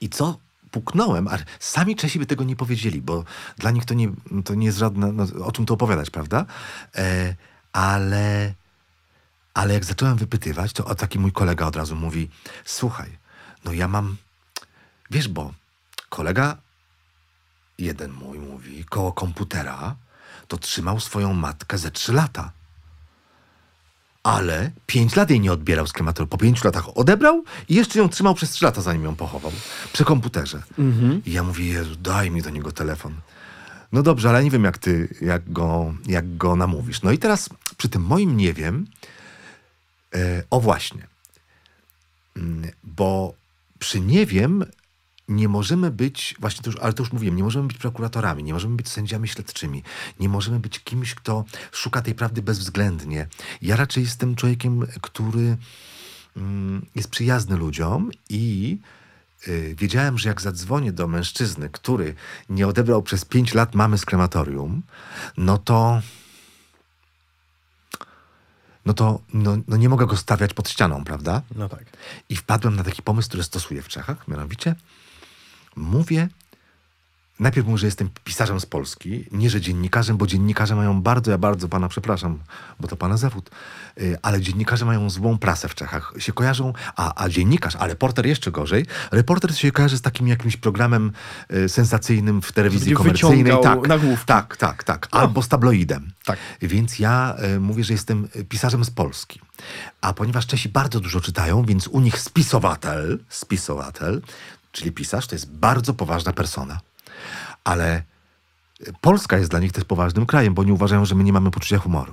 I 0.00 0.08
co 0.08 0.38
puknąłem, 0.70 1.28
a 1.28 1.38
sami 1.60 1.96
Czesi 1.96 2.18
by 2.18 2.26
tego 2.26 2.44
nie 2.44 2.56
powiedzieli, 2.56 3.02
bo 3.02 3.24
dla 3.58 3.70
nich 3.70 3.84
to 3.84 3.94
nie, 3.94 4.08
to 4.44 4.54
nie 4.54 4.66
jest 4.66 4.78
żadne, 4.78 5.12
no, 5.12 5.26
o 5.44 5.52
czym 5.52 5.66
tu 5.66 5.74
opowiadać, 5.74 6.10
prawda? 6.10 6.46
E, 6.96 7.34
ale, 7.72 8.54
ale 9.54 9.74
jak 9.74 9.84
zacząłem 9.84 10.16
wypytywać, 10.16 10.72
to 10.72 10.84
o 10.84 10.94
taki 10.94 11.18
mój 11.18 11.32
kolega 11.32 11.66
od 11.66 11.76
razu 11.76 11.96
mówi, 11.96 12.30
słuchaj, 12.64 13.18
no 13.64 13.72
ja 13.72 13.88
mam, 13.88 14.16
wiesz, 15.10 15.28
bo 15.28 15.52
kolega 16.08 16.56
jeden 17.78 18.12
mój 18.12 18.38
mówi, 18.38 18.84
koło 18.84 19.12
komputera, 19.12 19.96
to 20.48 20.58
trzymał 20.58 21.00
swoją 21.00 21.32
matkę 21.32 21.78
ze 21.78 21.90
trzy 21.90 22.12
lata. 22.12 22.50
Ale 24.22 24.70
pięć 24.86 25.16
lat 25.16 25.30
jej 25.30 25.40
nie 25.40 25.52
odbierał 25.52 25.86
z 25.86 25.92
krematorium. 25.92 26.28
Po 26.28 26.38
pięciu 26.38 26.64
latach 26.64 26.98
odebrał 26.98 27.44
i 27.68 27.74
jeszcze 27.74 27.98
ją 27.98 28.08
trzymał 28.08 28.34
przez 28.34 28.50
trzy 28.50 28.64
lata, 28.64 28.80
zanim 28.80 29.04
ją 29.04 29.16
pochował. 29.16 29.52
Przy 29.92 30.04
komputerze. 30.04 30.62
I 31.26 31.32
ja 31.32 31.42
mówię, 31.42 31.66
Jezu, 31.66 31.96
daj 31.96 32.30
mi 32.30 32.42
do 32.42 32.50
niego 32.50 32.72
telefon. 32.72 33.14
No 33.92 34.02
dobrze, 34.02 34.28
ale 34.28 34.44
nie 34.44 34.50
wiem, 34.50 34.64
jak 34.64 34.78
ty, 34.78 35.14
jak 35.20 35.52
go, 35.52 35.94
jak 36.06 36.36
go 36.36 36.56
namówisz. 36.56 37.02
No 37.02 37.12
i 37.12 37.18
teraz 37.18 37.48
przy 37.76 37.88
tym 37.88 38.02
moim 38.02 38.36
nie 38.36 38.52
wiem, 38.52 38.86
o 40.50 40.60
właśnie, 40.60 41.06
Mm, 42.36 42.70
bo 42.84 43.34
przy 43.78 44.00
nie 44.00 44.26
wiem 44.26 44.64
nie 45.28 45.48
możemy 45.48 45.90
być, 45.90 46.34
właśnie 46.40 46.62
to 46.62 46.70
już, 46.70 46.80
ale 46.80 46.92
to 46.92 47.02
już 47.02 47.12
mówiłem, 47.12 47.36
nie 47.36 47.42
możemy 47.42 47.68
być 47.68 47.78
prokuratorami, 47.78 48.44
nie 48.44 48.52
możemy 48.52 48.76
być 48.76 48.88
sędziami 48.88 49.28
śledczymi, 49.28 49.82
nie 50.20 50.28
możemy 50.28 50.60
być 50.60 50.80
kimś, 50.80 51.14
kto 51.14 51.44
szuka 51.72 52.02
tej 52.02 52.14
prawdy 52.14 52.42
bezwzględnie. 52.42 53.28
Ja 53.62 53.76
raczej 53.76 54.04
jestem 54.04 54.36
człowiekiem, 54.36 54.86
który 55.00 55.56
mm, 56.36 56.86
jest 56.94 57.08
przyjazny 57.08 57.56
ludziom 57.56 58.10
i 58.28 58.78
y, 59.48 59.74
wiedziałem, 59.78 60.18
że 60.18 60.28
jak 60.28 60.40
zadzwonię 60.40 60.92
do 60.92 61.08
mężczyzny, 61.08 61.68
który 61.70 62.14
nie 62.48 62.66
odebrał 62.66 63.02
przez 63.02 63.24
pięć 63.24 63.54
lat 63.54 63.74
mamy 63.74 63.98
z 63.98 64.04
krematorium, 64.04 64.82
no 65.36 65.58
to 65.58 66.02
no 68.86 68.94
to 68.94 69.20
no, 69.34 69.56
no 69.68 69.76
nie 69.76 69.88
mogę 69.88 70.06
go 70.06 70.16
stawiać 70.16 70.54
pod 70.54 70.68
ścianą, 70.68 71.04
prawda? 71.04 71.42
No 71.54 71.68
tak. 71.68 71.84
I 72.28 72.36
wpadłem 72.36 72.76
na 72.76 72.84
taki 72.84 73.02
pomysł, 73.02 73.28
który 73.28 73.42
stosuję 73.42 73.82
w 73.82 73.88
Czechach, 73.88 74.28
mianowicie 74.28 74.74
mówię, 75.76 76.28
najpierw 77.40 77.66
mówię, 77.66 77.78
że 77.78 77.86
jestem 77.86 78.08
pisarzem 78.24 78.60
z 78.60 78.66
Polski, 78.66 79.24
nie, 79.32 79.50
że 79.50 79.60
dziennikarzem, 79.60 80.16
bo 80.16 80.26
dziennikarze 80.26 80.76
mają 80.76 81.02
bardzo, 81.02 81.30
ja 81.30 81.38
bardzo 81.38 81.68
pana 81.68 81.88
przepraszam, 81.88 82.38
bo 82.80 82.88
to 82.88 82.96
pana 82.96 83.16
zawód, 83.16 83.50
y, 84.00 84.18
ale 84.22 84.40
dziennikarze 84.40 84.84
mają 84.84 85.10
złą 85.10 85.38
prasę 85.38 85.68
w 85.68 85.74
Czechach. 85.74 86.14
Się 86.18 86.32
kojarzą, 86.32 86.72
a, 86.96 87.24
a 87.24 87.28
dziennikarz, 87.28 87.76
a 87.76 87.86
reporter 87.86 88.26
jeszcze 88.26 88.50
gorzej, 88.50 88.86
reporter 89.10 89.56
się 89.56 89.72
kojarzy 89.72 89.98
z 89.98 90.02
takim 90.02 90.28
jakimś 90.28 90.56
programem 90.56 91.12
y, 91.52 91.68
sensacyjnym 91.68 92.42
w 92.42 92.52
telewizji 92.52 92.88
Żeby 92.88 92.96
komercyjnej. 92.96 93.62
Tak, 93.62 93.88
nagłówki. 93.88 94.26
tak, 94.26 94.56
tak, 94.56 94.84
tak. 94.84 95.08
Albo 95.10 95.42
z 95.42 95.48
tabloidem. 95.48 96.12
Tak. 96.24 96.38
Więc 96.62 96.98
ja 96.98 97.34
e, 97.38 97.60
mówię, 97.60 97.84
że 97.84 97.92
jestem 97.92 98.28
pisarzem 98.48 98.84
z 98.84 98.90
Polski. 98.90 99.40
A 100.00 100.12
ponieważ 100.12 100.46
Czesi 100.46 100.68
bardzo 100.68 101.00
dużo 101.00 101.20
czytają, 101.20 101.64
więc 101.64 101.88
u 101.88 102.00
nich 102.00 102.18
spisowatel, 102.18 103.18
spisowatel, 103.28 104.22
czyli 104.72 104.92
pisarz, 104.92 105.26
to 105.26 105.34
jest 105.34 105.50
bardzo 105.50 105.94
poważna 105.94 106.32
persona. 106.32 106.80
Ale 107.64 108.02
Polska 109.00 109.38
jest 109.38 109.50
dla 109.50 109.60
nich 109.60 109.72
też 109.72 109.84
poważnym 109.84 110.26
krajem, 110.26 110.54
bo 110.54 110.62
oni 110.62 110.72
uważają, 110.72 111.04
że 111.04 111.14
my 111.14 111.24
nie 111.24 111.32
mamy 111.32 111.50
poczucia 111.50 111.78
humoru. 111.78 112.12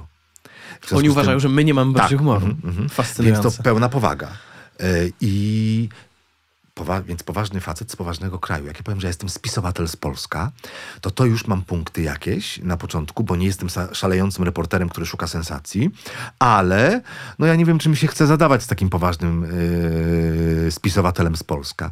Oni 0.91 1.01
tym- 1.01 1.11
uważają, 1.11 1.39
że 1.39 1.49
my 1.49 1.63
nie 1.63 1.73
mamy 1.73 1.93
poczucia 1.93 2.17
humoru. 2.17 2.45
mhm, 2.45 2.69
mhm. 2.71 2.89
Fascynujące. 2.89 3.41
Więc 3.43 3.57
to 3.57 3.63
pełna 3.63 3.89
powaga. 3.89 4.27
E, 4.79 4.83
I 5.21 5.89
powa- 6.75 7.03
więc 7.03 7.23
poważny 7.23 7.61
facet 7.61 7.91
z 7.91 7.95
poważnego 7.95 8.39
kraju. 8.39 8.65
Jak 8.65 8.77
ja 8.77 8.83
powiem, 8.83 9.01
że 9.01 9.07
jestem 9.07 9.29
spisowatel 9.29 9.87
z 9.87 9.95
Polska, 9.95 10.51
to 11.01 11.11
to 11.11 11.25
już 11.25 11.47
mam 11.47 11.61
punkty 11.61 12.01
jakieś 12.01 12.57
na 12.57 12.77
początku, 12.77 13.23
bo 13.23 13.35
nie 13.35 13.45
jestem 13.45 13.67
szalejącym 13.93 14.43
reporterem, 14.43 14.89
który 14.89 15.05
szuka 15.05 15.27
sensacji, 15.27 15.89
ale 16.39 17.01
no 17.39 17.45
ja 17.45 17.55
nie 17.55 17.65
wiem, 17.65 17.79
czy 17.79 17.89
mi 17.89 17.97
się 17.97 18.07
chce 18.07 18.27
zadawać 18.27 18.63
z 18.63 18.67
takim 18.67 18.89
poważnym 18.89 19.41
yy, 20.65 20.71
spisowatelem 20.71 21.35
z 21.35 21.43
Polska. 21.43 21.91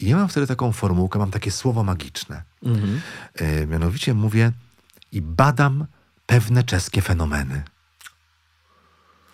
I 0.00 0.08
ja 0.08 0.16
mam 0.16 0.28
wtedy 0.28 0.46
taką 0.46 0.72
formułkę, 0.72 1.18
mam 1.18 1.30
takie 1.30 1.50
słowo 1.50 1.84
magiczne. 1.84 2.42
Mhm. 2.62 3.00
Yy, 3.40 3.66
mianowicie 3.66 4.14
mówię 4.14 4.52
i 5.12 5.22
badam 5.22 5.86
pewne 6.26 6.62
czeskie 6.64 7.02
fenomeny 7.02 7.62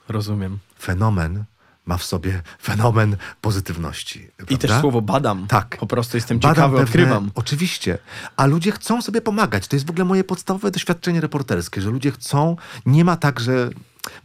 Rozumiem. 0.09 0.59
fenomen 0.79 1.45
ma 1.87 1.97
w 1.97 2.05
sobie 2.05 2.43
fenomen 2.63 3.17
pozytywności. 3.41 4.21
I 4.25 4.31
prawda? 4.47 4.57
też 4.69 4.81
słowo 4.81 5.03
badam. 5.03 5.47
Tak. 5.47 5.77
Po 5.81 5.87
prostu 5.87 6.17
jestem 6.17 6.39
Badam 6.39 6.55
ciekawy, 6.55 6.73
pewne- 6.77 6.85
odkrywam. 6.85 7.31
Oczywiście. 7.35 7.99
A 8.37 8.47
ludzie 8.47 8.73
chcą 8.73 9.03
sobie 9.03 9.21
pomagać. 9.21 9.69
To 9.69 9.77
jest 9.77 9.87
w 9.87 9.91
ogóle 9.91 10.05
moje 10.05 10.25
podstawowe 10.25 10.71
doświadczenie 10.71 11.21
reporterskie, 11.21 11.81
że 11.81 11.91
ludzie 11.91 12.11
chcą. 12.11 12.57
Nie 12.87 13.05
ma 13.05 13.17
tak, 13.17 13.41
że 13.41 13.71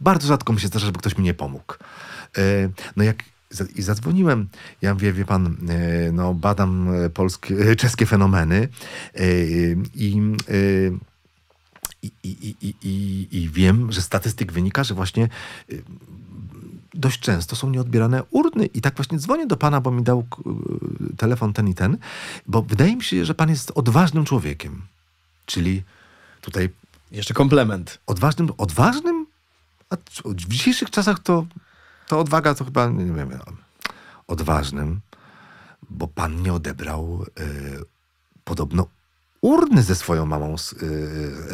bardzo 0.00 0.28
rzadko 0.28 0.52
mi 0.52 0.60
się 0.60 0.66
zdarza, 0.66 0.86
żeby 0.86 0.98
ktoś 0.98 1.16
mi 1.18 1.24
nie 1.24 1.34
pomógł. 1.34 1.74
E, 2.38 2.40
No 2.96 3.04
jak 3.04 3.16
i 3.76 3.82
zadzwoniłem, 3.82 4.48
ja 4.82 4.94
mówię, 4.94 5.12
wie 5.12 5.24
pan, 5.24 5.56
e, 5.68 6.12
no 6.12 6.34
badam 6.34 6.94
e, 6.94 7.10
polskie, 7.10 7.54
e, 7.70 7.76
czeskie 7.76 8.06
fenomeny 8.06 8.68
i 9.94 10.20
i, 12.02 12.10
i, 12.22 12.74
i, 12.82 13.28
i, 13.32 13.48
wiem, 13.48 13.92
że 13.92 14.02
statystyk 14.02 14.52
wynika, 14.52 14.84
że 14.84 14.94
właśnie 14.94 15.28
dość 16.94 17.20
często 17.20 17.56
są 17.56 17.70
nieodbierane 17.70 18.22
urny. 18.30 18.66
I 18.66 18.80
tak 18.80 18.96
właśnie 18.96 19.18
dzwonię 19.18 19.46
do 19.46 19.56
pana, 19.56 19.80
bo 19.80 19.90
mi 19.90 20.02
dał 20.02 20.26
telefon 21.16 21.52
ten 21.52 21.68
i 21.68 21.74
ten, 21.74 21.98
bo 22.46 22.62
wydaje 22.62 22.96
mi 22.96 23.04
się, 23.04 23.24
że 23.24 23.34
pan 23.34 23.50
jest 23.50 23.72
odważnym 23.74 24.24
człowiekiem. 24.24 24.82
Czyli 25.46 25.82
tutaj 26.40 26.70
Jeszcze 27.12 27.34
komplement. 27.34 27.98
odważnym, 28.06 28.48
odważnym? 28.58 29.26
A 29.90 29.96
w 30.24 30.34
dzisiejszych 30.34 30.90
czasach 30.90 31.18
to, 31.18 31.46
to 32.10 32.18
odwaga 32.20 32.54
to 32.54 32.64
chyba, 32.64 32.86
nie 32.88 33.04
wiem, 33.12 33.30
odważnym, 34.26 35.00
bo 35.90 36.08
pan 36.08 36.42
nie 36.42 36.52
odebrał 36.54 37.24
e, 37.40 37.44
podobno 38.44 38.86
urny 39.40 39.82
ze 39.82 39.94
swoją 39.94 40.26
mamą. 40.26 40.46
e, 40.46 40.56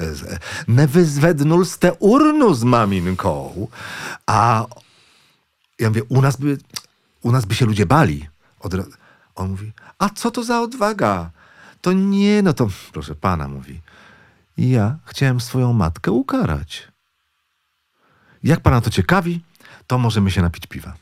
e, 0.02 0.14
z- 0.14 0.40
Ne 0.68 0.86
wyzwednul 0.86 1.64
z 1.66 1.78
te 1.78 1.94
urnu 1.94 2.54
z 2.54 2.64
maminką. 2.64 3.66
A 4.26 4.66
ja 5.78 5.88
mówię, 5.88 6.04
u 6.08 6.22
nas 6.22 6.36
by, 6.36 6.58
u 7.22 7.32
nas 7.32 7.44
by 7.44 7.54
się 7.54 7.66
ludzie 7.66 7.86
bali. 7.86 8.28
Od, 8.60 8.72
on 9.34 9.50
mówi, 9.50 9.72
a 9.98 10.08
co 10.10 10.30
to 10.30 10.44
za 10.44 10.60
odwaga? 10.60 11.30
To 11.80 11.92
nie, 11.92 12.42
no 12.42 12.52
to 12.52 12.68
proszę 12.92 13.14
pana, 13.14 13.48
mówi. 13.48 13.80
Ja 14.58 14.96
chciałem 15.04 15.40
swoją 15.40 15.72
matkę 15.72 16.10
ukarać. 16.12 16.88
Jak 18.42 18.60
pana 18.60 18.80
to 18.80 18.90
ciekawi, 18.90 19.40
to 19.86 19.98
możemy 19.98 20.30
się 20.30 20.42
napić 20.42 20.66
piwa. 20.66 20.96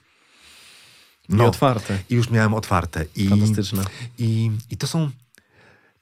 No. 1.29 1.47
otwarte. 1.47 1.99
I 2.11 2.15
już 2.15 2.31
miałem 2.31 2.55
otwarte. 2.55 3.05
I, 3.17 3.29
Fantastyczne. 3.29 3.85
I, 4.19 4.51
i 4.71 4.77
to 4.77 4.87
są. 4.87 5.11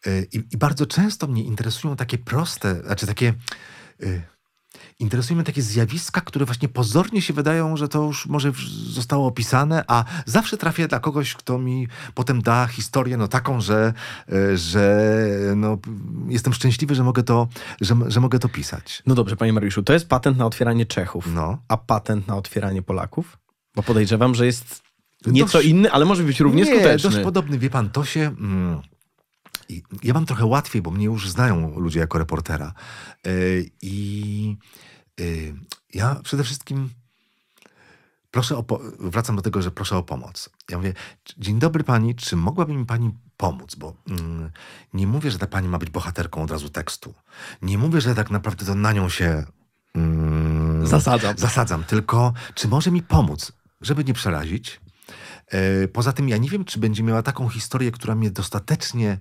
y, 0.07 0.29
I, 0.33 0.43
I 0.53 0.57
bardzo 0.57 0.87
często 0.87 1.27
mnie 1.27 1.45
interesują 1.45 1.97
takie 1.97 2.19
proste, 2.19 2.83
znaczy 2.83 3.07
takie. 3.07 3.35
Interesują 5.03 5.37
mnie 5.37 5.45
takie 5.45 5.63
zjawiska, 5.63 6.21
które 6.21 6.45
właśnie 6.47 6.69
pozornie 6.69 7.23
się 7.23 7.33
wydają, 7.33 7.77
że 7.77 7.89
to 7.89 8.03
już 8.03 8.27
może 8.27 8.53
zostało 8.85 9.27
opisane, 9.27 9.85
a 9.87 10.05
zawsze 10.27 10.57
trafię 10.57 10.89
dla 10.89 11.01
kogoś, 11.01 11.35
kto 11.35 11.59
mi 11.59 11.89
potem 12.15 12.43
da 12.43 12.67
historię 12.67 13.17
no 13.17 13.29
taką, 13.29 13.61
że, 13.61 13.93
y, 14.33 14.57
że 14.59 15.07
no, 15.57 15.79
jestem 16.29 16.53
szczęśliwy, 16.53 16.95
że 16.95 17.05
mogę 17.05 17.23
to, 17.23 17.49
że, 17.81 17.97
że 18.07 18.21
mogę 18.21 18.39
to 18.39 18.49
pisać. 18.49 19.03
No 19.07 19.15
dobrze, 19.15 19.37
panie 19.37 19.53
Mariuszu, 19.53 19.83
to 19.83 19.93
jest 19.93 20.09
patent 20.09 20.39
na 20.39 20.47
otwieranie 20.47 20.87
Czechów, 20.87 21.27
No. 21.35 21.59
a 21.69 21.77
patent 21.77 22.29
na 22.29 22.37
otwieranie 22.37 22.83
Polaków? 22.83 23.39
Bo 23.75 23.83
podejrzewam, 23.83 24.35
że 24.35 24.47
jest 24.47 24.83
nieco 25.27 25.59
Dość- 25.59 25.69
inny, 25.69 25.93
ale 25.93 26.05
może 26.05 26.23
być 26.23 26.41
równie 26.41 26.63
Nie, 26.63 26.75
skuteczny. 26.75 27.11
dość 27.11 27.25
podobny. 27.25 27.59
Wie 27.59 27.71
pan, 27.71 27.91
to 27.91 28.05
się... 28.05 28.21
Mm, 28.21 28.83
ja 30.03 30.15
mam 30.15 30.27
trochę 30.27 30.47
łatwiej, 30.47 30.83
bo 30.83 30.91
mnie 30.91 31.05
już 31.05 31.31
znają 31.31 31.81
ludzie 31.81 32.01
jako 32.01 32.19
reportera. 32.19 32.73
Yy, 33.27 33.71
I 33.83 34.57
ja 35.95 36.21
przede 36.25 36.45
wszystkim 36.45 36.91
proszę 38.31 38.57
o... 38.57 38.65
Wracam 38.99 39.37
do 39.37 39.43
tego, 39.43 39.63
że 39.63 39.71
proszę 39.71 39.97
o 39.97 40.03
pomoc. 40.03 40.51
Ja 40.71 40.77
mówię, 40.77 40.95
dzień 41.39 41.59
dobry 41.59 41.85
pani, 41.85 42.15
czy 42.15 42.37
mogłaby 42.37 42.75
mi 42.75 42.87
pani 42.87 43.11
pomóc? 43.37 43.75
Bo 43.75 43.97
mm, 44.09 44.51
nie 44.95 45.07
mówię, 45.07 45.31
że 45.31 45.39
ta 45.39 45.47
pani 45.47 45.69
ma 45.69 45.79
być 45.79 45.91
bohaterką 45.91 46.43
od 46.43 46.51
razu 46.51 46.69
tekstu. 46.69 47.15
Nie 47.63 47.79
mówię, 47.79 48.01
że 48.01 48.15
tak 48.15 48.31
naprawdę 48.31 48.67
to 48.67 48.75
na 48.75 48.93
nią 48.93 49.09
się... 49.09 49.45
Mm, 49.95 50.87
Zasadzam. 50.87 51.39
Zasadzam, 51.39 51.85
tylko 51.85 52.33
czy 52.55 52.69
może 52.69 52.91
mi 52.91 53.03
pomóc, 53.03 53.53
żeby 53.81 54.05
nie 54.05 54.15
przerazić? 54.15 54.81
E, 55.49 55.89
Poza 55.89 56.13
tym 56.13 56.29
ja 56.29 56.37
nie 56.37 56.49
wiem, 56.49 56.65
czy 56.65 56.79
będzie 56.79 57.03
miała 57.03 57.23
taką 57.23 57.49
historię, 57.49 57.93
która 57.93 58.15
mnie 58.15 58.31
dostatecznie 58.31 59.19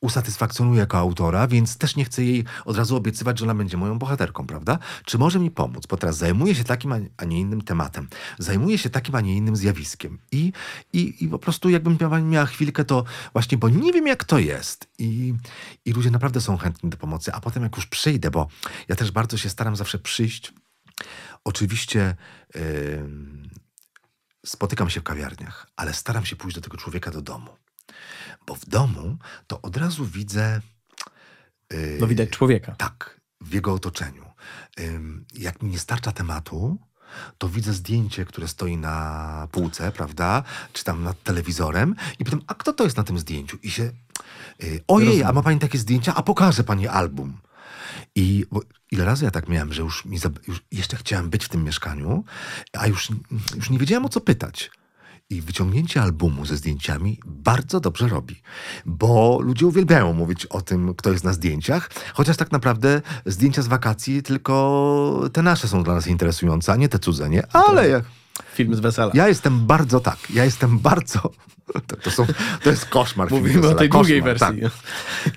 usatysfakcjonuje 0.00 0.80
jako 0.80 0.98
autora, 0.98 1.48
więc 1.48 1.76
też 1.78 1.96
nie 1.96 2.04
chcę 2.04 2.24
jej 2.24 2.44
od 2.64 2.76
razu 2.76 2.96
obiecywać, 2.96 3.38
że 3.38 3.44
ona 3.44 3.54
będzie 3.54 3.76
moją 3.76 3.98
bohaterką, 3.98 4.46
prawda? 4.46 4.78
Czy 5.04 5.18
może 5.18 5.38
mi 5.38 5.50
pomóc? 5.50 5.86
Bo 5.86 5.96
teraz 5.96 6.16
zajmuję 6.16 6.54
się 6.54 6.64
takim, 6.64 6.92
a 7.16 7.24
nie- 7.24 7.40
innym 7.40 7.62
tematem. 7.62 8.08
Zajmuję 8.38 8.78
się 8.78 8.90
takim, 8.90 9.14
a 9.14 9.20
nie 9.20 9.36
innym 9.36 9.56
zjawiskiem. 9.56 10.18
I, 10.32 10.52
i, 10.92 11.24
i 11.24 11.28
po 11.28 11.38
prostu 11.38 11.70
jakbym 11.70 11.98
miała, 12.00 12.20
miała 12.20 12.46
chwilkę, 12.46 12.84
to 12.84 13.04
właśnie, 13.32 13.58
bo 13.58 13.68
nie 13.68 13.92
wiem, 13.92 14.06
jak 14.06 14.24
to 14.24 14.38
jest. 14.38 14.88
I, 14.98 15.34
I 15.84 15.92
ludzie 15.92 16.10
naprawdę 16.10 16.40
są 16.40 16.56
chętni 16.56 16.90
do 16.90 16.96
pomocy. 16.96 17.32
A 17.32 17.40
potem 17.40 17.62
jak 17.62 17.76
już 17.76 17.86
przyjdę, 17.86 18.30
bo 18.30 18.48
ja 18.88 18.96
też 18.96 19.10
bardzo 19.10 19.36
się 19.36 19.48
staram 19.50 19.76
zawsze 19.76 19.98
przyjść. 19.98 20.52
Oczywiście... 21.44 22.16
em, 22.54 23.48
spotykam 24.46 24.90
się 24.90 25.00
w 25.00 25.02
kawiarniach, 25.04 25.66
ale 25.76 25.94
staram 25.94 26.24
się 26.24 26.36
pójść 26.36 26.54
do 26.54 26.60
tego 26.60 26.76
człowieka 26.76 27.10
do 27.10 27.22
domu. 27.22 27.50
Bo 28.46 28.54
w 28.54 28.66
domu 28.66 29.16
to 29.46 29.62
od 29.62 29.76
razu 29.76 30.06
widzę. 30.06 30.60
yy, 31.72 31.96
No 32.00 32.06
widać 32.06 32.30
człowieka. 32.30 32.74
Tak, 32.78 33.20
w 33.40 33.54
jego 33.54 33.72
otoczeniu. 33.72 34.24
Ym, 34.80 35.24
Jak 35.34 35.62
mi 35.62 35.70
nie 35.70 35.78
starcza 35.78 36.12
tematu, 36.12 36.78
to 37.38 37.48
widzę 37.48 37.72
zdjęcie, 37.72 38.24
które 38.24 38.48
stoi 38.48 38.76
na 38.76 39.48
półce, 39.52 39.92
prawda? 39.92 40.42
Czy 40.72 40.84
tam 40.84 41.02
nad 41.02 41.22
telewizorem 41.22 41.94
i 42.18 42.24
pytam, 42.24 42.42
a 42.46 42.54
kto 42.54 42.72
to 42.72 42.84
jest 42.84 42.96
na 42.96 43.04
tym 43.04 43.18
zdjęciu? 43.18 43.58
I 43.62 43.70
się, 43.70 43.90
yy, 44.62 44.80
ojej, 44.88 45.22
a 45.24 45.32
ma 45.32 45.42
pani 45.42 45.58
takie 45.60 45.78
zdjęcia? 45.78 46.14
A 46.14 46.22
pokaże 46.22 46.64
pani 46.64 46.86
album. 46.88 47.38
I 48.14 48.46
ile 48.90 49.04
razy 49.04 49.24
ja 49.24 49.30
tak 49.30 49.48
miałem, 49.48 49.72
że 49.72 49.82
już, 49.82 50.04
mi 50.04 50.18
już 50.48 50.62
jeszcze 50.72 50.96
chciałem 50.96 51.30
być 51.30 51.44
w 51.44 51.48
tym 51.48 51.64
mieszkaniu, 51.64 52.24
a 52.72 52.86
już, 52.86 53.08
już 53.56 53.70
nie 53.70 53.78
wiedziałem 53.78 54.06
o 54.06 54.08
co 54.08 54.20
pytać. 54.20 54.70
I 55.30 55.40
wyciągnięcie 55.40 56.02
albumu 56.02 56.46
ze 56.46 56.56
zdjęciami 56.56 57.20
bardzo 57.26 57.80
dobrze 57.80 58.08
robi, 58.08 58.36
bo 58.86 59.38
ludzie 59.42 59.66
uwielbiają 59.66 60.12
mówić 60.12 60.46
o 60.46 60.60
tym, 60.60 60.94
kto 60.94 61.12
jest 61.12 61.24
na 61.24 61.32
zdjęciach, 61.32 61.90
chociaż 62.14 62.36
tak 62.36 62.52
naprawdę 62.52 63.02
zdjęcia 63.26 63.62
z 63.62 63.66
wakacji 63.66 64.22
tylko 64.22 65.20
te 65.32 65.42
nasze 65.42 65.68
są 65.68 65.82
dla 65.82 65.94
nas 65.94 66.06
interesujące, 66.06 66.72
a 66.72 66.76
nie 66.76 66.88
te 66.88 66.98
cudze, 66.98 67.28
nie? 67.30 67.42
Ale 67.52 67.88
ja, 67.88 68.00
Film 68.54 68.74
z 68.74 68.80
wesela. 68.80 69.10
ja 69.14 69.28
jestem 69.28 69.66
bardzo 69.66 70.00
tak, 70.00 70.18
ja 70.30 70.44
jestem 70.44 70.78
bardzo... 70.78 71.30
To, 71.86 71.96
to, 71.96 72.10
są, 72.10 72.26
to 72.62 72.70
jest 72.70 72.84
koszmar. 72.86 73.30
Mówimy 73.30 73.68
o 73.68 73.74
tej 73.74 73.88
koszmar, 73.88 74.22
wersji. 74.22 74.60
tak. 74.60 74.72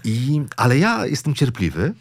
I, 0.04 0.42
ale 0.58 0.78
ja 0.78 1.06
jestem 1.06 1.36
cierpliwy 1.36 1.94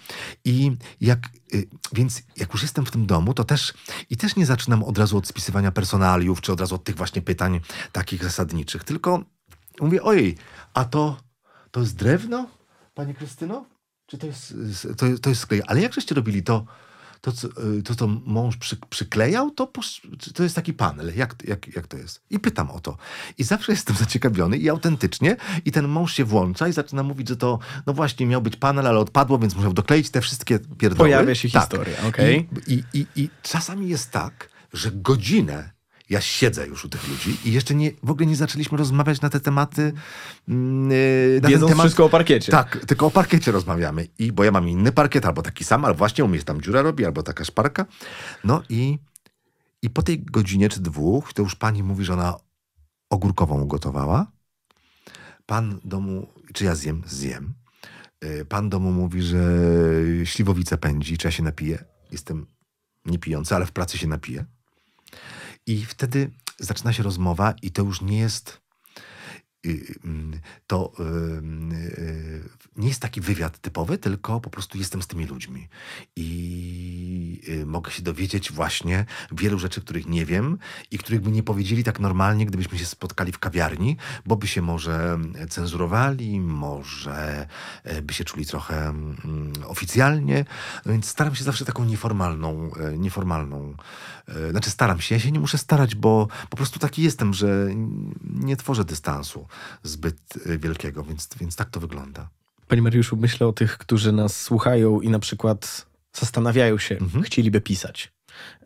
i 0.45 0.77
jak, 1.01 1.19
y, 1.55 1.69
więc 1.93 2.23
jak 2.37 2.53
już 2.53 2.63
jestem 2.63 2.87
w 2.87 2.91
tym 2.91 3.07
domu, 3.07 3.35
to 3.35 3.45
też 3.45 3.75
i 4.11 4.17
też 4.17 4.37
nie 4.37 4.47
zaczynam 4.47 4.85
od 4.85 4.99
razu 4.99 5.17
od 5.17 5.27
spisywania 5.27 5.73
personaliów, 5.73 6.41
czy 6.41 6.53
od 6.53 6.61
razu 6.61 6.75
od 6.75 6.85
tych 6.85 6.97
właśnie 6.97 7.23
pytań 7.23 7.61
takich 7.93 8.25
zasadniczych, 8.25 8.85
tylko 8.85 9.25
mówię, 9.81 10.03
ojej, 10.03 10.37
a 10.75 10.85
to, 10.85 11.17
to 11.71 11.81
jest 11.81 11.97
drewno, 11.97 12.49
pani 12.95 13.15
Krystyno? 13.15 13.65
Czy 14.07 14.19
to 14.19 14.27
jest, 14.27 14.55
to, 14.97 15.07
to 15.23 15.29
jest 15.29 15.43
sklej? 15.43 15.63
Ale 15.67 15.81
jak 15.81 15.93
żeście 15.95 16.15
robili 16.15 16.43
to? 16.43 16.65
To, 17.21 17.33
co- 17.33 17.49
y, 17.79 17.83
to, 17.83 17.95
to 17.95 18.07
mąż 18.07 18.57
przy, 18.57 18.77
przyklejał, 18.91 19.51
to, 19.51 19.73
to 20.35 20.43
jest 20.43 20.55
taki 20.55 20.73
panel. 20.73 21.13
Jak, 21.17 21.35
jak, 21.47 21.75
jak 21.77 21.87
to 21.87 21.97
jest? 21.97 22.23
I 22.31 22.39
pytam 22.39 22.71
o 22.71 22.81
to. 22.81 22.97
I 23.39 23.45
zawsze 23.45 23.73
jestem 23.73 23.97
zaciekawiony 24.05 24.59
i 24.59 24.69
autentycznie. 24.69 25.37
I 25.65 25.73
ten 25.73 25.89
mąż 25.89 26.15
się 26.15 26.25
włącza 26.25 26.69
i 26.69 26.73
zaczyna 26.73 27.03
mówić, 27.03 27.29
że 27.29 27.37
to, 27.37 27.59
no 27.87 27.93
właśnie, 27.93 28.27
miał 28.27 28.43
być 28.43 28.57
panel, 28.57 28.87
ale 28.87 28.99
odpadło, 28.99 29.39
więc 29.39 29.57
musiał 29.57 29.73
dokleić 29.73 30.11
te 30.11 30.21
wszystkie 30.21 30.59
pierdoły. 30.59 30.99
Pojawia 31.11 31.35
się 31.35 31.49
historia, 31.49 31.97
okej. 32.09 32.49
I, 32.67 32.73
i, 32.75 32.85
i, 33.01 33.07
I 33.17 33.31
czasami 33.43 33.89
jest 33.89 34.11
tak, 34.11 34.49
że 34.73 34.91
godzinę 34.91 35.71
ja 36.11 36.21
siedzę 36.21 36.67
już 36.67 36.85
u 36.85 36.89
tych 36.89 37.09
ludzi 37.09 37.37
i 37.45 37.53
jeszcze 37.53 37.75
nie, 37.75 37.91
w 38.03 38.11
ogóle 38.11 38.27
nie 38.27 38.37
zaczęliśmy 38.37 38.79
rozmawiać 38.79 39.21
na 39.21 39.31
te 39.31 39.41
tematy. 39.41 39.83
yy, 40.49 41.41
Na 41.43 41.49
Wiedząc 41.49 41.71
temat, 41.71 41.85
wszystko 41.85 42.05
o 42.05 42.09
parkiecie. 42.09 42.53
Tak, 42.53 42.85
tylko 42.87 43.07
o 43.07 43.11
parkiecie 43.11 43.53
rozmawiamy. 43.53 44.07
I 44.19 44.33
bo 44.33 44.45
ja 44.45 44.51
mam 44.51 44.69
inny 44.69 44.93
parkiet, 44.93 45.27
albo 45.27 45.43
taki 45.43 45.65
sam, 45.65 45.85
albo 45.85 45.99
właśnie 45.99 46.25
u 46.25 46.29
mnie 46.29 46.43
tam 46.43 46.61
dziura 46.61 46.83
robi, 46.83 47.05
albo 47.05 47.23
taka 47.23 47.45
szparka. 47.45 47.87
No 48.45 48.63
i, 48.69 48.99
i 49.83 49.91
po 49.91 50.03
tej 50.03 50.23
godzinie 50.23 50.69
czy 50.69 50.81
dwóch, 50.81 51.33
to 51.33 51.43
już 51.43 51.55
pani 51.57 51.83
mówi, 51.83 52.05
że 52.05 52.13
ona 52.13 52.35
ogórkową 53.11 53.61
ugotowała. 53.61 54.27
Pan 55.47 55.81
domu, 55.85 56.27
czy 56.55 56.65
ja 56.65 56.75
zjem? 56.75 57.03
Zjem. 57.07 57.55
Y, 58.25 58.45
Pan 58.45 58.69
domu 58.69 58.93
mówi, 58.93 59.23
że 59.23 59.39
śliwowice 60.25 60.79
pędzi, 60.79 61.19
czy 61.19 61.27
ja 61.29 61.33
się 61.33 61.43
napiję. 61.43 61.85
Jestem 62.13 62.47
niepijący, 63.07 63.55
ale 63.55 63.67
w 63.67 63.73
pracy 63.73 63.99
się 63.99 64.09
napiję. 64.09 64.45
I 65.67 65.85
wtedy 65.85 66.31
zaczyna 66.59 66.93
się 66.93 67.03
rozmowa 67.03 67.55
i 67.63 67.71
to 67.71 67.83
już 67.83 68.01
nie 68.01 68.19
jest 68.19 68.60
to 70.67 70.93
y, 71.01 71.03
y, 71.99 72.49
nie 72.77 72.89
jest 72.89 73.01
taki 73.01 73.21
wywiad 73.21 73.59
typowy, 73.59 73.99
tylko 73.99 74.41
po 74.41 74.51
prostu 74.51 74.79
jestem 74.79 75.03
z 75.03 75.07
tymi 75.07 75.27
ludźmi. 75.27 75.69
I 76.17 77.43
y, 77.49 77.67
mogę 77.67 77.91
się 77.91 78.03
dowiedzieć 78.03 78.53
właśnie 78.53 79.07
wielu 79.33 79.59
rzeczy, 79.59 79.81
których 79.81 80.07
nie 80.07 80.27
wiem 80.27 80.59
i 80.91 80.99
których 80.99 81.21
by 81.21 81.31
nie 81.31 81.43
powiedzieli 81.43 81.85
tak 81.85 82.01
normalnie, 82.01 82.47
gdybyśmy 82.47 82.79
się 82.79 82.87
spotkali 82.87 83.33
w 83.33 83.39
kawiarni, 83.39 83.97
bo 84.27 84.37
by 84.37 84.47
się 84.47 84.63
może 84.63 85.19
cenzurowali, 85.49 86.41
może 86.41 87.47
e, 87.85 88.03
by 88.03 88.15
się 88.15 88.25
czuli 88.25 88.47
trochę 88.47 88.89
mm, 88.89 89.53
oficjalnie, 89.67 90.45
no 90.87 90.93
więc 90.93 91.09
staram 91.09 91.35
się 91.35 91.45
zawsze 91.45 91.65
taką 91.65 91.85
nieformalną, 91.85 92.71
e, 92.75 92.99
nieformalną, 92.99 93.75
e, 94.29 94.51
znaczy 94.51 94.71
staram 94.71 95.01
się, 95.01 95.15
ja 95.15 95.21
się 95.21 95.33
nie 95.33 95.41
muszę 95.41 95.59
starać, 95.59 95.95
bo 95.95 96.29
po 96.51 96.57
prostu 96.57 96.79
taki 96.79 97.03
jestem, 97.03 97.35
że 97.35 97.69
nie 98.25 98.57
tworzę 98.57 98.85
dystansu 98.85 99.50
zbyt 99.83 100.19
e, 100.47 100.59
wielkiego, 100.59 101.03
więc, 101.05 101.29
więc 101.41 101.57
tak 101.57 101.71
to 101.71 101.81
wygląda. 101.81 102.29
Panie 102.69 102.83
Mariuszu, 102.83 103.17
myślę 103.17 103.47
o 103.47 103.53
tych, 103.53 103.79
którzy 103.79 104.13
nas 104.13 104.41
słuchają 104.41 105.01
i 105.01 105.09
na 105.09 105.19
przykład 105.19 105.87
zastanawiają 106.13 106.79
się, 106.79 106.95
Mhm. 106.99 107.25
chcieliby 107.25 107.61
pisać. 107.61 108.13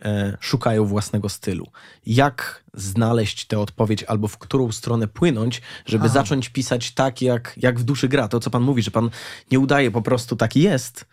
e, 0.03 0.37
szukają 0.41 0.85
własnego 0.87 1.29
stylu. 1.29 1.67
Jak 2.07 2.65
znaleźć 2.75 3.47
tę 3.47 3.59
odpowiedź 3.59 4.03
albo 4.05 4.29
w 4.29 4.39
którą 4.39 4.73
stronę 4.73 5.09
płynąć, 5.09 5.63
żeby 5.87 6.05
Aha. 6.05 6.15
zacząć 6.15 6.49
pisać 6.49 6.91
tak, 6.95 7.23
jak, 7.23 7.55
jak 7.57 7.81
w 7.81 7.83
duszy 7.85 8.09
gra? 8.09 8.29
To, 8.29 8.41
co 8.41 8.51
pan 8.51 8.63
mówi, 8.63 8.83
że 8.83 8.91
pan 8.91 9.11
nie 9.51 9.59
udaje, 9.59 9.91
po 9.91 10.03
prostu 10.03 10.37
taki 10.37 10.63
jest 10.63 11.05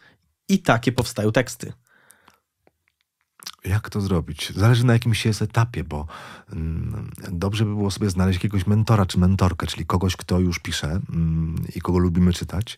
i 0.49 0.59
takie 0.59 0.91
powstają 0.91 1.31
teksty. 1.31 1.73
Jak 3.65 3.89
to 3.89 4.01
zrobić? 4.01 4.53
Zależy 4.55 4.85
na 4.85 4.93
jakim 4.93 5.13
się 5.13 5.29
jest 5.29 5.41
etapie, 5.41 5.83
bo 5.83 6.07
mm, 6.53 7.11
dobrze 7.31 7.65
by 7.65 7.75
było 7.75 7.91
sobie 7.91 8.09
znaleźć 8.09 8.37
jakiegoś 8.37 8.67
mentora 8.67 9.05
czy 9.05 9.19
mentorkę, 9.19 9.67
czyli 9.67 9.85
kogoś, 9.85 10.15
kto 10.15 10.39
już 10.39 10.59
pisze 10.59 10.87
mm, 10.87 11.55
i 11.75 11.81
kogo 11.81 11.97
lubimy 11.97 12.33
czytać 12.33 12.77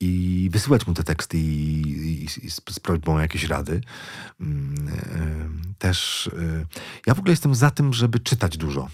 i 0.00 0.48
wysyłać 0.52 0.86
mu 0.86 0.94
te 0.94 1.04
teksty 1.04 1.38
i, 1.38 1.42
i, 1.42 2.24
i 2.24 2.50
z, 2.50 2.60
z 2.70 2.80
prośbą 2.80 3.14
o 3.14 3.20
jakieś 3.20 3.44
rady. 3.44 3.80
Mm, 4.40 4.88
y, 4.88 5.74
też 5.78 6.26
y, 6.26 6.66
ja 7.06 7.14
w 7.14 7.18
ogóle 7.18 7.32
jestem 7.32 7.54
za 7.54 7.70
tym, 7.70 7.92
żeby 7.92 8.20
czytać 8.20 8.56
dużo, 8.56 8.88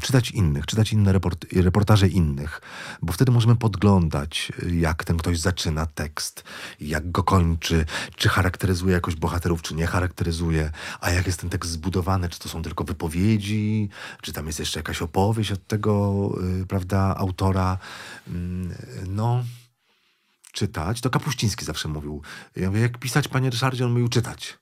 czytać 0.00 0.30
innych, 0.30 0.66
czytać 0.66 0.92
inne 0.92 1.12
report, 1.12 1.46
reportaże 1.52 2.08
innych, 2.08 2.60
bo 3.02 3.12
wtedy 3.12 3.32
możemy 3.32 3.56
podglądać, 3.56 4.52
jak 4.72 5.04
ten 5.04 5.16
ktoś 5.16 5.38
zaczyna 5.38 5.86
tekst, 5.86 6.44
jak 6.80 7.10
go 7.10 7.22
kończy, 7.22 7.84
czy 8.16 8.28
charakteryzuje 8.28 8.94
jakoś 8.94 9.14
bohaterów, 9.14 9.62
czy 9.62 9.74
nie 9.74 9.86
charakteryzuje, 9.86 10.70
a 11.00 11.10
jak 11.10 11.26
jest 11.26 11.40
ten 11.40 11.50
tekst 11.50 11.70
zbudowany, 11.70 12.28
czy 12.28 12.38
to 12.38 12.48
są 12.48 12.62
tylko 12.62 12.84
wypowiedzi, 12.84 13.88
czy 14.22 14.32
tam 14.32 14.46
jest 14.46 14.58
jeszcze 14.58 14.78
jakaś 14.78 15.02
opowieść 15.02 15.52
od 15.52 15.66
tego, 15.66 16.32
y, 16.62 16.66
prawda, 16.66 17.14
autora. 17.18 17.78
Mm, 18.28 18.74
No, 19.06 19.44
czytać, 20.52 21.00
to 21.00 21.10
Kapuściński 21.10 21.64
zawsze 21.64 21.88
mówił. 21.88 22.22
Ja 22.56 22.68
mówię, 22.68 22.80
jak 22.80 22.98
pisać, 22.98 23.28
panie 23.28 23.50
Ryszardzie, 23.50 23.84
on 23.84 23.92
mówił 23.92 24.08
czytać. 24.08 24.58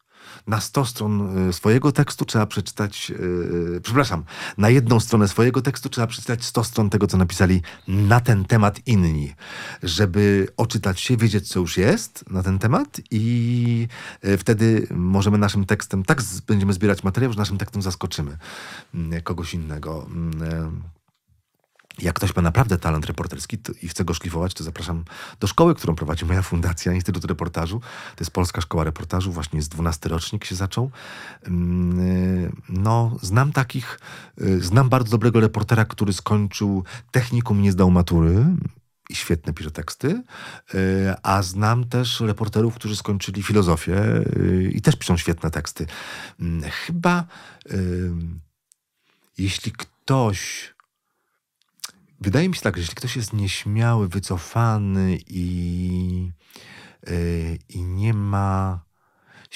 Na 0.47 0.61
100 0.61 0.84
stron 0.84 1.49
y, 1.49 1.53
swojego 1.53 1.92
tekstu 1.92 2.24
trzeba 2.24 2.47
przeczytać, 2.47 3.11
yy, 3.11 3.80
przepraszam, 3.82 4.24
na 4.59 4.70
jedną 4.70 5.01
stronę 5.01 5.28
swojego 5.28 5.62
tekstu 5.62 5.88
trzeba 5.88 6.07
przeczytać 6.07 6.44
100 6.44 6.64
stron 6.64 6.90
tego, 6.90 7.07
co 7.07 7.16
napisali 7.16 7.62
na 7.88 8.20
ten 8.20 8.44
temat 8.44 8.80
inni, 8.86 9.34
żeby 9.82 10.49
oczytać 10.57 11.01
się, 11.01 11.16
wiedzieć, 11.16 11.49
co 11.49 11.61
już 11.61 11.76
jest 11.76 12.30
na 12.30 12.42
ten 12.42 12.59
temat 12.59 13.01
i 13.11 13.88
y, 14.24 14.38
wtedy 14.38 14.86
możemy 14.90 15.38
naszym 15.38 15.64
tekstem, 15.64 16.05
tak 16.05 16.22
będziemy 16.47 16.72
zbierać 16.72 17.05
materiał, 17.05 17.32
że 17.32 17.38
naszym 17.38 17.59
tekstem 17.59 17.82
zaskoczymy 17.82 18.38
mm, 18.94 19.22
kogoś 19.22 19.55
innego. 19.55 20.07
Mm, 20.11 20.42
y, 20.42 20.95
jak 21.99 22.14
ktoś 22.16 22.36
ma 22.36 22.42
naprawdę 22.42 22.78
talent 22.78 23.07
reporterski 23.07 23.59
i 23.82 23.88
chce 23.88 24.05
go 24.05 24.14
szlifować, 24.14 24.55
to 24.55 24.64
zapraszam 24.64 25.05
do 25.40 25.47
szkoły, 25.47 25.74
którą 25.74 25.94
prowadzi 25.94 26.24
moja 26.24 26.42
fundacja, 26.42 26.92
Instytut 26.92 27.24
Reportażu. 27.24 27.80
To 28.16 28.20
jest 28.20 28.30
Polska 28.30 28.61
Szkoła 28.61 28.84
Reportażu, 28.84 29.32
właśnie 29.32 29.57
jest 29.57 29.70
12 29.70 30.09
rocznik 30.09 30.44
się 30.44 30.55
zaczął. 30.55 30.90
Mm, 31.42 32.01
y, 32.01 32.53
No, 32.68 33.16
znam 33.22 33.53
takich, 33.53 34.01
y, 34.40 34.61
znam 34.61 34.88
bardzo 34.88 35.11
dobrego 35.11 35.40
reportera, 35.40 35.84
który 35.84 36.12
skończył 36.12 36.84
technikum 37.11 37.62
nie 37.62 37.72
zdał 37.72 37.90
matury 37.90 38.44
i 39.09 39.14
świetne 39.14 39.53
pisze 39.53 39.70
teksty, 39.70 40.22
y, 40.74 41.14
a 41.22 41.42
znam 41.42 41.84
też 41.84 42.20
reporterów, 42.20 42.74
którzy 42.74 42.97
skończyli 42.97 43.42
filozofię 43.42 44.24
i 44.72 44.82
też 44.82 44.97
piszą 44.97 45.16
świetne 45.16 45.51
teksty. 45.51 45.86
Mm, 46.40 46.70
Chyba 46.70 47.24
jeśli 49.38 49.72
ktoś 49.72 50.76
Wydaje 52.21 52.49
mi 52.49 52.55
się 52.55 52.61
tak, 52.61 52.77
że 52.77 52.81
jeśli 52.81 52.95
ktoś 52.95 53.17
jest 53.17 53.33
nieśmiały, 53.33 54.09
wycofany 54.09 55.19
i, 55.27 56.33
yy, 57.07 57.59
i 57.69 57.83
nie 57.83 58.14
ma 58.14 58.86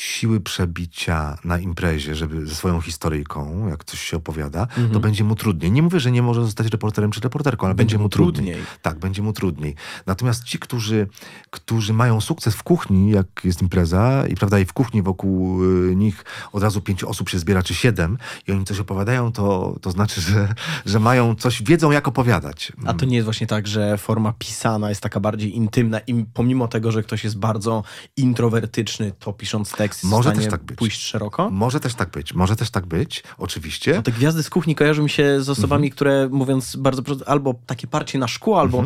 siły 0.01 0.41
przebicia 0.41 1.39
na 1.45 1.59
imprezie, 1.59 2.15
żeby 2.15 2.47
ze 2.47 2.55
swoją 2.55 2.81
historyjką, 2.81 3.69
jak 3.69 3.85
coś 3.85 4.01
się 4.01 4.17
opowiada, 4.17 4.67
to 4.93 5.01
będzie 5.01 5.25
mu 5.25 5.35
trudniej. 5.35 5.73
Nie 5.73 5.83
mówię, 5.83 6.01
że 6.01 6.11
nie 6.11 6.23
może 6.23 6.45
zostać 6.45 6.67
reporterem 6.67 7.11
czy 7.11 7.21
reporterką, 7.21 7.67
ale 7.67 7.75
będzie, 7.75 7.99
mu 7.99 8.09
trudniej. 8.09 8.57
Tak, 8.83 8.99
będzie 8.99 9.23
mu 9.23 9.33
trudniej. 9.33 9.75
Natomiast 10.07 10.45
ci, 10.45 10.59
którzy, 10.59 11.07
którzy 11.51 11.93
mają 11.93 12.21
sukces 12.21 12.55
w 12.55 12.63
kuchni, 12.63 13.11
jak 13.11 13.27
jest 13.45 13.63
impreza, 13.63 14.27
i 14.27 14.35
prawda, 14.35 14.59
i 14.59 14.65
w 14.65 14.73
kuchni 14.73 15.03
wokół 15.03 15.65
y, 15.65 15.97
nich 15.97 16.25
od 16.53 16.63
razu 16.63 16.81
pięć 16.81 17.05
osób 17.05 17.29
się 17.29 17.39
zbiera, 17.39 17.63
czy 17.63 17.75
siedem, 17.75 18.19
i 18.49 18.53
oni 18.53 18.65
coś 18.65 18.81
opowiadają, 18.81 19.33
to, 19.33 19.77
to 19.81 19.91
znaczy, 19.91 20.21
że, 20.21 20.55
że 20.87 21.01
mają 21.01 21.35
coś, 21.35 21.63
wiedzą 21.63 21.91
jak 21.91 22.09
opowiadać. 22.09 22.73
A 22.87 22.95
to 22.95 23.05
nie 23.05 23.17
jest 23.17 23.25
właśnie 23.25 23.47
tak, 23.47 23.67
że 23.67 23.99
forma 23.99 24.33
pisana 24.39 24.89
jest 24.89 25.01
taka 25.01 25.21
bardziej 25.21 25.57
intymna 25.57 26.01
i 26.07 26.25
pomimo 26.35 26.69
tego, 26.69 26.93
że 26.93 27.03
ktoś 27.03 27.25
jest 27.25 27.39
bardzo 27.39 27.83
introwertyczny, 28.17 29.13
to 29.19 29.33
pisząc 29.33 29.73
tekst 29.73 29.89
jest 29.95 30.05
Może 30.05 30.30
w 30.30 30.32
stanie 30.32 30.45
też 30.47 30.51
tak 30.51 30.62
być. 30.62 30.76
pójść 30.78 31.01
szeroko? 31.03 31.51
Może 31.51 31.80
też 31.80 31.95
tak 31.95 32.11
być, 32.11 32.34
może 32.34 32.57
też 32.57 32.70
tak 32.70 32.86
być, 32.86 33.22
oczywiście. 33.38 33.95
No 33.95 34.03
te 34.03 34.12
gwiazdy 34.12 34.43
z 34.43 34.51
kuchni 34.51 34.74
kojarzą 34.74 35.03
mi 35.03 35.11
się 35.11 35.43
z 35.43 35.49
osobami, 35.49 35.86
Mhm. 35.86 35.91
które 35.97 36.28
mówiąc 36.30 36.76
bardzo 36.76 37.03
prosto, 37.03 37.28
albo 37.28 37.55
takie 37.66 37.86
parcie 37.86 38.18
na 38.18 38.28
szkło, 38.28 38.61
albo 38.61 38.84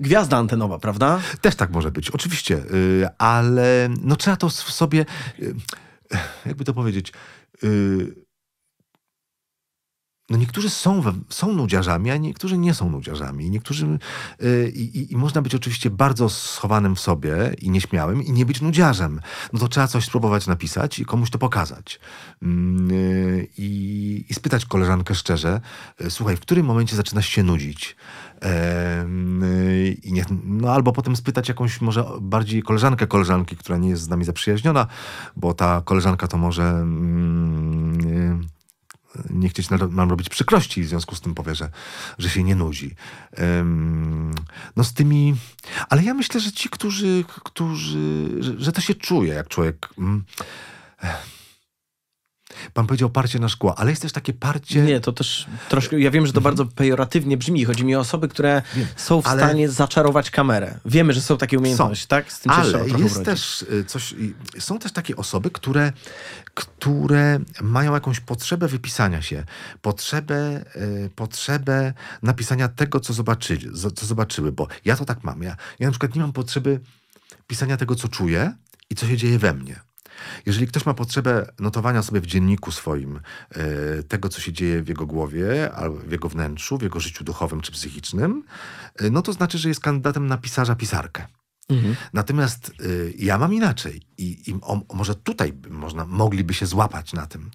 gwiazda 0.00 0.36
antenowa, 0.36 0.78
prawda? 0.78 1.20
Też 1.40 1.54
tak 1.54 1.70
może 1.70 1.90
być, 1.90 2.10
oczywiście, 2.10 2.54
y, 2.74 3.08
ale 3.18 3.88
no 4.02 4.16
trzeba 4.16 4.36
to 4.36 4.48
w 4.48 4.52
sobie, 4.52 5.06
y, 5.40 5.54
jakby 6.46 6.64
to 6.64 6.74
powiedzieć, 6.74 7.12
y, 7.64 8.14
no 10.30 10.36
niektórzy 10.36 10.70
są, 10.70 11.00
we, 11.00 11.12
są 11.28 11.52
nudziarzami, 11.52 12.10
a 12.10 12.16
niektórzy 12.16 12.58
nie 12.58 12.74
są 12.74 12.90
nudziarzami. 12.90 13.50
Niektórzy, 13.50 13.98
y, 14.42 14.72
i, 14.74 15.12
i, 15.12 15.16
można 15.16 15.42
być 15.42 15.54
oczywiście 15.54 15.90
bardzo 15.90 16.28
schowanym 16.28 16.96
w 16.96 17.00
sobie 17.00 17.54
i 17.62 17.70
nieśmiałym 17.70 18.22
i 18.22 18.32
nie 18.32 18.46
być 18.46 18.60
nudziarzem. 18.60 19.20
No 19.52 19.58
to 19.58 19.68
trzeba 19.68 19.86
coś 19.86 20.04
spróbować 20.04 20.46
napisać 20.46 20.98
i 20.98 21.04
komuś 21.04 21.30
to 21.30 21.38
pokazać. 21.38 22.00
Mm, 22.42 22.90
y, 22.90 23.48
I, 23.58 24.24
spytać 24.32 24.66
koleżankę 24.66 25.14
szczerze, 25.14 25.60
y, 26.00 26.10
słuchaj, 26.10 26.36
w 26.36 26.40
którym 26.40 26.66
momencie 26.66 26.96
zaczynasz 26.96 27.28
się 27.28 27.42
nudzić? 27.42 27.96
Y, 28.44 29.96
I 30.02 30.12
niech, 30.12 30.26
no 30.44 30.72
albo 30.72 30.92
potem 30.92 31.16
spytać 31.16 31.48
jakąś 31.48 31.80
może 31.80 32.04
bardziej 32.20 32.62
koleżankę 32.62 33.06
koleżanki, 33.06 33.56
która 33.56 33.78
nie 33.78 33.88
jest 33.88 34.02
z 34.02 34.08
nami 34.08 34.24
zaprzyjaźniona, 34.24 34.86
bo 35.36 35.54
ta 35.54 35.82
koleżanka 35.84 36.28
to 36.28 36.38
może 36.38 36.62
mm, 36.62 37.69
nie 39.30 39.48
chcieć 39.48 39.70
nam 39.70 40.10
robić 40.10 40.28
przykrości, 40.28 40.82
w 40.82 40.88
związku 40.88 41.14
z 41.16 41.20
tym 41.20 41.34
powie, 41.34 41.54
że, 41.54 41.70
że 42.18 42.30
się 42.30 42.42
nie 42.42 42.54
nudzi. 42.54 42.94
Em, 43.32 44.34
no 44.76 44.84
z 44.84 44.92
tymi... 44.92 45.36
Ale 45.88 46.02
ja 46.02 46.14
myślę, 46.14 46.40
że 46.40 46.52
ci, 46.52 46.68
którzy... 46.68 47.24
którzy 47.44 48.28
że, 48.42 48.60
że 48.60 48.72
to 48.72 48.80
się 48.80 48.94
czuje, 48.94 49.34
jak 49.34 49.48
człowiek... 49.48 49.88
mm, 49.98 50.24
Pan 52.74 52.86
powiedział 52.86 53.10
parcie 53.10 53.38
na 53.38 53.48
szkło, 53.48 53.78
ale 53.78 53.90
jest 53.90 54.02
też 54.02 54.12
takie 54.12 54.32
parcie... 54.32 54.82
Nie, 54.82 55.00
to 55.00 55.12
też 55.12 55.46
troszkę, 55.68 56.00
ja 56.00 56.10
wiem, 56.10 56.26
że 56.26 56.32
to 56.32 56.40
bardzo 56.40 56.66
pejoratywnie 56.66 57.36
brzmi. 57.36 57.64
Chodzi 57.64 57.84
mi 57.84 57.96
o 57.96 58.00
osoby, 58.00 58.28
które. 58.28 58.62
Wiem, 58.76 58.86
są 58.96 59.22
w 59.22 59.26
ale- 59.26 59.42
stanie 59.42 59.68
zaczarować 59.68 60.30
kamerę. 60.30 60.78
Wiemy, 60.84 61.12
że 61.12 61.20
są 61.20 61.36
takie 61.36 61.58
umiejętności, 61.58 62.06
tak? 62.06 62.32
Z 62.32 62.40
tym 62.40 62.52
się 62.52 62.58
Ale 62.58 62.88
jest 62.88 63.24
też 63.24 63.62
y, 63.62 63.84
coś, 63.84 64.12
i 64.12 64.34
są 64.58 64.78
też 64.78 64.92
takie 64.92 65.16
osoby, 65.16 65.50
które, 65.50 65.92
które 66.54 67.38
mają 67.60 67.94
jakąś 67.94 68.20
potrzebę 68.20 68.68
wypisania 68.68 69.22
się, 69.22 69.44
potrzebę, 69.82 70.64
y, 70.76 71.10
potrzebę 71.16 71.92
napisania 72.22 72.68
tego, 72.68 73.00
co 73.00 73.12
zobaczyli, 73.12 73.70
zo- 73.70 73.92
co 73.92 74.06
zobaczyły, 74.06 74.52
bo 74.52 74.68
ja 74.84 74.96
to 74.96 75.04
tak 75.04 75.24
mam. 75.24 75.42
Ja, 75.42 75.56
ja 75.78 75.86
na 75.86 75.90
przykład 75.92 76.14
nie 76.14 76.20
mam 76.20 76.32
potrzeby 76.32 76.80
pisania 77.46 77.76
tego, 77.76 77.94
co 77.94 78.08
czuję 78.08 78.54
i 78.90 78.94
co 78.94 79.06
się 79.06 79.16
dzieje 79.16 79.38
we 79.38 79.54
mnie. 79.54 79.80
Jeżeli 80.46 80.66
ktoś 80.66 80.86
ma 80.86 80.94
potrzebę 80.94 81.46
notowania 81.58 82.02
sobie 82.02 82.20
w 82.20 82.26
dzienniku 82.26 82.72
swoim 82.72 83.20
e, 83.50 84.02
tego, 84.02 84.28
co 84.28 84.40
się 84.40 84.52
dzieje 84.52 84.82
w 84.82 84.88
jego 84.88 85.06
głowie, 85.06 85.72
albo 85.72 85.96
w 85.96 86.12
jego 86.12 86.28
wnętrzu, 86.28 86.78
w 86.78 86.82
jego 86.82 87.00
życiu 87.00 87.24
duchowym 87.24 87.60
czy 87.60 87.72
psychicznym, 87.72 88.44
e, 88.98 89.10
no 89.10 89.22
to 89.22 89.32
znaczy, 89.32 89.58
że 89.58 89.68
jest 89.68 89.80
kandydatem 89.80 90.26
na 90.26 90.38
pisarza, 90.38 90.74
pisarkę. 90.74 91.26
Mhm. 91.68 91.96
Natomiast 92.12 92.72
y, 92.80 93.14
ja 93.18 93.38
mam 93.38 93.54
inaczej 93.54 94.02
i, 94.18 94.50
i 94.50 94.54
o, 94.62 94.80
może 94.94 95.14
tutaj 95.14 95.52
można, 95.70 96.06
mogliby 96.06 96.54
się 96.54 96.66
złapać 96.66 97.12
na 97.12 97.26
tym 97.26 97.50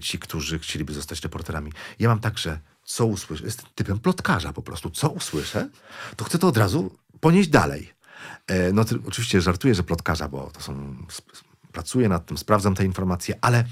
ci, 0.00 0.18
którzy 0.18 0.58
chcieliby 0.58 0.92
zostać 0.92 1.20
reporterami. 1.20 1.72
Ja 1.98 2.08
mam 2.08 2.20
tak, 2.20 2.38
że 2.38 2.60
co 2.84 3.06
usłyszę, 3.06 3.44
jestem 3.44 3.66
typem 3.74 3.98
plotkarza 3.98 4.52
po 4.52 4.62
prostu. 4.62 4.90
Co 4.90 5.08
usłyszę, 5.08 5.68
to 6.16 6.24
chcę 6.24 6.38
to 6.38 6.48
od 6.48 6.56
razu 6.56 6.98
ponieść 7.20 7.48
dalej. 7.48 7.92
E, 8.46 8.72
no 8.72 8.84
oczywiście 9.08 9.40
żartuję, 9.40 9.74
że 9.74 9.82
plotkarza, 9.82 10.28
bo 10.28 10.50
to 10.50 10.60
są, 10.60 10.96
pracuję 11.76 12.08
nad 12.08 12.26
tym, 12.26 12.38
sprawdzam 12.38 12.74
te 12.74 12.84
informacje, 12.84 13.38
ale 13.40 13.64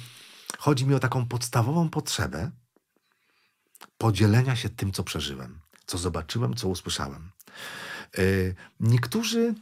chodzi 0.59 0.87
mi 0.87 0.95
o 0.95 0.99
taką 1.01 1.27
podstawową 1.29 1.91
potrzebę 1.91 2.51
podzielenia 3.99 4.57
się 4.57 4.69
tym, 4.69 4.93
co 4.93 5.05
przeżyłem, 5.05 5.61
co 5.87 5.99
zobaczyłem, 5.99 6.55
co 6.55 6.69
usłyszałem. 6.69 7.31
E, 8.19 8.21
Niektórzy 8.81 9.55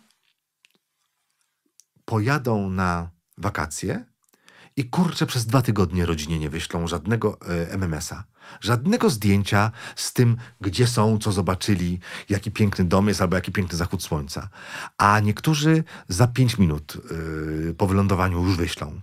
pojadą 2.05 2.71
na 2.71 3.11
wakacje 3.39 4.05
i 4.77 4.85
kurczę, 4.85 5.27
przez 5.27 5.47
dwa 5.47 5.63
tygodnie 5.63 6.07
rodzinie 6.07 6.39
nie 6.39 6.51
wyślą 6.51 6.87
żadnego 6.89 7.39
e, 7.41 7.73
MMS-a. 7.73 8.25
Żadnego 8.61 9.11
zdjęcia 9.11 9.71
z 9.97 10.13
tym, 10.13 10.37
gdzie 10.61 10.87
są, 10.87 11.19
co 11.19 11.33
zobaczyli, 11.33 12.01
jaki 12.29 12.51
piękny 12.51 12.85
dom 12.85 13.09
jest 13.09 13.21
albo 13.21 13.37
jaki 13.37 13.53
piękny 13.53 13.79
zachód 13.79 14.03
słońca. 14.03 14.49
A 14.99 15.21
niektórzy 15.21 15.85
za 16.09 16.27
pięć 16.27 16.59
minut 16.59 16.97
e, 17.71 17.75
po 17.75 17.87
wylądowaniu 17.87 18.45
już 18.45 18.57
wyślą. 18.57 19.01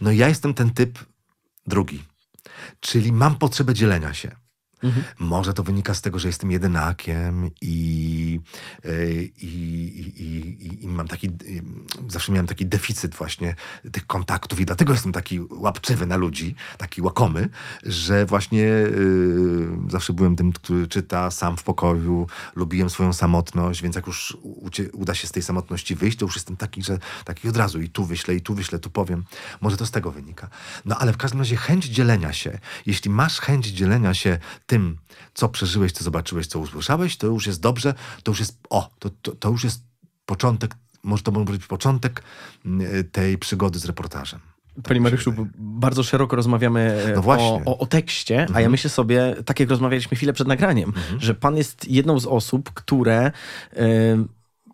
No 0.00 0.12
ja 0.12 0.28
jestem 0.28 0.54
ten 0.54 0.70
typ 0.70 0.98
drugi, 1.66 2.04
czyli 2.80 3.12
mam 3.12 3.38
potrzebę 3.38 3.74
dzielenia 3.74 4.14
się. 4.14 4.43
Mhm. 4.84 5.04
Może 5.18 5.54
to 5.54 5.62
wynika 5.62 5.94
z 5.94 6.02
tego, 6.02 6.18
że 6.18 6.28
jestem 6.28 6.50
jedynakiem 6.50 7.50
i, 7.60 8.40
e, 8.84 9.14
i, 9.22 9.48
i, 10.22 10.84
i, 10.84 10.88
mam 10.88 11.08
taki, 11.08 11.30
zawsze 12.08 12.32
miałem 12.32 12.46
taki 12.46 12.66
deficyt 12.66 13.14
właśnie 13.14 13.54
tych 13.92 14.06
kontaktów 14.06 14.60
i 14.60 14.66
dlatego 14.66 14.92
jestem 14.92 15.12
taki 15.12 15.40
łapczywy 15.50 16.06
na 16.06 16.16
ludzi, 16.16 16.54
taki 16.78 17.02
łakomy, 17.02 17.48
że 17.82 18.26
właśnie 18.26 18.58
yy, 18.58 19.68
zawsze 19.88 20.12
byłem 20.12 20.36
tym, 20.36 20.52
który 20.52 20.88
czyta 20.88 21.30
sam 21.30 21.56
w 21.56 21.62
pokoju, 21.62 22.26
lubiłem 22.56 22.90
swoją 22.90 23.12
samotność, 23.12 23.82
więc 23.82 23.96
jak 23.96 24.06
już 24.06 24.36
uda 24.92 25.14
się 25.14 25.26
z 25.26 25.32
tej 25.32 25.42
samotności 25.42 25.94
wyjść, 25.94 26.18
to 26.18 26.24
już 26.24 26.34
jestem 26.34 26.56
taki, 26.56 26.82
że 26.82 26.98
taki 27.24 27.48
od 27.48 27.56
razu 27.56 27.80
i 27.80 27.88
tu 27.88 28.04
wyślę, 28.04 28.34
i 28.34 28.40
tu 28.40 28.54
wyślę, 28.54 28.78
tu 28.78 28.90
powiem. 28.90 29.24
Może 29.60 29.76
to 29.76 29.86
z 29.86 29.90
tego 29.90 30.10
wynika. 30.10 30.48
No 30.84 30.98
ale 30.98 31.12
w 31.12 31.16
każdym 31.16 31.40
razie 31.40 31.56
chęć 31.56 31.84
dzielenia 31.84 32.32
się, 32.32 32.58
jeśli 32.86 33.10
masz 33.10 33.40
chęć 33.40 33.66
dzielenia 33.66 34.14
się 34.14 34.38
tym, 34.66 34.73
co 35.34 35.48
przeżyłeś, 35.48 35.92
co 35.92 36.04
zobaczyłeś, 36.04 36.46
co 36.46 36.58
usłyszałeś, 36.58 37.16
to 37.16 37.26
już 37.26 37.46
jest 37.46 37.60
dobrze, 37.60 37.94
to 38.22 38.30
już 38.30 38.40
jest, 38.40 38.58
o, 38.70 38.90
to, 38.98 39.10
to, 39.22 39.32
to 39.32 39.50
już 39.50 39.64
jest 39.64 39.82
początek, 40.26 40.76
może 41.02 41.22
to 41.22 41.32
może 41.32 41.44
być 41.44 41.66
początek 41.66 42.22
mm, 42.64 43.04
tej 43.12 43.38
przygody 43.38 43.78
z 43.78 43.84
reportażem. 43.84 44.40
Panie 44.82 45.00
Mariuszu, 45.00 45.34
bardzo 45.58 46.02
szeroko 46.02 46.36
rozmawiamy 46.36 47.12
no 47.14 47.22
o, 47.26 47.62
o, 47.64 47.78
o, 47.78 47.86
tekście, 47.86 48.34
mhm. 48.34 48.56
a 48.56 48.60
ja 48.60 48.64
mhm. 48.64 48.70
myślę 48.70 48.90
sobie, 48.90 49.36
tak 49.44 49.60
jak 49.60 49.70
rozmawialiśmy 49.70 50.16
chwilę 50.16 50.32
przed 50.32 50.48
nagraniem, 50.48 50.88
mhm. 50.88 51.20
że 51.20 51.34
pan 51.34 51.56
jest 51.56 51.88
jedną 51.88 52.20
z 52.20 52.26
osób, 52.26 52.70
które... 52.74 53.32
Yy, 53.76 54.24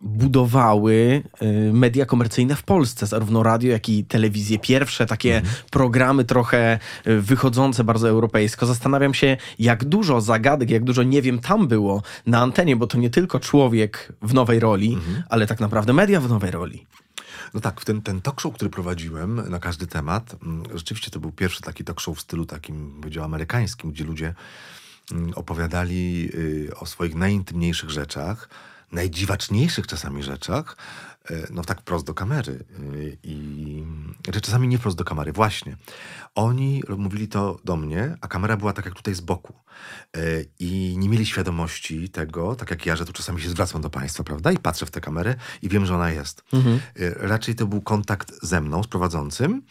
budowały 0.01 1.23
y, 1.41 1.73
media 1.73 2.05
komercyjne 2.05 2.55
w 2.55 2.63
Polsce, 2.63 3.05
zarówno 3.07 3.43
radio, 3.43 3.71
jak 3.71 3.89
i 3.89 4.03
telewizję. 4.03 4.59
Pierwsze 4.59 5.05
takie 5.05 5.37
mhm. 5.37 5.55
programy 5.71 6.23
trochę 6.23 6.79
y, 7.07 7.21
wychodzące 7.21 7.83
bardzo 7.83 8.09
europejsko. 8.09 8.65
Zastanawiam 8.65 9.13
się, 9.13 9.37
jak 9.59 9.85
dużo 9.85 10.21
zagadek, 10.21 10.69
jak 10.69 10.83
dużo 10.83 11.03
nie 11.03 11.21
wiem 11.21 11.39
tam 11.39 11.67
było 11.67 12.03
na 12.25 12.39
antenie, 12.39 12.75
bo 12.75 12.87
to 12.87 12.97
nie 12.97 13.09
tylko 13.09 13.39
człowiek 13.39 14.13
w 14.21 14.33
nowej 14.33 14.59
roli, 14.59 14.93
mhm. 14.93 15.23
ale 15.29 15.47
tak 15.47 15.59
naprawdę 15.59 15.93
media 15.93 16.21
w 16.21 16.29
nowej 16.29 16.51
roli. 16.51 16.85
No 17.53 17.59
tak, 17.59 17.85
ten, 17.85 18.01
ten 18.01 18.21
talk 18.21 18.41
show, 18.41 18.53
który 18.53 18.71
prowadziłem 18.71 19.49
na 19.49 19.59
każdy 19.59 19.87
temat, 19.87 20.35
mm, 20.43 20.63
rzeczywiście 20.73 21.11
to 21.11 21.19
był 21.19 21.31
pierwszy 21.31 21.61
taki 21.61 21.83
talk 21.83 21.99
show 21.99 22.17
w 22.17 22.21
stylu 22.21 22.45
takim, 22.45 23.01
powiedział, 23.01 23.23
amerykańskim, 23.23 23.91
gdzie 23.91 24.03
ludzie 24.03 24.33
mm, 25.11 25.33
opowiadali 25.35 26.29
y, 26.35 26.75
o 26.79 26.85
swoich 26.85 27.15
najintymniejszych 27.15 27.89
rzeczach, 27.89 28.49
najdziwaczniejszych 28.91 29.87
czasami 29.87 30.23
rzeczach, 30.23 30.77
no 31.51 31.61
tak 31.61 31.81
prosto 31.81 32.05
do 32.05 32.13
kamery. 32.13 32.53
E, 32.53 32.83
I 33.23 33.83
że 34.33 34.41
czasami 34.41 34.67
nie 34.67 34.79
prosto 34.79 34.97
do 34.97 35.03
kamery, 35.03 35.31
właśnie. 35.31 35.77
Oni 36.35 36.83
mówili 36.97 37.27
to 37.27 37.59
do 37.65 37.75
mnie, 37.75 38.17
a 38.21 38.27
kamera 38.27 38.57
była 38.57 38.73
tak 38.73 38.85
jak 38.85 38.93
tutaj 38.93 39.13
z 39.13 39.21
boku. 39.21 39.53
E, 40.17 40.19
I 40.59 40.95
nie 40.97 41.09
mieli 41.09 41.25
świadomości 41.25 42.09
tego, 42.09 42.55
tak 42.55 42.69
jak 42.69 42.85
ja, 42.85 42.95
że 42.95 43.05
tu 43.05 43.13
czasami 43.13 43.41
się 43.41 43.49
zwracam 43.49 43.81
do 43.81 43.89
państwa, 43.89 44.23
prawda? 44.23 44.51
I 44.51 44.57
patrzę 44.57 44.85
w 44.85 44.91
tę 44.91 45.01
kamerę 45.01 45.35
i 45.61 45.69
wiem, 45.69 45.85
że 45.85 45.95
ona 45.95 46.11
jest. 46.11 46.43
Mhm. 46.53 46.79
Raczej 47.15 47.55
to 47.55 47.65
był 47.65 47.81
kontakt 47.81 48.33
ze 48.41 48.61
mną, 48.61 48.83
z 48.83 48.87
prowadzącym. 48.87 49.61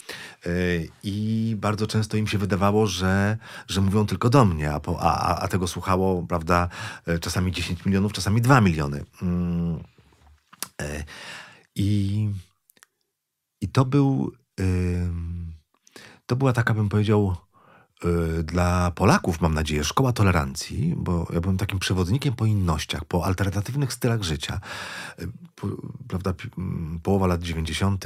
I 1.03 1.55
bardzo 1.59 1.87
często 1.87 2.17
im 2.17 2.27
się 2.27 2.37
wydawało, 2.37 2.87
że, 2.87 3.37
że 3.67 3.81
mówią 3.81 4.05
tylko 4.05 4.29
do 4.29 4.45
mnie, 4.45 4.73
a, 4.73 4.79
po, 4.79 4.97
a, 4.99 5.39
a 5.39 5.47
tego 5.47 5.67
słuchało, 5.67 6.23
prawda, 6.23 6.69
czasami 7.21 7.51
10 7.51 7.85
milionów, 7.85 8.13
czasami 8.13 8.41
2 8.41 8.61
miliony. 8.61 9.03
Mm. 9.21 9.83
I, 11.75 12.29
i 13.61 13.67
to 13.67 13.85
był, 13.85 14.31
to 16.25 16.35
była 16.35 16.53
taka, 16.53 16.73
bym 16.73 16.89
powiedział, 16.89 17.35
y, 18.05 18.43
dla 18.43 18.91
Polaków, 18.91 19.41
mam 19.41 19.53
nadzieję, 19.53 19.83
szkoła 19.83 20.13
tolerancji, 20.13 20.93
bo 20.97 21.27
ja 21.33 21.41
byłem 21.41 21.57
takim 21.57 21.79
przewodnikiem 21.79 22.33
po 22.33 22.45
innościach, 22.45 23.05
po 23.05 23.25
alternatywnych 23.25 23.93
stylach 23.93 24.23
życia. 24.23 24.59
Po, 25.55 25.67
prawda, 26.07 26.33
połowa 27.03 27.27
lat 27.27 27.43
90. 27.43 28.05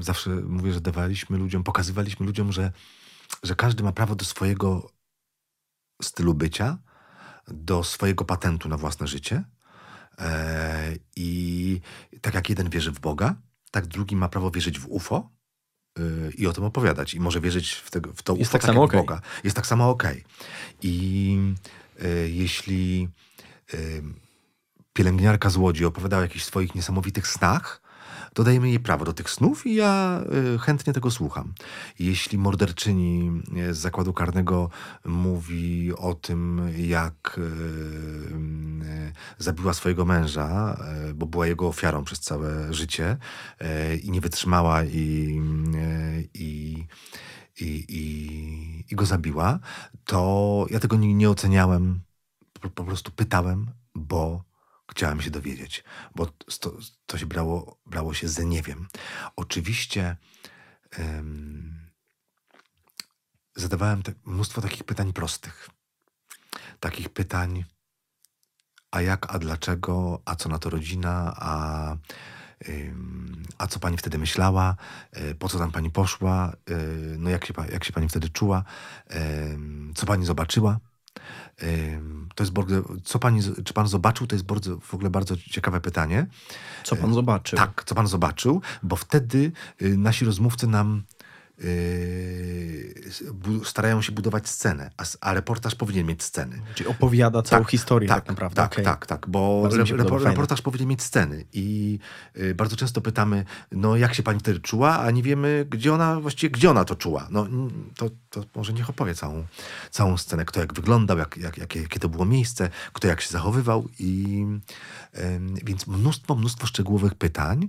Zawsze 0.00 0.30
mówię, 0.30 0.72
że 0.72 0.80
dawaliśmy 0.80 1.38
ludziom, 1.38 1.64
pokazywaliśmy 1.64 2.26
ludziom, 2.26 2.52
że, 2.52 2.72
że 3.42 3.54
każdy 3.54 3.82
ma 3.82 3.92
prawo 3.92 4.14
do 4.14 4.24
swojego 4.24 4.90
stylu 6.02 6.34
bycia, 6.34 6.78
do 7.48 7.84
swojego 7.84 8.24
patentu 8.24 8.68
na 8.68 8.76
własne 8.76 9.06
życie 9.06 9.44
E, 9.44 9.59
I 11.16 11.80
tak 12.20 12.34
jak 12.34 12.48
jeden 12.48 12.70
wierzy 12.70 12.92
w 12.92 13.00
Boga, 13.00 13.34
tak 13.70 13.86
drugi 13.86 14.16
ma 14.16 14.28
prawo 14.28 14.50
wierzyć 14.50 14.78
w 14.78 14.86
UFO 14.88 15.30
y, 15.98 16.32
i 16.38 16.46
o 16.46 16.52
tym 16.52 16.64
opowiadać. 16.64 17.14
I 17.14 17.20
może 17.20 17.40
wierzyć 17.40 17.72
w, 17.72 17.90
tego, 17.90 18.12
w 18.12 18.22
to 18.22 18.36
Jest 18.36 18.50
UFO 18.50 18.52
tak, 18.52 18.62
tak 18.62 18.68
samo 18.68 18.82
okay. 18.82 19.00
Boga. 19.00 19.20
Jest 19.44 19.56
tak 19.56 19.66
samo 19.66 19.90
okej. 19.90 20.12
Okay. 20.12 20.24
I 20.82 21.38
y, 22.02 22.30
jeśli 22.30 23.08
y, 23.74 24.02
pielęgniarka 24.92 25.50
z 25.50 25.56
Łodzi 25.56 25.84
opowiadała 25.84 26.20
o 26.20 26.24
jakichś 26.24 26.44
swoich 26.44 26.74
niesamowitych 26.74 27.28
snach, 27.28 27.82
to 28.34 28.50
jej 28.50 28.80
prawo 28.80 29.04
do 29.04 29.12
tych 29.12 29.30
snów 29.30 29.66
i 29.66 29.74
ja 29.74 30.20
y, 30.54 30.58
chętnie 30.58 30.92
tego 30.92 31.10
słucham. 31.10 31.54
Jeśli 31.98 32.38
morderczyni 32.38 33.42
z 33.70 33.78
zakładu 33.78 34.12
karnego 34.12 34.70
mówi 35.04 35.92
o 35.96 36.14
tym, 36.14 36.60
jak 36.76 37.38
y, 37.38 37.40
y, 37.40 39.12
zabiła 39.38 39.74
swojego 39.74 40.04
męża, 40.04 40.76
bo 41.14 41.26
była 41.26 41.46
jego 41.46 41.68
ofiarą 41.68 42.04
przez 42.04 42.20
całe 42.20 42.74
życie 42.74 43.16
i 44.02 44.10
nie 44.10 44.20
wytrzymała 44.20 44.84
i, 44.84 45.40
i 46.34 46.84
i, 47.60 47.84
i, 47.88 48.84
i, 48.90 48.96
go 48.96 49.06
zabiła, 49.06 49.58
to 50.04 50.66
ja 50.70 50.80
tego 50.80 50.96
nie, 50.96 51.14
nie 51.14 51.30
oceniałem. 51.30 52.00
Po, 52.60 52.70
po, 52.70 52.84
prostu 52.84 53.12
pytałem, 53.12 53.66
bo 53.94 54.44
chciałem 54.90 55.20
się 55.20 55.30
dowiedzieć, 55.30 55.84
bo 56.14 56.26
to, 56.60 56.72
to 57.06 57.18
się 57.18 57.26
brało, 57.26 57.80
brało 57.86 58.14
się 58.14 58.28
ze 58.28 58.44
nie 58.44 58.62
wiem. 58.62 58.88
Oczywiście 59.36 60.16
um, 60.98 61.90
zadawałem 63.56 64.02
te, 64.02 64.12
mnóstwo 64.24 64.60
takich 64.60 64.84
pytań 64.84 65.12
prostych. 65.12 65.68
Takich 66.80 67.08
pytań, 67.08 67.64
a 68.90 69.00
jak, 69.00 69.34
a 69.34 69.38
dlaczego, 69.38 70.22
a 70.24 70.36
co 70.36 70.48
na 70.48 70.58
to 70.58 70.70
rodzina, 70.70 71.34
a, 71.36 71.96
a 73.58 73.66
co 73.66 73.80
pani 73.80 73.96
wtedy 73.96 74.18
myślała, 74.18 74.76
e, 75.12 75.34
po 75.34 75.48
co 75.48 75.58
tam 75.58 75.72
pani 75.72 75.90
poszła, 75.90 76.52
e, 76.70 76.74
no 77.18 77.30
jak 77.30 77.46
się, 77.46 77.54
jak 77.72 77.84
się 77.84 77.92
pani 77.92 78.08
wtedy 78.08 78.28
czuła, 78.28 78.64
co 79.94 80.06
pani 80.06 80.26
zobaczyła. 80.26 80.80
To 82.34 82.44
jest 82.44 82.52
bardzo, 82.52 82.82
co 83.04 83.18
pani, 83.18 83.40
czy 83.64 83.74
pan 83.74 83.88
zobaczył, 83.88 84.26
to 84.26 84.34
jest 84.34 84.46
bardzo, 84.46 84.80
w 84.80 84.94
ogóle 84.94 85.10
bardzo 85.10 85.36
ciekawe 85.36 85.80
pytanie. 85.80 86.26
Co 86.84 86.96
pan 86.96 87.14
zobaczył? 87.14 87.56
Tak, 87.56 87.84
co 87.86 87.94
pan 87.94 88.06
zobaczył, 88.06 88.62
bo 88.82 88.96
wtedy 88.96 89.52
y, 89.82 89.96
nasi 89.96 90.24
rozmówcy 90.24 90.66
nam 90.66 91.02
Yy, 91.60 92.94
starają 93.64 94.02
się 94.02 94.12
budować 94.12 94.48
scenę, 94.48 94.90
a, 94.96 95.04
a, 95.20 95.34
reportaż 95.34 95.74
powinien 95.74 96.06
mieć 96.06 96.22
sceny. 96.22 96.62
Czyli 96.74 96.88
opowiada 96.88 97.42
całą 97.42 97.62
tak, 97.62 97.70
historię 97.70 98.08
tak, 98.08 98.18
tak 98.18 98.28
naprawdę. 98.28 98.56
Tak, 98.56 98.72
okay. 98.72 98.84
tak, 98.84 99.06
tak, 99.06 99.28
bo 99.28 99.68
re, 99.72 99.84
repor, 99.96 100.22
reportaż 100.22 100.62
powinien 100.62 100.88
mieć 100.88 101.02
sceny 101.02 101.44
i 101.52 101.98
y, 102.36 102.54
bardzo 102.54 102.76
często 102.76 103.00
pytamy, 103.00 103.44
no 103.72 103.96
jak 103.96 104.14
się 104.14 104.22
pani 104.22 104.40
wtedy 104.40 104.60
czuła, 104.60 104.98
a 104.98 105.10
nie 105.10 105.22
wiemy, 105.22 105.66
gdzie 105.70 105.94
ona, 105.94 106.20
właściwie 106.20 106.50
gdzie 106.50 106.70
ona 106.70 106.84
to 106.84 106.96
czuła. 106.96 107.28
No 107.30 107.46
to, 107.96 108.10
to 108.30 108.44
może 108.54 108.72
niech 108.72 108.90
opowie 108.90 109.14
całą, 109.14 109.46
całą 109.90 110.16
scenę, 110.16 110.44
kto 110.44 110.60
jak 110.60 110.74
wyglądał, 110.74 111.18
jak, 111.18 111.36
jak, 111.36 111.58
jakie, 111.58 111.82
jakie 111.82 112.00
to 112.00 112.08
było 112.08 112.24
miejsce, 112.24 112.70
kto 112.92 113.08
jak 113.08 113.20
się 113.20 113.30
zachowywał 113.30 113.88
i 113.98 114.46
więc 115.64 115.86
mnóstwo, 115.86 116.34
mnóstwo 116.34 116.66
szczegółowych 116.66 117.14
pytań 117.14 117.68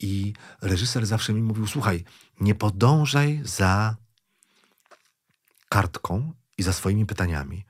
i 0.00 0.32
reżyser 0.62 1.06
zawsze 1.06 1.32
mi 1.32 1.42
mówił, 1.42 1.66
słuchaj, 1.66 2.04
nie 2.40 2.54
podążaj 2.54 3.40
za 3.44 3.96
kartką 5.68 6.32
i 6.58 6.62
za 6.62 6.72
swoimi 6.72 7.06
pytaniami. 7.06 7.64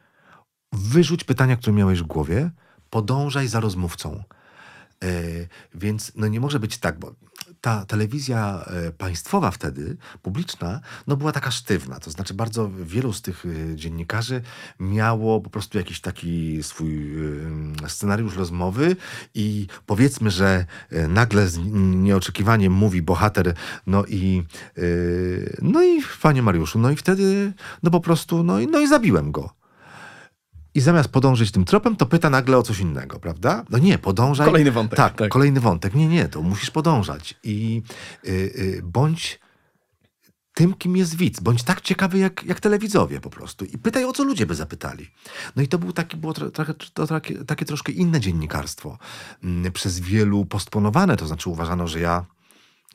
Wyrzuć 0.72 1.24
pytania, 1.24 1.56
które 1.56 1.72
miałeś 1.72 2.00
w 2.00 2.06
głowie, 2.06 2.50
podążaj 2.90 3.48
za 3.48 3.60
rozmówcą. 3.60 4.24
Yy, 5.02 5.48
więc 5.74 6.12
no 6.14 6.28
nie 6.28 6.40
może 6.40 6.60
być 6.60 6.78
tak, 6.78 6.98
bo 6.98 7.14
ta 7.64 7.84
telewizja 7.84 8.64
e, 8.66 8.92
państwowa 8.92 9.50
wtedy, 9.50 9.96
publiczna, 10.22 10.80
no 11.06 11.16
była 11.16 11.32
taka 11.32 11.50
sztywna. 11.50 12.00
To 12.00 12.10
znaczy 12.10 12.34
bardzo 12.34 12.70
wielu 12.70 13.12
z 13.12 13.22
tych 13.22 13.44
e, 13.46 13.76
dziennikarzy 13.76 14.42
miało 14.80 15.40
po 15.40 15.50
prostu 15.50 15.78
jakiś 15.78 16.00
taki 16.00 16.62
swój 16.62 17.14
e, 17.84 17.88
scenariusz 17.88 18.36
rozmowy 18.36 18.96
i 19.34 19.66
powiedzmy, 19.86 20.30
że 20.30 20.66
nagle 21.08 21.48
z 21.48 21.58
nieoczekiwaniem 21.94 22.72
mówi 22.72 23.02
bohater, 23.02 23.54
no 23.86 24.04
i 24.04 24.44
no 25.62 25.82
i 25.84 26.02
panie 26.22 26.42
Mariuszu, 26.42 26.78
no 26.78 26.90
i 26.90 26.96
wtedy 26.96 27.52
no 27.82 27.90
po 27.90 28.00
prostu, 28.00 28.42
no 28.42 28.60
i, 28.60 28.66
no 28.66 28.80
i 28.80 28.88
zabiłem 28.88 29.32
go. 29.32 29.63
I 30.74 30.80
zamiast 30.80 31.08
podążyć 31.08 31.50
tym 31.50 31.64
tropem, 31.64 31.96
to 31.96 32.06
pyta 32.06 32.30
nagle 32.30 32.58
o 32.58 32.62
coś 32.62 32.78
innego, 32.78 33.18
prawda? 33.18 33.64
No 33.70 33.78
nie, 33.78 33.98
podążaj. 33.98 34.46
Kolejny 34.46 34.72
wątek. 34.72 34.96
Tak, 34.96 35.16
tak. 35.16 35.30
kolejny 35.30 35.60
wątek. 35.60 35.94
Nie, 35.94 36.08
nie, 36.08 36.28
to 36.28 36.42
musisz 36.42 36.70
podążać. 36.70 37.34
I 37.42 37.82
y, 38.24 38.30
y, 38.30 38.82
bądź 38.84 39.40
tym, 40.54 40.74
kim 40.74 40.96
jest 40.96 41.16
widz. 41.16 41.40
Bądź 41.40 41.62
tak 41.62 41.80
ciekawy 41.80 42.18
jak, 42.18 42.44
jak 42.44 42.60
telewidzowie 42.60 43.20
po 43.20 43.30
prostu. 43.30 43.64
I 43.64 43.78
pytaj, 43.78 44.04
o 44.04 44.12
co 44.12 44.24
ludzie 44.24 44.46
by 44.46 44.54
zapytali. 44.54 45.10
No 45.56 45.62
i 45.62 45.68
to 45.68 45.78
był 45.78 45.92
taki, 45.92 46.16
było 46.16 46.32
trochę, 46.32 46.74
to 46.74 47.06
takie, 47.06 47.44
takie 47.44 47.64
troszkę 47.64 47.92
inne 47.92 48.20
dziennikarstwo. 48.20 48.98
Mm, 49.44 49.72
przez 49.72 50.00
wielu 50.00 50.44
postponowane, 50.44 51.16
to 51.16 51.26
znaczy 51.26 51.50
uważano, 51.50 51.88
że 51.88 52.00
ja 52.00 52.24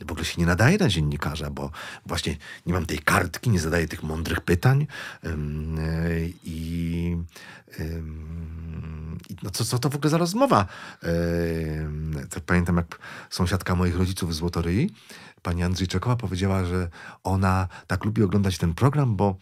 w 0.07 0.11
ogóle 0.11 0.25
się 0.25 0.41
nie 0.41 0.45
nadaję 0.45 0.77
na 0.77 0.89
dziennikarza, 0.89 1.49
bo 1.49 1.71
właśnie 2.05 2.37
nie 2.65 2.73
mam 2.73 2.85
tej 2.85 2.99
kartki, 2.99 3.49
nie 3.49 3.59
zadaję 3.59 3.87
tych 3.87 4.03
mądrych 4.03 4.41
pytań 4.41 4.87
i, 6.43 7.17
i 9.29 9.35
no 9.43 9.49
co, 9.49 9.65
co 9.65 9.79
to 9.79 9.89
w 9.89 9.95
ogóle 9.95 10.09
za 10.09 10.17
rozmowa? 10.17 10.65
To 12.29 12.41
pamiętam, 12.41 12.77
jak 12.77 12.99
sąsiadka 13.29 13.75
moich 13.75 13.95
rodziców 13.95 14.35
z 14.35 14.37
Złotoryi, 14.37 14.89
pani 15.41 15.63
Andrzejczakowa 15.63 16.15
powiedziała, 16.15 16.65
że 16.65 16.89
ona 17.23 17.67
tak 17.87 18.05
lubi 18.05 18.23
oglądać 18.23 18.57
ten 18.57 18.73
program, 18.73 19.15
bo, 19.15 19.37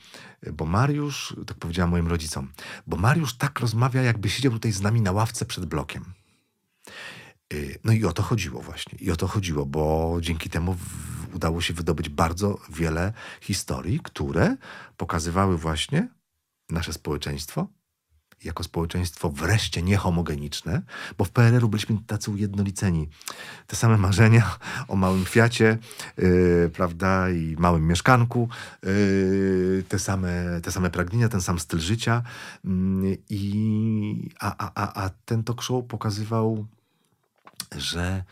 bo 0.53 0.65
Mariusz, 0.65 1.35
tak 1.47 1.57
powiedziała 1.57 1.89
moim 1.89 2.07
rodzicom, 2.07 2.47
bo 2.87 2.97
Mariusz 2.97 3.37
tak 3.37 3.59
rozmawia, 3.59 4.01
jakby 4.01 4.29
siedział 4.29 4.51
tutaj 4.51 4.71
z 4.71 4.81
nami 4.81 5.01
na 5.01 5.11
ławce 5.11 5.45
przed 5.45 5.65
blokiem. 5.65 6.16
Y, 7.53 7.79
no 7.83 7.93
i 7.93 8.05
o 8.05 8.13
to 8.13 8.23
chodziło 8.23 8.61
właśnie. 8.61 8.99
I 8.99 9.11
o 9.11 9.15
to 9.15 9.27
chodziło, 9.27 9.65
bo 9.65 10.17
dzięki 10.21 10.49
temu 10.49 10.75
udało 11.33 11.61
się 11.61 11.73
wydobyć 11.73 12.09
bardzo 12.09 12.59
wiele 12.69 13.13
historii, 13.41 13.99
które 14.03 14.57
pokazywały 14.97 15.57
właśnie 15.57 16.07
nasze 16.69 16.93
społeczeństwo 16.93 17.67
jako 18.43 18.63
społeczeństwo 18.63 19.29
wreszcie 19.29 19.81
niehomogeniczne, 19.81 20.81
bo 21.17 21.25
w 21.25 21.29
PRL-u 21.29 21.69
byliśmy 21.69 21.97
tacy 22.07 22.31
ujednoliceni. 22.31 23.09
Te 23.67 23.75
same 23.75 23.97
marzenia 23.97 24.57
o 24.87 24.95
małym 24.95 25.25
Fiacie, 25.25 25.77
yy, 26.17 26.71
prawda, 26.73 27.29
i 27.29 27.55
małym 27.59 27.87
mieszkanku, 27.87 28.49
yy, 28.83 29.83
te, 29.89 29.99
same, 29.99 30.61
te 30.63 30.71
same 30.71 30.89
pragnienia, 30.89 31.29
ten 31.29 31.41
sam 31.41 31.59
styl 31.59 31.79
życia. 31.79 32.23
Yy, 32.63 34.29
a, 34.39 34.55
a, 34.57 34.71
a, 34.75 35.05
a 35.05 35.09
ten 35.25 35.43
talk 35.43 35.61
show 35.61 35.85
pokazywał 35.85 36.65
że 37.75 38.23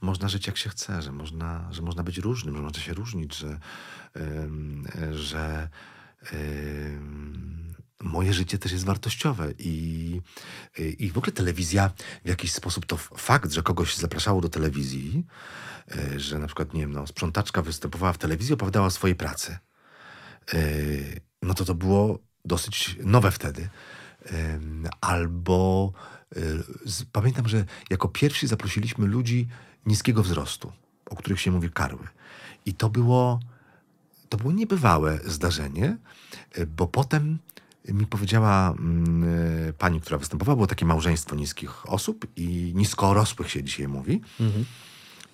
można 0.00 0.28
żyć 0.28 0.46
jak 0.46 0.56
się 0.56 0.70
chce, 0.70 1.02
że 1.02 1.12
można, 1.12 1.68
że 1.72 1.82
można 1.82 2.02
być 2.02 2.18
różnym, 2.18 2.56
że 2.56 2.62
można 2.62 2.82
się 2.82 2.94
różnić, 2.94 3.36
że, 3.36 3.58
że 5.12 5.68
moje 8.04 8.32
życie 8.32 8.58
też 8.58 8.72
jest 8.72 8.84
wartościowe 8.84 9.52
i, 9.58 10.20
i 10.98 11.10
w 11.10 11.18
ogóle 11.18 11.32
telewizja 11.32 11.90
w 12.24 12.28
jakiś 12.28 12.52
sposób 12.52 12.86
to 12.86 12.96
fakt, 12.96 13.52
że 13.52 13.62
kogoś 13.62 13.96
zapraszało 13.96 14.40
do 14.40 14.48
telewizji, 14.48 15.26
e, 15.96 16.20
że 16.20 16.38
na 16.38 16.46
przykład, 16.46 16.74
nie 16.74 16.80
wiem, 16.80 16.92
no, 16.92 17.06
sprzątaczka 17.06 17.62
występowała 17.62 18.12
w 18.12 18.18
telewizji, 18.18 18.54
opowiadała 18.54 18.86
o 18.86 18.90
swojej 18.90 19.16
pracy. 19.16 19.58
E, 20.54 20.58
no 21.42 21.54
to 21.54 21.64
to 21.64 21.74
było 21.74 22.18
dosyć 22.44 22.96
nowe 23.04 23.30
wtedy. 23.30 23.68
Albo 25.00 25.92
pamiętam, 27.12 27.48
że 27.48 27.64
jako 27.90 28.08
pierwsi 28.08 28.46
zaprosiliśmy 28.46 29.06
ludzi 29.06 29.48
niskiego 29.86 30.22
wzrostu, 30.22 30.72
o 31.10 31.16
których 31.16 31.40
się 31.40 31.50
mówi 31.50 31.70
karły. 31.70 32.08
I 32.66 32.74
to 32.74 32.90
było, 32.90 33.40
to 34.28 34.36
było 34.36 34.52
niebywałe 34.52 35.18
zdarzenie, 35.24 35.96
y, 36.58 36.66
bo 36.66 36.86
potem 36.86 37.38
mi 37.88 38.06
powiedziała 38.06 38.70
mm, 38.70 39.24
y, 39.68 39.72
pani, 39.78 40.00
która 40.00 40.18
występowała, 40.18 40.56
było 40.56 40.66
takie 40.66 40.86
małżeństwo 40.86 41.36
niskich 41.36 41.90
osób 41.92 42.26
i 42.36 42.72
niskorosłych 42.76 43.50
się 43.50 43.62
dzisiaj 43.62 43.88
mówi. 43.88 44.20
Mhm. 44.40 44.64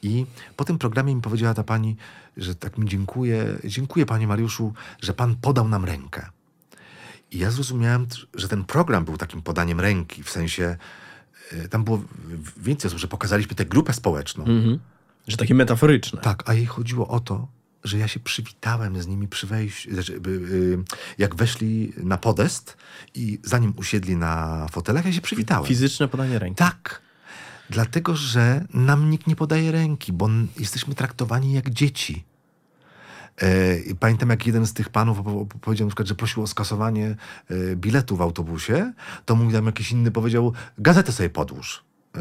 I 0.02 0.26
po 0.56 0.64
tym 0.64 0.78
programie 0.78 1.14
mi 1.14 1.22
powiedziała 1.22 1.54
ta 1.54 1.64
pani, 1.64 1.96
że 2.36 2.54
tak 2.54 2.78
mi 2.78 2.88
dziękuję, 2.88 3.58
dziękuję 3.64 4.06
panie 4.06 4.26
Mariuszu, 4.26 4.72
że 5.00 5.14
pan 5.14 5.36
podał 5.36 5.68
nam 5.68 5.84
rękę. 5.84 6.30
I 7.30 7.38
ja 7.38 7.50
zrozumiałem, 7.50 8.06
że 8.34 8.48
ten 8.48 8.64
program 8.64 9.04
był 9.04 9.16
takim 9.16 9.42
podaniem 9.42 9.80
ręki, 9.80 10.22
w 10.22 10.30
sensie 10.30 10.76
e, 11.52 11.68
tam 11.68 11.84
było 11.84 12.02
więcej 12.56 12.88
osób, 12.88 12.98
że 12.98 13.08
pokazaliśmy 13.08 13.54
tę 13.54 13.64
grupę 13.64 13.92
społeczną. 13.92 14.44
Mhm. 14.44 14.78
Że 15.28 15.36
takie 15.36 15.54
metaforyczne. 15.54 16.20
Tak, 16.20 16.50
a 16.50 16.54
jej 16.54 16.66
chodziło 16.66 17.08
o 17.08 17.20
to, 17.20 17.48
że 17.84 17.98
ja 17.98 18.08
się 18.08 18.20
przywitałem 18.20 19.02
z 19.02 19.06
nimi 19.06 19.28
przy 19.28 19.46
wejściu, 19.46 19.94
znaczy, 19.94 20.20
y, 20.26 20.78
jak 21.18 21.34
weszli 21.34 21.92
na 21.96 22.16
podest 22.16 22.76
i 23.14 23.38
zanim 23.42 23.72
usiedli 23.76 24.16
na 24.16 24.66
fotelach, 24.70 25.04
ja 25.04 25.12
się 25.12 25.20
przywitałem. 25.20 25.68
Fizyczne 25.68 26.08
podanie 26.08 26.38
ręki. 26.38 26.56
Tak. 26.56 27.00
Dlatego, 27.70 28.16
że 28.16 28.64
nam 28.74 29.10
nikt 29.10 29.26
nie 29.26 29.36
podaje 29.36 29.72
ręki, 29.72 30.12
bo 30.12 30.28
jesteśmy 30.58 30.94
traktowani 30.94 31.52
jak 31.52 31.70
dzieci. 31.70 32.24
E, 33.42 33.94
pamiętam, 34.00 34.30
jak 34.30 34.46
jeden 34.46 34.66
z 34.66 34.72
tych 34.72 34.88
panów 34.88 35.18
powiedział 35.60 35.86
na 35.86 35.90
przykład, 35.90 36.08
że 36.08 36.14
prosił 36.14 36.42
o 36.42 36.46
skasowanie 36.46 37.16
e, 37.50 37.76
biletu 37.76 38.16
w 38.16 38.22
autobusie, 38.22 38.92
to 39.24 39.34
mu 39.34 39.52
tam 39.52 39.66
jakiś 39.66 39.92
inny 39.92 40.10
powiedział, 40.10 40.52
gazetę 40.78 41.12
sobie 41.12 41.30
podłóż 41.30 41.84
e, 42.14 42.20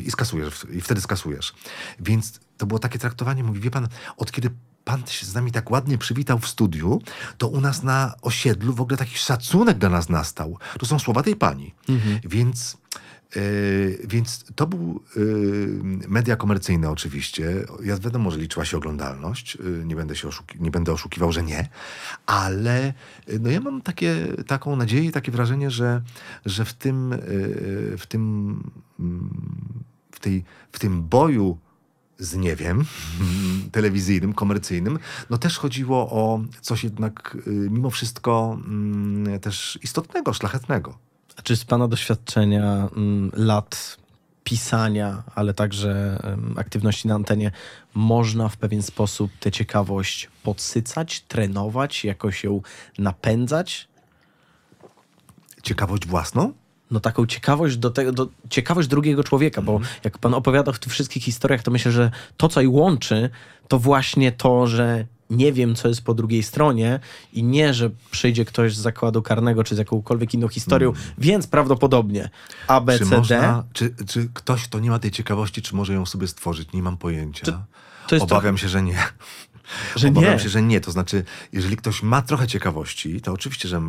i 0.00 0.10
skasujesz, 0.10 0.66
i 0.72 0.80
wtedy 0.80 1.00
skasujesz. 1.00 1.54
Więc 2.00 2.40
to 2.56 2.66
było 2.66 2.78
takie 2.78 2.98
traktowanie, 2.98 3.44
mówi, 3.44 3.60
wie 3.60 3.70
pan, 3.70 3.88
od 4.16 4.32
kiedy 4.32 4.50
pan 4.84 5.06
się 5.06 5.26
z 5.26 5.34
nami 5.34 5.52
tak 5.52 5.70
ładnie 5.70 5.98
przywitał 5.98 6.38
w 6.38 6.48
studiu, 6.48 7.02
to 7.38 7.48
u 7.48 7.60
nas 7.60 7.82
na 7.82 8.14
osiedlu 8.22 8.74
w 8.74 8.80
ogóle 8.80 8.96
taki 8.96 9.18
szacunek 9.18 9.78
dla 9.78 9.88
nas 9.88 10.08
nastał. 10.08 10.58
To 10.78 10.86
są 10.86 10.98
słowa 10.98 11.22
tej 11.22 11.36
pani. 11.36 11.74
Mhm. 11.88 12.20
Więc 12.24 12.76
więc 14.04 14.44
to 14.54 14.66
był 14.66 15.00
e, 15.16 15.20
media 16.08 16.36
komercyjne 16.36 16.90
oczywiście. 16.90 17.64
Ja 17.82 17.96
wiadomo, 17.98 18.30
że 18.30 18.38
liczyła 18.38 18.64
się 18.64 18.76
oglądalność. 18.76 19.56
E, 19.56 19.84
nie 19.84 19.96
będę, 19.96 20.16
się 20.16 20.28
oszuki- 20.28 20.60
nie 20.60 20.70
będę 20.70 20.92
oszukiwał, 20.92 21.32
że 21.32 21.42
nie. 21.42 21.68
Ale 22.26 22.92
no 23.40 23.50
ja 23.50 23.60
mam 23.60 23.82
takie, 23.82 24.16
taką 24.46 24.76
nadzieję, 24.76 25.12
takie 25.12 25.32
wrażenie, 25.32 25.70
że, 25.70 26.02
że 26.46 26.64
w 26.64 26.72
tym, 26.72 27.14
w 27.98 28.06
tym, 28.08 28.60
w 30.12 30.20
tej, 30.20 30.44
w 30.72 30.78
tym 30.78 31.02
boju 31.02 31.58
z 32.18 32.36
nie 32.36 32.56
wiem, 32.56 32.84
telewizyjnym, 33.72 34.32
komercyjnym, 34.32 34.98
no 35.30 35.38
też 35.38 35.58
chodziło 35.58 36.10
o 36.10 36.40
coś 36.60 36.84
jednak 36.84 37.36
mimo 37.46 37.90
wszystko 37.90 38.58
mm, 38.66 39.40
też 39.40 39.78
istotnego, 39.82 40.32
szlachetnego. 40.32 40.98
A 41.36 41.42
czy 41.42 41.56
z 41.56 41.64
Pana 41.64 41.88
doświadczenia 41.88 42.88
mm, 42.96 43.30
lat 43.34 43.96
pisania, 44.44 45.22
ale 45.34 45.54
także 45.54 46.18
aktywności 46.56 47.08
na 47.08 47.14
antenie, 47.14 47.50
można 47.94 48.48
w 48.48 48.56
pewien 48.56 48.82
sposób 48.82 49.30
tę 49.40 49.52
ciekawość 49.52 50.30
podsycać, 50.42 51.20
trenować, 51.20 52.04
jakoś 52.04 52.44
ją 52.44 52.62
napędzać? 52.98 53.88
Ciekawość 55.62 56.06
własną? 56.06 56.52
no 56.90 57.00
taką 57.00 57.26
ciekawość 57.26 57.76
do 57.76 57.90
tego, 57.90 58.12
do, 58.12 58.28
ciekawość 58.50 58.88
drugiego 58.88 59.24
człowieka, 59.24 59.62
bo 59.62 59.72
mhm. 59.72 59.94
jak 60.04 60.18
pan 60.18 60.34
opowiada 60.34 60.72
w 60.72 60.78
tych 60.78 60.92
wszystkich 60.92 61.24
historiach, 61.24 61.62
to 61.62 61.70
myślę, 61.70 61.92
że 61.92 62.10
to, 62.36 62.48
co 62.48 62.60
i 62.60 62.66
łączy, 62.66 63.30
to 63.68 63.78
właśnie 63.78 64.32
to, 64.32 64.66
że 64.66 65.06
nie 65.30 65.52
wiem, 65.52 65.74
co 65.74 65.88
jest 65.88 66.02
po 66.02 66.14
drugiej 66.14 66.42
stronie 66.42 67.00
i 67.32 67.42
nie, 67.42 67.74
że 67.74 67.90
przyjdzie 68.10 68.44
ktoś 68.44 68.76
z 68.76 68.80
zakładu 68.80 69.22
karnego 69.22 69.64
czy 69.64 69.74
z 69.74 69.78
jakąkolwiek 69.78 70.34
inną 70.34 70.48
historią, 70.48 70.90
mm. 70.90 71.02
więc 71.18 71.46
prawdopodobnie 71.46 72.30
A, 72.68 72.80
B, 72.80 72.98
czy 72.98 73.06
C, 73.06 73.16
można, 73.16 73.40
D. 73.40 73.62
Czy, 73.72 73.94
czy 74.06 74.28
ktoś, 74.34 74.64
kto 74.64 74.78
nie 74.78 74.90
ma 74.90 74.98
tej 74.98 75.10
ciekawości, 75.10 75.62
czy 75.62 75.76
może 75.76 75.94
ją 75.94 76.06
sobie 76.06 76.26
stworzyć? 76.26 76.72
Nie 76.72 76.82
mam 76.82 76.96
pojęcia. 76.96 77.66
Obawiam 78.20 78.58
się, 78.58 78.68
że 78.68 78.82
nie. 78.82 78.98
Że 79.96 80.08
Obawiam 80.08 80.32
nie. 80.32 80.38
się, 80.38 80.48
że 80.48 80.62
nie. 80.62 80.80
To 80.80 80.90
znaczy, 80.92 81.24
jeżeli 81.52 81.76
ktoś 81.76 82.02
ma 82.02 82.22
trochę 82.22 82.46
ciekawości, 82.46 83.20
to 83.20 83.32
oczywiście, 83.32 83.68
że 83.68 83.82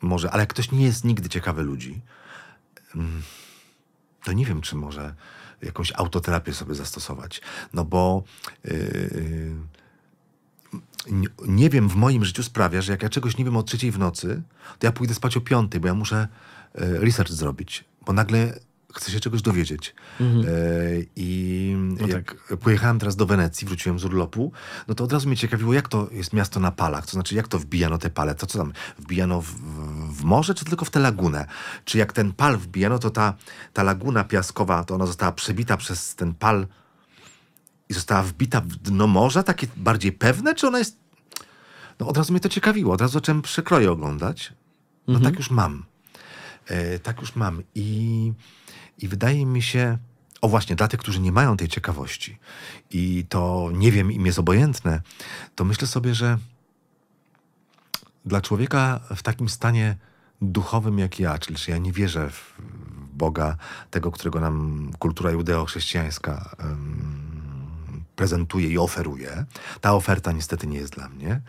może, 0.00 0.30
ale 0.30 0.42
jak 0.42 0.48
ktoś 0.48 0.72
nie 0.72 0.84
jest 0.84 1.04
nigdy 1.04 1.28
ciekawy 1.28 1.62
ludzi, 1.62 2.00
mm, 2.94 3.22
to 4.24 4.32
nie 4.32 4.46
wiem, 4.46 4.60
czy 4.60 4.76
może 4.76 5.14
jakąś 5.62 5.92
autoterapię 5.92 6.54
sobie 6.54 6.74
zastosować. 6.74 7.40
No 7.74 7.84
bo 7.84 8.22
yy, 8.64 9.56
nie 11.46 11.70
wiem 11.70 11.88
w 11.88 11.96
moim 11.96 12.24
życiu 12.24 12.42
sprawia, 12.42 12.80
że 12.80 12.92
jak 12.92 13.02
ja 13.02 13.08
czegoś 13.08 13.36
nie 13.36 13.44
wiem 13.44 13.56
o 13.56 13.62
trzeciej 13.62 13.90
w 13.90 13.98
nocy, 13.98 14.42
to 14.78 14.86
ja 14.86 14.92
pójdę 14.92 15.14
spać 15.14 15.36
o 15.36 15.40
piątej, 15.40 15.80
bo 15.80 15.88
ja 15.88 15.94
muszę 15.94 16.28
e, 16.74 16.98
research 16.98 17.32
zrobić, 17.32 17.84
bo 18.06 18.12
nagle 18.12 18.60
chcę 18.94 19.10
się 19.10 19.20
czegoś 19.20 19.42
dowiedzieć. 19.42 19.94
Mhm. 20.20 20.46
E, 20.46 20.50
I 21.16 21.74
no 22.00 22.06
jak 22.06 22.34
tak. 22.48 22.58
pojechałem 22.58 22.98
teraz 22.98 23.16
do 23.16 23.26
Wenecji, 23.26 23.66
wróciłem 23.66 23.98
z 23.98 24.04
urlopu, 24.04 24.52
no 24.88 24.94
to 24.94 25.04
od 25.04 25.12
razu 25.12 25.28
mnie 25.28 25.36
ciekawiło, 25.36 25.72
jak 25.72 25.88
to 25.88 26.08
jest 26.12 26.32
miasto 26.32 26.60
na 26.60 26.70
palach, 26.70 27.06
to 27.06 27.12
znaczy 27.12 27.34
jak 27.34 27.48
to 27.48 27.58
wbijano 27.58 27.98
te 27.98 28.10
pale, 28.10 28.34
to 28.34 28.46
co 28.46 28.58
tam, 28.58 28.72
wbijano 28.98 29.42
w, 29.42 29.54
w 30.12 30.24
morze, 30.24 30.54
czy 30.54 30.64
tylko 30.64 30.84
w 30.84 30.90
tę 30.90 31.00
lagunę? 31.00 31.46
Czy 31.84 31.98
jak 31.98 32.12
ten 32.12 32.32
pal 32.32 32.56
wbijano, 32.58 32.98
to 32.98 33.10
ta, 33.10 33.34
ta 33.72 33.82
laguna 33.82 34.24
piaskowa, 34.24 34.84
to 34.84 34.94
ona 34.94 35.06
została 35.06 35.32
przebita 35.32 35.76
przez 35.76 36.14
ten 36.14 36.34
pal 36.34 36.66
i 37.90 37.94
została 37.94 38.22
wbita 38.22 38.60
w 38.60 38.66
dno 38.66 39.06
morza, 39.06 39.42
takie 39.42 39.66
bardziej 39.76 40.12
pewne, 40.12 40.54
czy 40.54 40.66
ona 40.66 40.78
jest... 40.78 40.96
No 42.00 42.06
od 42.06 42.16
razu 42.16 42.32
mnie 42.32 42.40
to 42.40 42.48
ciekawiło, 42.48 42.94
od 42.94 43.00
razu 43.00 43.12
zacząłem 43.12 43.42
przekroje 43.42 43.92
oglądać. 43.92 44.52
No 45.08 45.14
mhm. 45.14 45.32
tak 45.32 45.38
już 45.38 45.50
mam. 45.50 45.84
E, 46.66 46.98
tak 46.98 47.20
już 47.20 47.36
mam. 47.36 47.62
I, 47.74 48.32
I 48.98 49.08
wydaje 49.08 49.46
mi 49.46 49.62
się, 49.62 49.98
o 50.40 50.48
właśnie, 50.48 50.76
dla 50.76 50.88
tych, 50.88 51.00
którzy 51.00 51.20
nie 51.20 51.32
mają 51.32 51.56
tej 51.56 51.68
ciekawości 51.68 52.38
i 52.90 53.24
to 53.28 53.70
nie 53.72 53.92
wiem, 53.92 54.12
im 54.12 54.26
jest 54.26 54.38
obojętne, 54.38 55.00
to 55.54 55.64
myślę 55.64 55.86
sobie, 55.86 56.14
że 56.14 56.38
dla 58.24 58.40
człowieka 58.40 59.00
w 59.16 59.22
takim 59.22 59.48
stanie 59.48 59.96
duchowym 60.42 60.98
jak 60.98 61.20
ja, 61.20 61.38
czyli 61.38 61.58
że 61.58 61.72
ja 61.72 61.78
nie 61.78 61.92
wierzę 61.92 62.30
w 62.30 62.54
Boga, 63.12 63.56
tego, 63.90 64.10
którego 64.10 64.40
nam 64.40 64.90
kultura 64.98 65.30
judeo-chrześcijańska 65.30 66.56
em, 66.58 67.29
prezentuje 68.24 68.68
i 68.68 68.78
oferuje. 68.78 69.44
Ta 69.80 69.94
oferta 69.94 70.32
niestety 70.32 70.66
nie 70.66 70.78
jest 70.78 70.92
dla 70.92 71.08
mnie. 71.08 71.40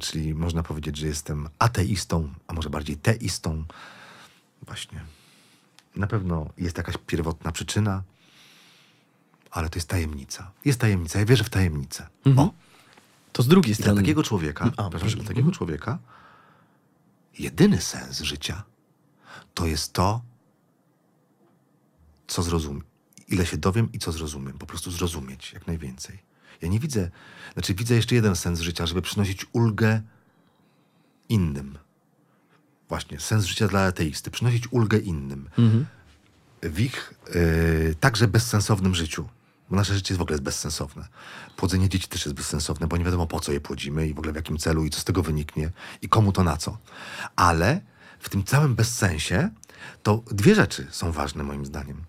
Czyli 0.00 0.34
można 0.34 0.62
powiedzieć, 0.62 0.96
że 0.96 1.06
jestem 1.06 1.48
ateistą, 1.58 2.28
a 2.46 2.52
może 2.52 2.70
bardziej 2.70 2.96
teistą. 2.96 3.64
Właśnie. 4.62 5.00
Na 5.96 6.06
pewno 6.06 6.46
jest 6.58 6.76
jakaś 6.76 6.94
pierwotna 7.06 7.52
przyczyna, 7.52 8.02
ale 9.50 9.68
to 9.68 9.78
jest 9.78 9.88
tajemnica. 9.88 10.50
Jest 10.64 10.80
tajemnica. 10.80 11.18
Ja 11.18 11.24
wierzę 11.24 11.44
w 11.44 11.50
tajemnicę. 11.50 12.06
O, 12.36 12.52
To 13.32 13.42
z 13.42 13.48
drugiej 13.48 13.72
i 13.72 13.76
dla 13.76 13.82
strony. 13.84 14.00
takiego 14.00 14.22
człowieka, 14.22 14.64
A, 14.64 14.70
przepraszam, 14.70 15.00
proszę. 15.00 15.16
dla 15.16 15.24
takiego 15.24 15.50
człowieka 15.52 15.98
jedyny 17.38 17.80
sens 17.80 18.20
życia 18.20 18.62
to 19.54 19.66
jest 19.66 19.92
to, 19.92 20.20
co 22.26 22.42
zrozumiem. 22.42 22.84
Ile 23.34 23.46
się 23.46 23.56
dowiem 23.56 23.92
i 23.92 23.98
co 23.98 24.12
zrozumiem. 24.12 24.58
Po 24.58 24.66
prostu 24.66 24.90
zrozumieć 24.90 25.52
jak 25.52 25.66
najwięcej. 25.66 26.18
Ja 26.62 26.68
nie 26.68 26.80
widzę, 26.80 27.10
znaczy 27.54 27.74
widzę 27.74 27.94
jeszcze 27.94 28.14
jeden 28.14 28.36
sens 28.36 28.60
życia, 28.60 28.86
żeby 28.86 29.02
przynosić 29.02 29.46
ulgę 29.52 30.02
innym. 31.28 31.78
Właśnie, 32.88 33.20
sens 33.20 33.44
życia 33.44 33.68
dla 33.68 33.86
ateisty. 33.86 34.30
Przynosić 34.30 34.72
ulgę 34.72 34.98
innym. 34.98 35.48
W 36.62 36.80
ich 36.80 37.14
yy, 37.34 37.94
także 38.00 38.28
bezsensownym 38.28 38.94
życiu. 38.94 39.28
Bo 39.70 39.76
nasze 39.76 39.94
życie 39.94 40.14
w 40.14 40.20
ogóle 40.20 40.34
jest 40.34 40.44
bezsensowne. 40.44 41.08
Płodzenie 41.56 41.88
dzieci 41.88 42.08
też 42.08 42.24
jest 42.26 42.36
bezsensowne, 42.36 42.86
bo 42.86 42.96
nie 42.96 43.04
wiadomo 43.04 43.26
po 43.26 43.40
co 43.40 43.52
je 43.52 43.60
płodzimy 43.60 44.08
i 44.08 44.14
w 44.14 44.18
ogóle 44.18 44.32
w 44.32 44.36
jakim 44.36 44.58
celu 44.58 44.84
i 44.84 44.90
co 44.90 45.00
z 45.00 45.04
tego 45.04 45.22
wyniknie 45.22 45.70
i 46.02 46.08
komu 46.08 46.32
to 46.32 46.44
na 46.44 46.56
co. 46.56 46.78
Ale 47.36 47.80
w 48.18 48.28
tym 48.28 48.44
całym 48.44 48.74
bezsensie 48.74 49.50
to 50.02 50.22
dwie 50.30 50.54
rzeczy 50.54 50.86
są 50.90 51.12
ważne 51.12 51.44
moim 51.44 51.66
zdaniem. 51.66 52.04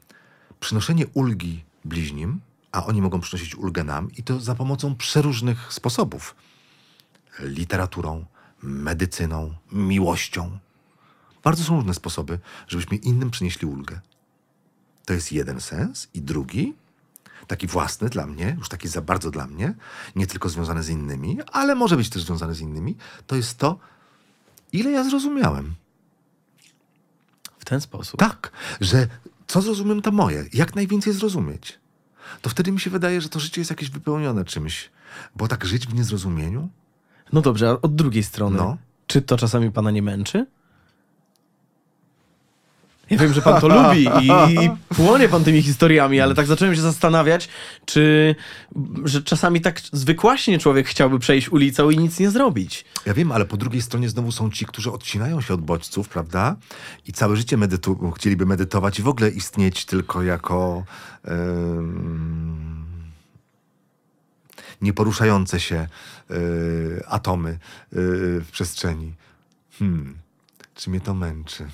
Przynoszenie 0.66 1.08
ulgi 1.08 1.64
bliźnim, 1.84 2.42
a 2.72 2.86
oni 2.86 3.02
mogą 3.02 3.20
przynosić 3.20 3.56
ulgę 3.56 3.84
nam 3.84 4.12
i 4.18 4.24
to 4.24 4.40
za 4.40 4.56
pomocą 4.56 4.96
przeróżnych 4.96 5.74
sposobów. 5.74 6.36
Literaturą, 7.40 8.26
medycyną, 8.64 9.54
miłością. 9.72 10.60
Bardzo 11.44 11.64
są 11.64 11.76
różne 11.76 11.94
sposoby, 11.94 12.40
żebyśmy 12.68 12.98
innym 12.98 13.32
przynieśli 13.32 13.68
ulgę. 13.68 14.00
To 15.06 15.14
jest 15.14 15.32
jeden 15.32 15.62
sens. 15.62 16.08
I 16.14 16.22
drugi, 16.22 16.74
taki 17.48 17.68
własny 17.68 18.10
dla 18.10 18.28
mnie, 18.28 18.56
już 18.58 18.70
taki 18.70 18.88
za 18.88 19.02
bardzo 19.02 19.32
dla 19.32 19.48
mnie, 19.48 19.74
nie 20.16 20.28
tylko 20.28 20.50
związany 20.50 20.84
z 20.84 20.90
innymi, 20.90 21.38
ale 21.52 21.76
może 21.76 21.98
być 21.98 22.10
też 22.10 22.24
związany 22.24 22.56
z 22.56 22.60
innymi, 22.60 22.96
to 23.28 23.36
jest 23.36 23.58
to, 23.58 23.80
ile 24.72 24.92
ja 24.92 25.04
zrozumiałem. 25.04 25.76
W 27.60 27.66
ten 27.66 27.82
sposób. 27.82 28.20
Tak, 28.20 28.52
że 28.82 29.08
co 29.48 29.62
zrozumiem, 29.62 30.02
to 30.02 30.12
moje. 30.12 30.46
Jak 30.54 30.76
najwięcej 30.76 31.14
zrozumieć. 31.14 31.80
To 32.42 32.50
wtedy 32.50 32.72
mi 32.72 32.80
się 32.80 32.90
wydaje, 32.90 33.22
że 33.22 33.30
to 33.30 33.40
życie 33.40 33.62
jest 33.62 33.72
jakieś 33.72 33.90
wypełnione 33.90 34.46
czymś. 34.46 34.90
Bo 35.36 35.48
tak 35.48 35.66
żyć 35.66 35.88
w 35.88 35.94
niezrozumieniu? 35.94 36.70
No 37.34 37.42
dobrze, 37.42 37.70
a 37.70 37.82
od 37.82 37.96
drugiej 37.96 38.24
strony. 38.24 38.58
No. 38.58 38.78
Czy 39.08 39.22
to 39.22 39.38
czasami 39.38 39.72
pana 39.72 39.92
nie 39.92 40.02
męczy? 40.02 40.46
Ja 43.10 43.18
wiem, 43.18 43.34
że 43.34 43.42
pan 43.42 43.62
to 43.62 43.68
lubi 43.68 44.08
i, 44.22 44.28
i 44.66 44.70
płonie 44.96 45.30
pan 45.30 45.44
tymi 45.44 45.62
historiami, 45.62 46.20
ale 46.22 46.36
tak 46.36 46.48
zacząłem 46.48 46.76
się 46.76 46.82
zastanawiać, 46.82 47.50
czy 47.86 48.36
że 49.04 49.24
czasami 49.24 49.62
tak 49.62 49.82
zwykłaśnie 49.92 50.60
człowiek 50.60 50.88
chciałby 50.88 51.20
przejść 51.20 51.50
ulicą 51.50 51.90
i 51.90 51.98
nic 51.98 52.20
nie 52.20 52.32
zrobić. 52.32 52.86
Ja 53.06 53.14
wiem, 53.14 53.32
ale 53.32 53.46
po 53.46 53.58
drugiej 53.58 53.82
stronie 53.82 54.10
znowu 54.10 54.32
są 54.32 54.52
ci, 54.52 54.66
którzy 54.66 54.92
odcinają 54.92 55.42
się 55.42 55.54
od 55.54 55.62
bodźców, 55.62 56.10
prawda? 56.10 56.56
I 57.08 57.14
całe 57.14 57.36
życie 57.36 57.58
medytu- 57.58 58.12
chcieliby 58.12 58.46
medytować 58.46 59.00
i 59.00 59.02
w 59.02 59.08
ogóle 59.08 59.30
istnieć 59.30 59.86
tylko 59.86 60.24
jako 60.24 60.84
em, 61.24 62.86
nieporuszające 64.82 65.60
się 65.60 65.88
y, 66.32 67.04
atomy 67.08 67.50
y, 67.50 67.58
w 68.42 68.48
przestrzeni. 68.52 69.14
Hmm, 69.80 70.18
czy 70.76 70.90
mnie 70.90 71.02
to 71.02 71.14
męczy? 71.14 71.68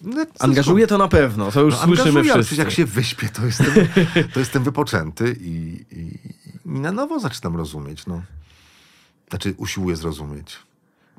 No, 0.00 0.26
Angażuje 0.38 0.86
to 0.86 0.98
na 0.98 1.08
pewno, 1.08 1.52
to 1.52 1.60
już 1.60 1.74
no, 1.74 1.84
słyszymy 1.84 2.24
wszyscy. 2.24 2.54
jak 2.56 2.70
się 2.70 2.84
wyśpię, 2.86 3.28
to 3.28 3.46
jestem, 3.46 3.66
to 4.32 4.40
jestem 4.40 4.64
wypoczęty 4.64 5.36
i, 5.40 5.84
i, 5.90 6.18
i 6.66 6.80
na 6.80 6.92
nowo 6.92 7.20
zaczynam 7.20 7.56
rozumieć. 7.56 8.06
No. 8.06 8.22
Znaczy, 9.30 9.54
usiłuję 9.56 9.96
zrozumieć. 9.96 10.56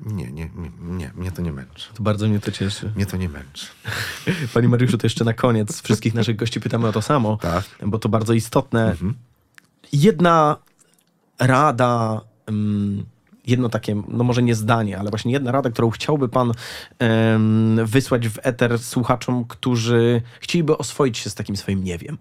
Nie, 0.06 0.32
nie, 0.32 0.50
nie, 0.56 0.70
nie, 0.80 1.10
mnie 1.14 1.32
to 1.32 1.42
nie 1.42 1.52
męczy. 1.52 1.88
To 1.94 2.02
bardzo 2.02 2.28
mnie 2.28 2.40
to 2.40 2.52
cieszy. 2.52 2.92
Mnie 2.96 3.06
to 3.06 3.16
nie 3.16 3.28
męczy. 3.28 3.66
Panie 4.54 4.68
Mariuszu, 4.68 4.98
to 4.98 5.06
jeszcze 5.06 5.24
na 5.24 5.32
koniec 5.32 5.82
wszystkich 5.82 6.14
naszych 6.14 6.36
gości 6.36 6.60
pytamy 6.60 6.88
o 6.88 6.92
to 6.92 7.02
samo, 7.02 7.36
Tak. 7.36 7.64
bo 7.86 7.98
to 7.98 8.08
bardzo 8.08 8.32
istotne. 8.32 8.96
Jedna 9.92 10.56
rada, 11.38 12.20
mm, 12.46 13.04
jedno 13.46 13.68
takie, 13.68 14.02
no 14.08 14.24
może 14.24 14.42
nie 14.42 14.54
zdanie, 14.54 14.98
ale 14.98 15.10
właśnie 15.10 15.32
jedna 15.32 15.52
rada, 15.52 15.70
którą 15.70 15.90
chciałby 15.90 16.28
pan 16.28 16.52
em, 16.98 17.86
wysłać 17.86 18.28
w 18.28 18.38
eter 18.42 18.78
słuchaczom, 18.78 19.44
którzy 19.44 20.22
chcieliby 20.40 20.78
oswoić 20.78 21.18
się 21.18 21.30
z 21.30 21.34
takim 21.34 21.56
swoim 21.56 21.84
nie 21.84 21.98
wiem. 21.98 22.18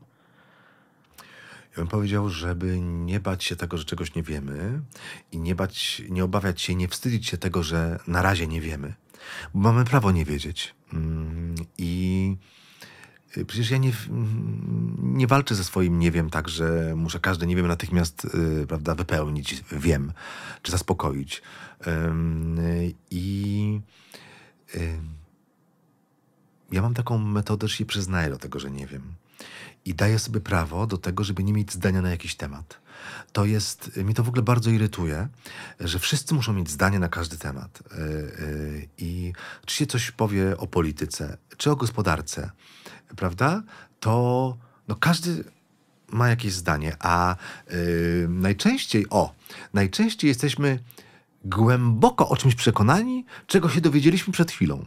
Ja 1.71 1.77
bym 1.77 1.87
powiedział, 1.87 2.29
żeby 2.29 2.79
nie 2.79 3.19
bać 3.19 3.43
się 3.43 3.55
tego, 3.55 3.77
że 3.77 3.85
czegoś 3.85 4.15
nie 4.15 4.23
wiemy 4.23 4.81
i 5.31 5.39
nie 5.39 5.55
bać, 5.55 6.01
nie 6.09 6.23
obawiać 6.23 6.61
się, 6.61 6.75
nie 6.75 6.87
wstydzić 6.87 7.27
się 7.27 7.37
tego, 7.37 7.63
że 7.63 7.99
na 8.07 8.21
razie 8.21 8.47
nie 8.47 8.61
wiemy. 8.61 8.93
Bo 9.53 9.59
mamy 9.59 9.85
prawo 9.85 10.11
nie 10.11 10.25
wiedzieć. 10.25 10.75
Mm, 10.93 11.55
I 11.77 12.35
przecież 13.47 13.71
ja 13.71 13.77
nie, 13.77 13.91
nie 14.97 15.27
walczę 15.27 15.55
ze 15.55 15.63
swoim 15.63 15.99
nie 15.99 16.11
wiem 16.11 16.29
tak, 16.29 16.49
że 16.49 16.93
muszę 16.95 17.19
każde 17.19 17.47
nie 17.47 17.55
wiem 17.55 17.67
natychmiast 17.67 18.25
y, 18.25 18.67
prawda, 18.67 18.95
wypełnić, 18.95 19.63
wiem, 19.71 20.13
czy 20.61 20.71
zaspokoić. 20.71 21.41
Y, 21.87 21.91
I 23.11 23.81
y, 24.75 24.99
ja 26.71 26.81
mam 26.81 26.93
taką 26.93 27.17
metodę, 27.17 27.67
że 27.67 27.75
się 27.75 27.85
przyznaję 27.85 28.29
do 28.29 28.37
tego, 28.37 28.59
że 28.59 28.71
nie 28.71 28.87
wiem. 28.87 29.03
I 29.85 29.93
daję 29.93 30.19
sobie 30.19 30.39
prawo 30.39 30.87
do 30.87 30.97
tego, 30.97 31.23
żeby 31.23 31.43
nie 31.43 31.53
mieć 31.53 31.73
zdania 31.73 32.01
na 32.01 32.09
jakiś 32.09 32.35
temat. 32.35 32.80
To 33.33 33.45
jest, 33.45 33.97
mnie 33.97 34.13
to 34.13 34.23
w 34.23 34.27
ogóle 34.27 34.43
bardzo 34.43 34.69
irytuje, 34.69 35.27
że 35.79 35.99
wszyscy 35.99 36.33
muszą 36.33 36.53
mieć 36.53 36.69
zdanie 36.69 36.99
na 36.99 37.09
każdy 37.09 37.37
temat. 37.37 37.83
Yy, 37.91 37.97
yy, 38.07 38.87
I 38.97 39.33
czy 39.65 39.75
się 39.75 39.85
coś 39.85 40.11
powie 40.11 40.57
o 40.57 40.67
polityce, 40.67 41.37
czy 41.57 41.71
o 41.71 41.75
gospodarce, 41.75 42.51
prawda? 43.15 43.63
To 43.99 44.57
no 44.87 44.95
każdy 44.95 45.43
ma 46.07 46.29
jakieś 46.29 46.53
zdanie, 46.53 46.95
a 46.99 47.35
yy, 47.69 48.27
najczęściej, 48.29 49.05
o, 49.09 49.35
najczęściej 49.73 50.27
jesteśmy 50.27 50.79
głęboko 51.45 52.29
o 52.29 52.37
czymś 52.37 52.55
przekonani, 52.55 53.25
czego 53.47 53.69
się 53.69 53.81
dowiedzieliśmy 53.81 54.33
przed 54.33 54.51
chwilą. 54.51 54.85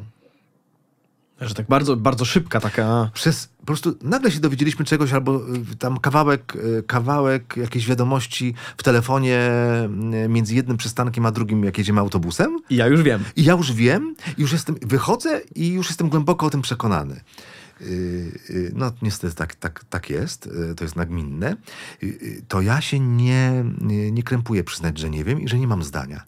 Że 1.40 1.54
tak 1.54 1.66
bardzo, 1.66 1.96
bardzo 1.96 2.24
szybka 2.24 2.60
taka... 2.60 3.10
przez 3.14 3.48
po 3.64 3.66
prostu 3.66 3.94
nagle 4.02 4.30
się 4.30 4.40
dowiedzieliśmy 4.40 4.84
czegoś, 4.84 5.12
albo 5.12 5.40
y, 5.72 5.76
tam 5.78 6.00
kawałek, 6.00 6.56
y, 6.56 6.82
kawałek 6.86 7.56
jakiejś 7.56 7.86
wiadomości 7.86 8.54
w 8.76 8.82
telefonie 8.82 9.50
y, 10.24 10.28
między 10.28 10.54
jednym 10.54 10.76
przystankiem 10.76 11.26
a 11.26 11.30
drugim, 11.30 11.64
jak 11.64 11.78
jedziemy 11.78 12.00
autobusem. 12.00 12.58
I 12.70 12.76
ja 12.76 12.86
już 12.86 13.02
wiem. 13.02 13.24
I 13.36 13.44
ja 13.44 13.52
już 13.52 13.72
wiem, 13.72 14.14
już 14.38 14.52
jestem, 14.52 14.76
wychodzę 14.82 15.40
i 15.54 15.68
już 15.72 15.88
jestem 15.88 16.08
głęboko 16.08 16.46
o 16.46 16.50
tym 16.50 16.62
przekonany. 16.62 17.20
No, 18.74 18.92
niestety 19.02 19.34
tak, 19.34 19.54
tak, 19.54 19.84
tak 19.84 20.10
jest, 20.10 20.48
to 20.76 20.84
jest 20.84 20.96
nagminne. 20.96 21.56
To 22.48 22.60
ja 22.60 22.80
się 22.80 23.00
nie, 23.00 23.64
nie, 23.80 24.12
nie 24.12 24.22
krępuję 24.22 24.64
przyznać, 24.64 24.98
że 24.98 25.10
nie 25.10 25.24
wiem 25.24 25.40
i 25.40 25.48
że 25.48 25.58
nie 25.58 25.66
mam 25.66 25.82
zdania. 25.82 26.24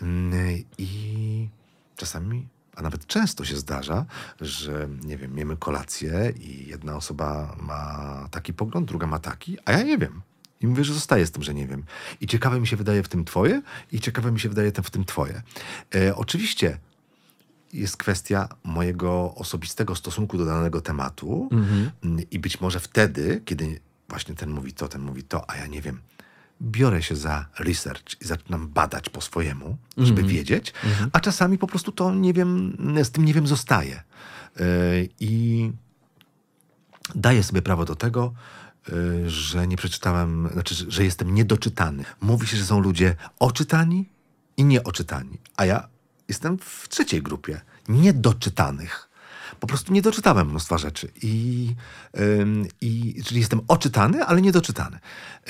Yy, 0.00 0.64
I 0.78 1.48
czasami, 1.96 2.48
a 2.76 2.82
nawet 2.82 3.06
często 3.06 3.44
się 3.44 3.56
zdarza, 3.56 4.04
że 4.40 4.88
nie 5.04 5.16
wiem, 5.16 5.38
jemy 5.38 5.56
kolację 5.56 6.32
i 6.40 6.66
jedna 6.66 6.96
osoba 6.96 7.56
ma 7.60 8.28
taki 8.30 8.54
pogląd, 8.54 8.88
druga 8.88 9.06
ma 9.06 9.18
taki, 9.18 9.58
a 9.64 9.72
ja 9.72 9.82
nie 9.82 9.98
wiem. 9.98 10.22
I 10.60 10.66
mówię, 10.66 10.84
że 10.84 10.94
zostaję 10.94 11.26
z 11.26 11.30
tym, 11.30 11.42
że 11.42 11.54
nie 11.54 11.66
wiem. 11.66 11.84
I 12.20 12.26
ciekawe 12.26 12.60
mi 12.60 12.66
się 12.66 12.76
wydaje 12.76 13.02
w 13.02 13.08
tym 13.08 13.24
twoje, 13.24 13.62
i 13.92 14.00
ciekawe 14.00 14.32
mi 14.32 14.40
się 14.40 14.48
wydaje 14.48 14.72
w 14.72 14.90
tym 14.90 15.04
twoje. 15.04 15.42
E, 15.94 16.16
oczywiście 16.16 16.78
jest 17.72 17.96
kwestia 17.96 18.48
mojego 18.64 19.34
osobistego 19.34 19.94
stosunku 19.94 20.38
do 20.38 20.44
danego 20.44 20.80
tematu 20.80 21.48
Mm, 22.04 22.30
i 22.30 22.38
być 22.38 22.60
może 22.60 22.80
wtedy, 22.80 23.42
kiedy 23.44 23.80
właśnie 24.08 24.34
ten 24.34 24.50
mówi 24.50 24.72
to, 24.72 24.88
ten 24.88 25.02
mówi 25.02 25.22
to, 25.22 25.50
a 25.50 25.56
ja 25.56 25.66
nie 25.66 25.82
wiem, 25.82 26.00
biorę 26.62 27.02
się 27.02 27.16
za 27.16 27.46
research 27.58 28.20
i 28.20 28.24
zaczynam 28.24 28.68
badać 28.68 29.08
po 29.08 29.20
swojemu, 29.20 29.76
żeby 29.96 30.22
wiedzieć, 30.22 30.72
a 31.12 31.20
czasami 31.20 31.58
po 31.58 31.66
prostu 31.66 31.92
to 31.92 32.14
nie 32.14 32.32
wiem, 32.32 32.76
z 33.02 33.10
tym 33.10 33.24
nie 33.24 33.34
wiem 33.34 33.46
zostaje. 33.46 34.02
E, 34.56 34.62
I 35.20 35.72
daję 37.14 37.42
sobie 37.42 37.62
prawo 37.62 37.84
do 37.84 37.96
tego, 37.96 38.32
y, 38.88 39.30
że 39.30 39.66
nie 39.66 39.76
przeczytałem, 39.76 40.48
znaczy, 40.52 40.74
że 40.88 41.04
jestem 41.04 41.34
niedoczytany. 41.34 42.04
Mówi 42.20 42.46
się, 42.46 42.56
że 42.56 42.64
są 42.64 42.80
ludzie 42.80 43.16
oczytani 43.38 44.08
i 44.56 44.64
nieoczytani, 44.64 45.38
a 45.56 45.66
ja 45.66 45.88
jestem 46.28 46.58
w 46.58 46.88
trzeciej 46.88 47.22
grupie 47.22 47.60
niedoczytanych. 47.88 49.08
Po 49.60 49.66
prostu 49.66 49.92
nie 49.92 50.02
doczytałem 50.02 50.48
mnóstwa 50.48 50.78
rzeczy. 50.78 51.12
I, 51.22 51.74
i, 52.80 53.22
czyli 53.24 53.40
jestem 53.40 53.60
oczytany, 53.68 54.24
ale 54.24 54.42
niedoczytany. 54.42 54.98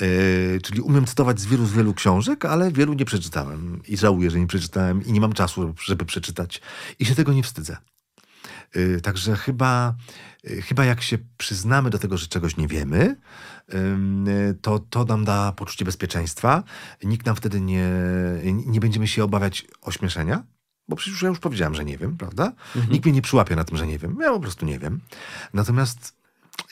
Yy, 0.01 0.59
czyli 0.63 0.81
umiem 0.81 1.05
cytować 1.05 1.39
z 1.39 1.45
wielu, 1.45 1.65
z 1.65 1.71
wielu 1.73 1.93
książek, 1.93 2.45
ale 2.45 2.71
wielu 2.71 2.93
nie 2.93 3.05
przeczytałem. 3.05 3.81
I 3.87 3.97
żałuję, 3.97 4.31
że 4.31 4.39
nie 4.39 4.47
przeczytałem 4.47 5.05
i 5.05 5.11
nie 5.11 5.21
mam 5.21 5.33
czasu, 5.33 5.73
żeby, 5.85 6.05
przeczytać. 6.05 6.61
I 6.99 7.05
się 7.05 7.15
tego 7.15 7.33
nie 7.33 7.43
wstydzę. 7.43 7.77
Yy, 8.75 9.01
Także 9.01 9.35
chyba, 9.35 9.95
yy, 10.43 10.61
chyba 10.61 10.85
jak 10.85 11.01
się 11.01 11.17
przyznamy 11.37 11.89
do 11.89 11.99
tego, 11.99 12.17
że 12.17 12.27
czegoś 12.27 12.57
nie 12.57 12.67
wiemy, 12.67 13.15
to 14.61 14.79
to 14.79 15.05
nam 15.05 15.25
da 15.25 15.51
poczucie 15.51 15.85
bezpieczeństwa. 15.85 16.63
Nikt 17.03 17.25
nam 17.25 17.35
wtedy 17.35 17.61
nie, 17.61 17.89
nie 18.43 18.79
będziemy 18.79 19.07
się 19.07 19.23
obawiać 19.23 19.65
ośmieszenia, 19.81 20.43
bo 20.89 20.95
przecież 20.95 21.21
ja 21.21 21.29
już 21.29 21.39
powiedziałem, 21.39 21.75
że 21.75 21.85
nie 21.85 21.97
wiem, 21.97 22.17
prawda? 22.17 22.51
Nikt 22.89 23.05
mnie 23.05 23.13
nie 23.13 23.21
przyłapie 23.21 23.55
na 23.55 23.63
tym, 23.63 23.77
że 23.77 23.87
nie 23.87 23.99
wiem. 23.99 24.17
Ja 24.21 24.31
po 24.31 24.39
prostu 24.39 24.65
nie 24.65 24.79
wiem. 24.79 24.99
Natomiast 25.53 26.17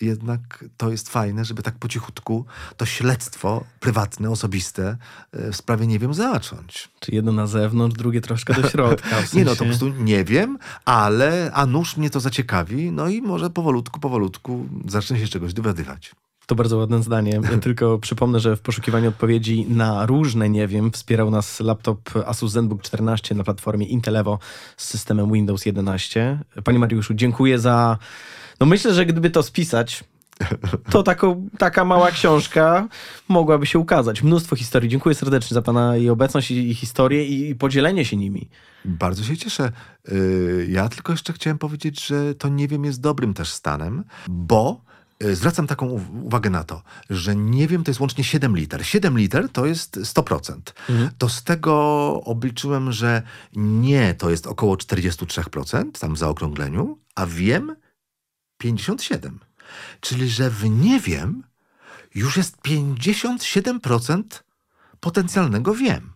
jednak 0.02 0.66
to 0.78 0.92
jest 0.92 1.10
fajne, 1.10 1.46
żeby 1.46 1.64
tak 1.64 1.76
po 1.76 1.88
cichutku 1.88 2.46
to 2.78 2.86
śledztwo 2.86 3.64
prywatne, 3.80 4.30
osobiste 4.30 4.98
yy, 5.34 5.52
w 5.52 5.56
sprawie 5.56 5.88
nie 5.88 6.00
wiem 6.00 6.14
zacząć. 6.14 6.90
Czy 7.00 7.16
jedno 7.16 7.32
na 7.32 7.48
zewnątrz, 7.48 7.98
drugie 7.98 8.22
troszkę 8.22 8.62
do 8.62 8.70
środka. 8.70 9.22
W 9.22 9.34
Nie 9.34 9.46
no, 9.46 9.52
to 9.52 9.56
po 9.56 9.64
sensie- 9.64 9.80
prostu 9.80 10.04
nie 10.04 10.24
wiem, 10.24 10.58
ale 10.86 11.52
a 11.54 11.66
nuż 11.66 11.98
mnie 11.98 12.10
to 12.10 12.20
zaciekawi, 12.20 12.92
no 12.92 13.08
i 13.08 13.22
może 13.22 13.50
powolutku, 13.50 14.00
powolutku 14.00 14.70
zacznę 14.88 15.20
się 15.20 15.28
czegoś 15.28 15.54
dowiadywać. 15.54 16.16
To 16.46 16.56
bardzo 16.56 16.78
ładne 16.78 17.04
zdanie. 17.04 17.40
Ja 17.52 17.58
tylko 17.68 18.00
przypomnę, 18.00 18.40
że 18.40 18.56
w 18.56 18.62
poszukiwaniu 18.62 19.10
odpowiedzi 19.10 19.66
na 19.70 20.06
różne 20.06 20.50
nie 20.50 20.68
wiem 20.68 20.92
wspierał 20.92 21.32
nas 21.32 21.60
laptop 21.60 22.00
Asus 22.26 22.52
ZenBook 22.52 22.82
14 22.82 23.36
na 23.36 23.44
platformie 23.44 23.86
Intel 23.86 24.16
Evo 24.16 24.40
z 24.78 24.88
systemem 24.88 25.32
Windows 25.32 25.66
11. 25.66 26.40
Panie 26.64 26.80
Mariuszu, 26.80 27.14
dziękuję 27.14 27.60
za... 27.60 27.98
No 28.60 28.66
myślę, 28.66 28.94
że 28.94 29.06
gdyby 29.06 29.30
to 29.30 29.44
spisać, 29.44 30.04
to 30.92 31.04
taką, 31.04 31.50
taka 31.58 31.86
mała 31.86 32.12
książka 32.12 32.88
mogłaby 33.28 33.66
się 33.66 33.80
ukazać. 33.80 34.24
Mnóstwo 34.24 34.56
historii. 34.56 34.90
Dziękuję 34.90 35.16
serdecznie 35.16 35.56
za 35.56 35.62
Pana 35.62 35.96
jej 35.96 36.10
obecność 36.10 36.52
i, 36.52 36.70
i 36.70 36.76
historię 36.76 37.26
i, 37.26 37.50
i 37.50 37.56
podzielenie 37.56 38.06
się 38.06 38.18
nimi. 38.18 38.50
Bardzo 38.86 39.24
się 39.24 39.38
cieszę. 39.38 39.72
Yy, 40.08 40.68
Ja 40.70 40.90
tylko 40.90 41.14
jeszcze 41.14 41.34
chciałem 41.34 41.58
powiedzieć, 41.58 42.06
że 42.06 42.36
to 42.36 42.50
nie 42.50 42.68
wiem 42.68 42.86
jest 42.86 43.02
dobrym 43.02 43.34
też 43.34 43.50
stanem, 43.50 44.04
bo 44.28 44.82
zwracam 45.34 45.68
taką 45.68 45.86
uwagę 46.24 46.50
na 46.50 46.64
to, 46.64 46.82
że 47.10 47.36
nie 47.36 47.68
wiem 47.68 47.84
to 47.84 47.92
jest 47.92 48.00
łącznie 48.00 48.24
7 48.24 48.58
liter. 48.58 48.86
7 48.86 49.18
liter 49.18 49.50
to 49.50 49.66
jest 49.66 49.98
100%. 49.98 50.60
To 51.18 51.30
z 51.30 51.44
tego 51.44 51.74
obliczyłem, 52.26 52.92
że 52.92 53.22
nie 53.56 54.14
to 54.14 54.30
jest 54.30 54.48
około 54.48 54.76
43%, 54.76 55.92
tam 56.00 56.16
w 56.16 56.18
zaokrągleniu, 56.18 57.00
a 57.16 57.26
wiem 57.26 57.76
57. 58.58 59.40
Czyli, 60.00 60.30
że 60.30 60.50
w 60.50 60.70
nie 60.70 61.00
wiem 61.00 61.44
już 62.16 62.38
jest 62.38 62.58
57% 62.58 64.24
potencjalnego 65.00 65.76
wiem. 65.76 66.14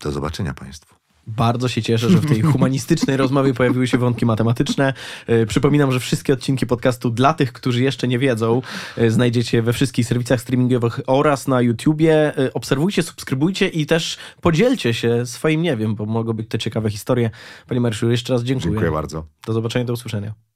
Do 0.00 0.12
zobaczenia 0.12 0.54
Państwu. 0.54 0.99
Bardzo 1.26 1.68
się 1.68 1.82
cieszę, 1.82 2.10
że 2.10 2.18
w 2.18 2.26
tej 2.26 2.42
humanistycznej 2.52 3.16
rozmowie 3.16 3.54
pojawiły 3.54 3.86
się 3.86 3.98
wątki 3.98 4.26
matematyczne. 4.26 4.94
E, 5.26 5.46
Przypominam, 5.46 5.92
że 5.92 6.00
wszystkie 6.00 6.32
odcinki 6.32 6.66
podcastu 6.66 7.10
dla 7.10 7.34
tych, 7.34 7.52
którzy 7.52 7.82
jeszcze 7.82 8.08
nie 8.08 8.18
wiedzą, 8.18 8.62
e, 8.96 9.10
znajdziecie 9.10 9.62
we 9.62 9.72
wszystkich 9.72 10.06
serwisach 10.06 10.40
streamingowych 10.40 11.00
oraz 11.06 11.48
na 11.48 11.60
YouTubie. 11.60 12.38
E, 12.38 12.52
Obserwujcie, 12.54 13.02
subskrybujcie 13.02 13.68
i 13.68 13.86
też 13.86 14.18
podzielcie 14.40 14.94
się 14.94 15.26
swoim 15.26 15.62
nie 15.62 15.76
wiem, 15.76 15.94
bo 15.94 16.06
mogą 16.06 16.32
być 16.32 16.48
to 16.48 16.58
ciekawe 16.58 16.90
historie. 16.90 17.30
Panie 17.68 17.80
Mariuszu, 17.80 18.10
jeszcze 18.10 18.32
raz 18.32 18.42
dziękuję. 18.42 18.70
Dziękuję 18.70 18.90
bardzo. 18.90 19.26
Do 19.46 19.52
zobaczenia, 19.52 19.84
do 19.84 19.92
usłyszenia. 19.92 20.49